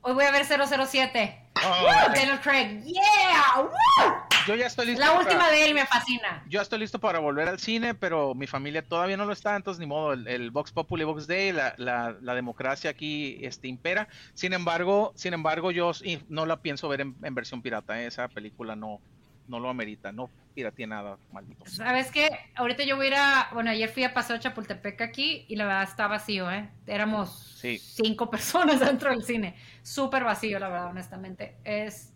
[0.00, 1.50] Hoy voy a ver 007.
[1.56, 2.82] Oh, Daniel Craig.
[2.84, 4.27] ¡Yeah!
[4.48, 5.04] Yo ya estoy listo.
[5.04, 6.42] La última de él me fascina.
[6.48, 9.78] Yo estoy listo para volver al cine, pero mi familia todavía no lo está, entonces
[9.78, 10.14] ni modo.
[10.14, 14.08] El, Vox Populi, Vox Day, la, la, democracia aquí este, impera.
[14.32, 15.92] Sin embargo, sin embargo, yo
[16.30, 18.00] no la pienso ver en, versión pirata.
[18.00, 18.06] ¿eh?
[18.06, 19.00] Esa película no,
[19.48, 21.66] no lo amerita, no piratea nada, maldito.
[21.66, 22.30] ¿Sabes qué?
[22.54, 25.66] Ahorita yo voy a ir a, bueno, ayer fui a Paseo Chapultepec aquí y la
[25.66, 26.70] verdad está vacío, ¿eh?
[26.86, 29.56] Éramos cinco personas dentro del cine.
[29.82, 31.56] Súper vacío, la verdad, honestamente.
[31.64, 32.14] Es...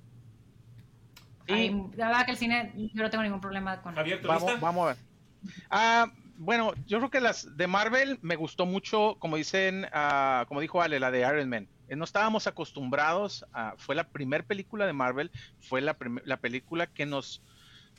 [1.59, 1.97] Y...
[1.97, 3.99] la verdad que el cine, yo no tengo ningún problema con...
[3.99, 4.97] Abierto, vamos, vamos a ver.
[5.71, 10.61] Ah, bueno, yo creo que las de Marvel me gustó mucho, como dicen, uh, como
[10.61, 11.69] dijo Ale, la de Iron Man.
[11.89, 15.31] Eh, no estábamos acostumbrados a, fue la primera película de Marvel,
[15.61, 17.43] fue la, la película que nos,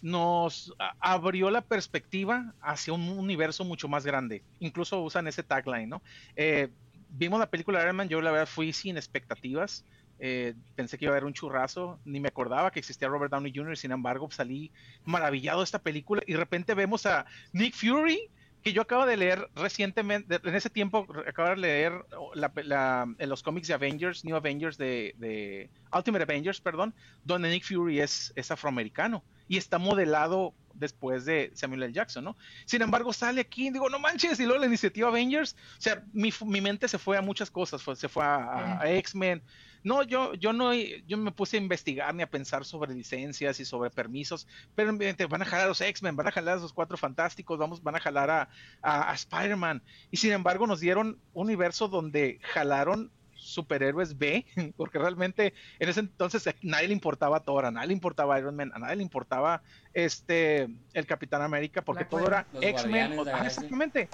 [0.02, 4.44] nos abrió la perspectiva hacia un universo mucho más grande.
[4.60, 6.02] Incluso usan ese tagline, ¿no?
[6.36, 6.70] Eh,
[7.10, 9.86] vimos la película de Iron Man, yo la verdad fui sin expectativas.
[10.20, 13.52] Eh, pensé que iba a haber un churrazo, ni me acordaba que existía Robert Downey
[13.54, 14.72] Jr., sin embargo salí
[15.04, 18.30] maravillado de esta película y de repente vemos a Nick Fury
[18.64, 23.68] que yo acabo de leer recientemente, en ese tiempo acabo de leer en los cómics
[23.68, 26.96] de Avengers, New Avengers de, Ultimate Avengers, perdón,
[27.26, 31.94] donde Nick Fury es, es, afroamericano y está modelado después de Samuel L.
[31.94, 32.38] Jackson, ¿no?
[32.66, 36.02] Sin embargo, sale aquí y digo, no manches, y luego la iniciativa Avengers, o sea,
[36.14, 39.44] mi, mente se fue a muchas cosas, se fue a X-Men,
[39.84, 43.66] no, yo, yo no, yo me puse a investigar ni a pensar sobre licencias y
[43.66, 44.98] sobre permisos, pero
[45.30, 47.96] van a jalar a los X-Men, van a jalar a los Cuatro Fantásticos, vamos, van
[47.96, 48.50] a jalar a,
[48.82, 49.84] a, Spider-Man.
[50.10, 54.46] Y sin embargo nos dieron un universo donde jalaron superhéroes B,
[54.78, 58.56] porque realmente en ese entonces a nadie le importaba Thor, a nadie le importaba Iron
[58.56, 59.62] Man, a nadie le importaba
[59.94, 64.10] este el Capitán América, porque todo era X-Men, exactamente.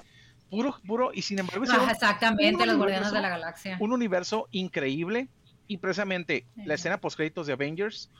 [0.50, 3.76] Puro, puro, y sin embargo, exactamente, los Guardianes de la Galaxia.
[3.78, 5.28] Un universo increíble
[5.70, 8.10] y precisamente la escena post créditos de Avengers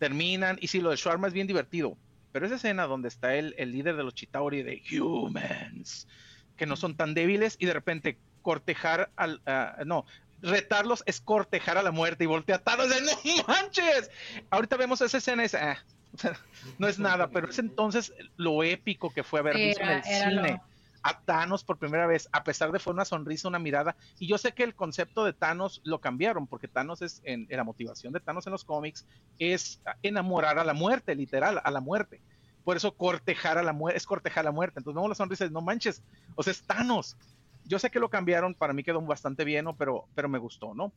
[0.00, 1.96] terminan, y sí, lo de Sharma es bien divertido,
[2.32, 6.08] pero esa escena donde está el, el líder de los Chitauri de Humans,
[6.56, 9.40] que no son tan débiles, y de repente cortejar al,
[9.86, 10.06] no,
[10.42, 13.12] retarlos es cortejar a la muerte y voltear a de no
[13.46, 14.10] manches.
[14.50, 15.78] Ahorita vemos esa escena y es, ah,
[16.78, 20.60] no es nada, pero es entonces lo épico que fue haber visto en el cine
[21.08, 23.96] a Thanos por primera vez, a pesar de fue una sonrisa, una mirada.
[24.18, 27.64] Y yo sé que el concepto de Thanos lo cambiaron, porque Thanos es, en, la
[27.64, 29.06] motivación de Thanos en los cómics
[29.38, 32.20] es enamorar a la muerte, literal, a la muerte.
[32.62, 34.80] Por eso cortejar a la muerte, es cortejar a la muerte.
[34.80, 36.02] Entonces vemos la sonrisa no manches,
[36.34, 37.16] o sea, es Thanos.
[37.64, 40.92] Yo sé que lo cambiaron, para mí quedó bastante bien, pero, pero me gustó, ¿no?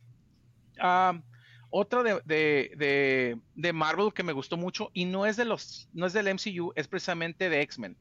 [0.78, 1.18] Ah,
[1.70, 6.04] otra de, de, de, Marvel que me gustó mucho y no es de los no
[6.04, 7.96] es del MCU, es precisamente de X-Men.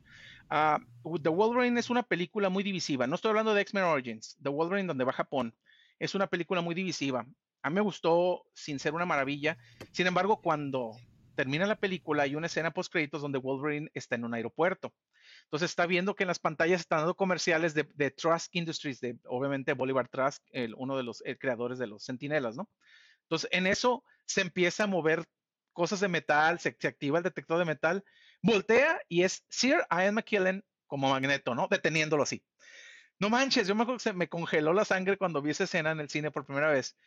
[0.54, 0.82] Ah,
[1.24, 3.08] The Wolverine es una película muy divisiva.
[3.08, 4.38] No estoy hablando de X-Men Origins.
[4.44, 5.56] The Wolverine, donde va a Japón,
[5.98, 7.26] es una película muy divisiva.
[7.62, 9.58] A mí me gustó sin ser una maravilla.
[9.94, 10.92] Sin embargo, cuando
[11.36, 14.94] termina la película, hay una escena post créditos donde Wolverine está en un aeropuerto.
[15.44, 19.72] Entonces está viendo que en las pantallas están dando comerciales de, Trask Industries, de obviamente
[19.72, 20.44] Bolivar Trask,
[20.76, 22.70] uno de los creadores de los Centinelas, ¿no?
[23.22, 25.24] Entonces en eso se empieza a mover
[25.72, 28.04] cosas de metal, se activa el detector de metal
[28.42, 31.68] Voltea y es Sir Ian McKellen como Magneto, ¿no?
[31.70, 32.44] Deteniéndolo así.
[33.20, 36.00] No manches, yo me acuerdo que me congeló la sangre cuando vi esa escena en
[36.00, 36.98] el cine por primera vez.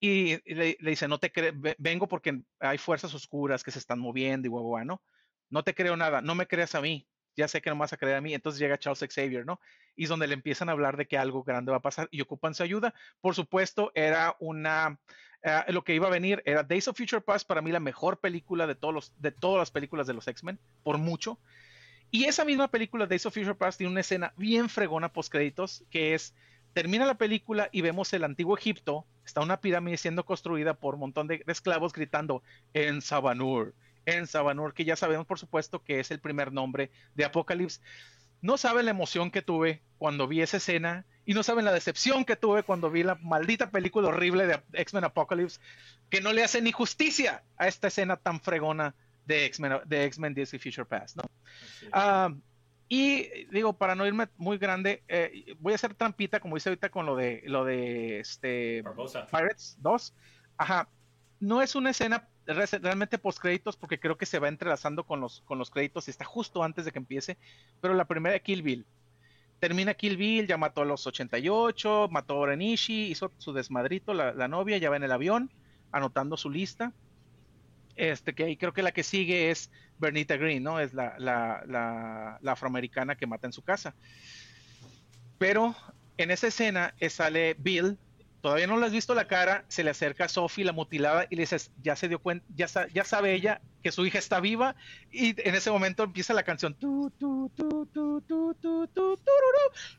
[0.00, 4.46] Y le, dice, no te creo, vengo porque hay fuerzas oscuras que se están moviendo
[4.46, 5.02] y guau, ¿no?
[5.48, 7.96] No te creo nada, no me creas a mí, ya sé que no vas a
[7.96, 8.34] creer a mí.
[8.34, 9.60] Entonces llega Charles Xavier, ¿no?
[9.94, 12.20] Y es donde le empiezan a hablar de que algo grande va a pasar y
[12.20, 12.94] ocupan su ayuda.
[13.20, 14.98] Por supuesto, era una,
[15.44, 18.18] eh, lo que iba a venir era Days of Future Past, para mí la mejor
[18.18, 21.38] película de, todos los, de todas las películas de los X-Men, por mucho.
[22.10, 25.84] Y esa misma película, Days of Future Past, tiene una escena bien fregona post créditos,
[25.90, 26.34] que es,
[26.72, 31.00] termina la película y vemos el antiguo Egipto, está una pirámide siendo construida por un
[31.00, 32.42] montón de, esclavos gritando
[32.72, 33.74] en Sabanur,
[34.06, 37.80] en Sabanur, que ya sabemos por supuesto que es el primer nombre de Apocalypse.
[38.44, 42.26] No saben la emoción que tuve cuando vi esa escena y no saben la decepción
[42.26, 45.58] que tuve cuando vi la maldita película horrible de X-Men Apocalypse,
[46.10, 48.94] que no le hace ni justicia a esta escena tan fregona
[49.24, 51.22] de X-Men de X-Men Days Future Past, ¿no?
[51.90, 52.34] Ah,
[52.86, 56.90] y digo, para no irme muy grande, eh, voy a hacer trampita, como dice ahorita
[56.90, 58.84] con lo de lo de este
[59.30, 60.14] Pirates 2.
[60.58, 60.90] Ajá.
[61.40, 65.42] No es una escena realmente post créditos porque creo que se va entrelazando con los,
[65.42, 67.38] con los créditos y está justo antes de que empiece.
[67.80, 68.86] Pero la primera Kill Bill.
[69.60, 74.32] Termina Kill Bill, ya mató a los 88, mató a Orenishi, hizo su desmadrito, la,
[74.34, 75.50] la novia, ya va en el avión,
[75.90, 76.92] anotando su lista.
[77.96, 80.80] Este, que ahí creo que la que sigue es Bernita Green, ¿no?
[80.80, 83.94] Es la, la, afroamericana que mata en su casa.
[85.38, 85.74] Pero
[86.16, 87.98] en esa escena eh, sale Bill,
[88.44, 91.36] todavía no le has visto la cara, se le acerca a Sophie, la mutilada, y
[91.36, 94.76] le dices, ya se dio cuenta, ya, ya sabe ella que su hija está viva,
[95.10, 99.18] y en ese momento empieza la canción, tu, tu, tu, tu, tu, tu, tu,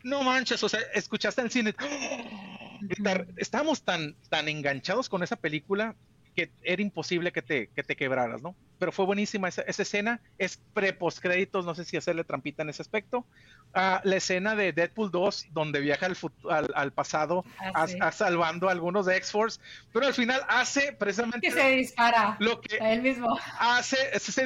[0.04, 1.76] no manches, o sea, escuchaste en el cine,
[3.38, 5.96] estamos tan, tan enganchados con esa película
[6.36, 8.56] que era imposible que te, que te quebraras, ¿no?
[8.80, 12.82] Pero fue buenísima esa, escena, es pre-post créditos, no sé si hacerle trampita en ese
[12.82, 13.26] aspecto.
[13.74, 17.44] Ah, la escena de Deadpool 2, donde viaja al, al, pasado
[17.74, 19.60] ah, salvando a algunos de X-Force,
[19.92, 21.48] pero al final hace precisamente...
[21.48, 22.38] Que se dispara.
[22.40, 23.38] Lo que él mismo.
[23.60, 24.46] Hace, se,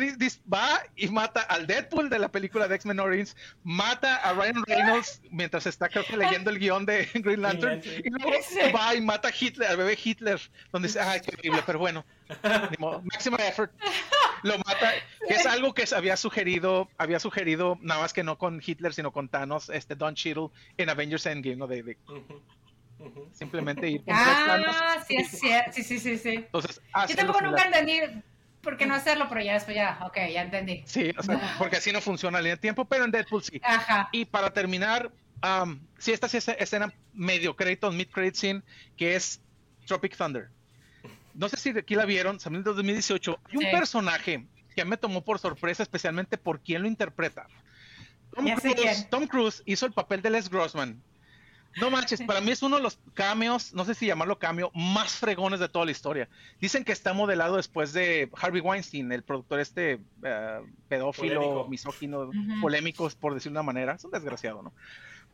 [0.51, 5.21] va y mata al Deadpool de la película de X-Men Origins, mata a Ryan Reynolds
[5.31, 8.31] mientras está creo que leyendo el guion de Green Lantern, y luego
[8.75, 10.39] va y mata a Hitler, al bebé Hitler,
[10.71, 12.05] donde dice, ay, qué horrible, pero bueno,
[13.03, 13.71] máximo effort,
[14.43, 14.93] lo mata,
[15.27, 19.11] que es algo que había sugerido, había sugerido, nada más que no con Hitler, sino
[19.11, 21.67] con Thanos, este Don Cheadle en Avengers Endgame, ¿no?
[21.67, 21.97] De,
[23.31, 26.35] simplemente ir con Ah, sí, es cierto, sí, sí, sí, sí.
[26.35, 27.99] Entonces, Yo tampoco nunca entendí
[28.61, 30.83] por qué no hacerlo, pero ya después ya, ok, ya entendí.
[30.85, 33.61] Sí, o sea, porque así no funciona de tiempo, pero en Deadpool sí.
[33.63, 34.09] Ajá.
[34.11, 35.11] Y para terminar,
[35.43, 38.61] um, sí, esta sí es escena medio crédito, mid credit scene,
[38.97, 39.41] que es
[39.85, 40.49] Tropic Thunder
[41.33, 44.45] no sé si aquí la vieron, en 2018, hay un personaje
[44.75, 47.47] que me tomó por sorpresa, especialmente por quién lo interpreta.
[49.09, 51.01] Tom Cruise, hizo el papel de Les Grossman.
[51.77, 55.13] No manches, para mí es uno de los cameos, no sé si llamarlo cameo, más
[55.13, 56.27] fregones de toda la historia.
[56.59, 63.09] Dicen que está modelado después de Harvey Weinstein, el productor este eh, pedófilo, misógino, polémico,
[63.19, 63.93] por decir una manera.
[63.93, 64.73] Es un desgraciado, ¿no?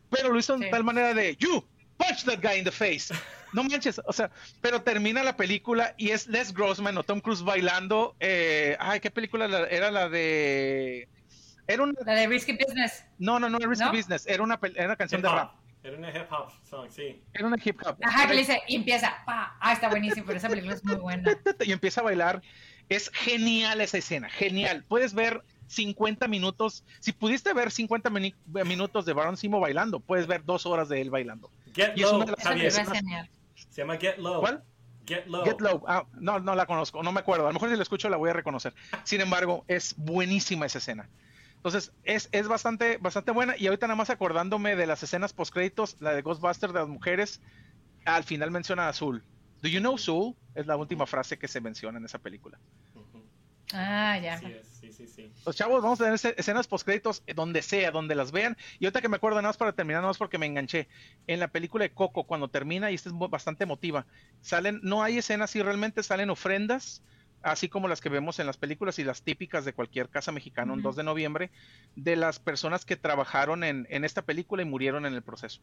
[0.09, 1.63] Pero lo hizo de tal manera de, you,
[1.97, 3.13] punch that guy in the face.
[3.53, 4.30] No manches, o sea,
[4.61, 8.15] pero termina la película y es Les Grossman o Tom Cruise bailando.
[8.19, 11.07] Eh, ay, ¿qué película era la de?
[11.67, 11.93] Era una...
[12.05, 13.05] La de Risky Business.
[13.17, 15.53] No, no, no era Risky Business, era una, era una canción de rap.
[15.84, 17.22] Era una hip hop song, sí.
[17.34, 17.97] Era una hip hop.
[18.01, 20.95] Ajá, que le dice, y empieza, pa, ah, está buenísimo, pero esa película es muy
[20.95, 21.38] buena.
[21.63, 22.41] Y empieza a bailar.
[22.89, 24.84] Es genial esa escena, genial.
[24.88, 26.83] Puedes ver 50 minutos.
[26.99, 31.09] Si pudiste ver 50 minutos de Baron Simo bailando, puedes ver dos horas de él
[31.09, 31.49] bailando.
[31.73, 32.25] Get Low,
[33.69, 34.39] Se llama Get Low.
[34.39, 34.63] ¿Cuál?
[35.05, 35.43] Get Low.
[35.43, 35.83] Get Low.
[35.87, 37.45] Ah, no, no la conozco, no me acuerdo.
[37.45, 38.73] A lo mejor si la escucho la voy a reconocer.
[39.03, 41.09] Sin embargo, es buenísima esa escena.
[41.55, 43.57] Entonces, es, es bastante, bastante buena.
[43.57, 46.87] Y ahorita nada más acordándome de las escenas post créditos, la de Ghostbusters de las
[46.87, 47.41] mujeres,
[48.05, 49.23] al final menciona a Azul.
[49.61, 50.35] Do you know Soul?
[50.53, 52.59] Es la última frase que se menciona en esa película.
[53.73, 54.39] Ah, ya.
[54.91, 58.56] Sí, sí, sí, Los chavos, vamos a tener escenas postcréditos donde sea, donde las vean.
[58.80, 60.88] Y ahorita que me acuerdo, nada más para terminar, nada más porque me enganché.
[61.28, 64.06] En la película de Coco, cuando termina, y esta es bastante emotiva,
[64.41, 67.03] salen, no hay escenas y realmente salen ofrendas,
[67.41, 70.74] así como las que vemos en las películas y las típicas de cualquier casa mexicana,
[70.74, 71.52] un 2 de noviembre,
[71.95, 75.62] de las personas que trabajaron en, esta película y murieron en el proceso.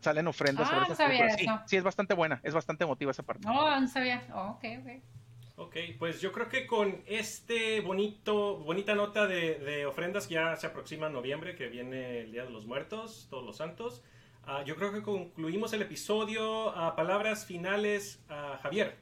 [0.00, 0.68] salen ofrendas.
[0.70, 1.62] Ah, no sabía eso.
[1.66, 3.46] Sí, es bastante buena, es bastante emotiva esa parte.
[3.46, 4.26] No, no sabía.
[4.34, 5.19] Oh, ok, ok.
[5.60, 11.10] Ok, pues yo creo que con este bonito, bonita nota de, ofrendas ya se aproxima
[11.10, 14.02] noviembre, que viene el Día de los Muertos, todos los santos,
[14.44, 16.70] ah, yo creo que concluimos el episodio.
[16.70, 18.96] a palabras finales, a Javier.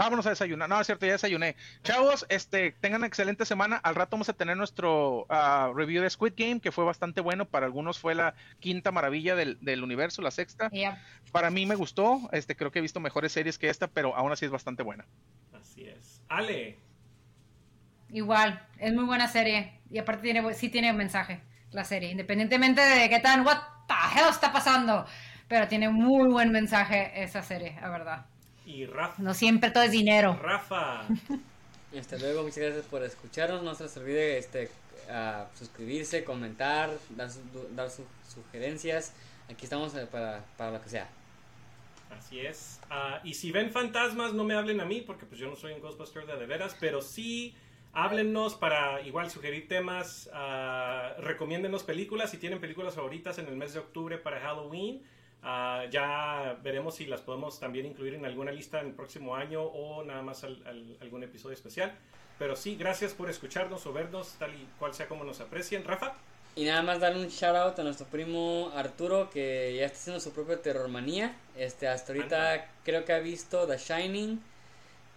[0.00, 0.66] Vámonos a desayunar.
[0.66, 1.56] No, es cierto, ya desayuné.
[1.84, 3.76] Chavos, este, tengan excelente semana.
[3.76, 7.44] Al rato vamos a tener nuestro uh, review de Squid Game, que fue bastante bueno.
[7.44, 10.70] Para algunos fue la quinta maravilla del, del universo, la sexta.
[10.70, 11.02] Yeah.
[11.32, 12.18] Para mí me gustó.
[12.32, 15.04] Este, creo que he visto mejores series que esta, pero aún así es bastante buena.
[15.52, 16.22] Así es.
[16.30, 16.78] Ale.
[18.08, 19.82] Igual, es muy buena serie.
[19.90, 24.18] Y aparte tiene, sí tiene un mensaje la serie, independientemente de qué tan, what the
[24.18, 25.04] hell está pasando.
[25.46, 28.29] Pero tiene muy buen mensaje esa serie, la verdad.
[28.70, 29.22] Y Rafa.
[29.22, 30.38] No siempre todo es dinero.
[30.40, 31.02] Rafa.
[31.98, 33.62] Hasta luego, muchas gracias por escucharnos.
[33.62, 34.70] No se les olvide este,
[35.10, 37.40] a suscribirse, comentar, dar, su-
[37.74, 39.12] dar sus sugerencias.
[39.50, 41.08] Aquí estamos eh, para, para lo que sea.
[42.16, 42.80] Así es.
[42.90, 45.72] Ah, y si ven fantasmas, no me hablen a mí, porque pues yo no soy
[45.72, 47.54] un Ghostbuster de, de veras, pero sí
[47.92, 53.72] háblennos para igual sugerir temas, uh, recomiéndenos películas, si tienen películas favoritas en el mes
[53.72, 55.02] de octubre para Halloween.
[55.42, 59.62] Uh, ya veremos si las podemos también incluir en alguna lista en el próximo año
[59.62, 61.92] o nada más al, al, algún episodio especial.
[62.38, 65.84] Pero sí, gracias por escucharnos o vernos, tal y cual sea como nos aprecien.
[65.84, 66.14] Rafa.
[66.56, 70.20] Y nada más darle un shout out a nuestro primo Arturo que ya está haciendo
[70.20, 71.34] su propio terrormanía.
[71.56, 72.70] Este, hasta ahorita Anda.
[72.84, 74.42] creo que ha visto The Shining,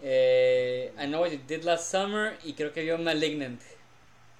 [0.01, 3.61] eh, I Know What You Did Last Summer y creo que vio Malignant.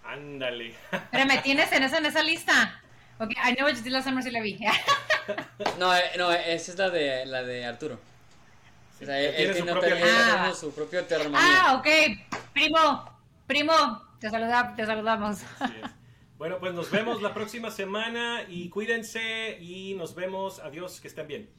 [0.03, 0.75] Ándale.
[1.11, 2.82] Pero me tienes en esa, en esa lista.
[3.19, 4.59] Ok, I know what you did last summer, sí la vi.
[5.79, 7.97] No, eh, no, esa es la de, la de Arturo.
[8.97, 11.87] Sí, O sea, él, tiene su está haciendo su propio ah, ok.
[12.53, 15.39] Primo, primo, te, saluda, te saludamos.
[15.59, 15.91] Así es.
[16.37, 20.59] Bueno, pues nos vemos la próxima semana y cuídense y nos vemos.
[20.59, 21.49] Adiós, que estén bien.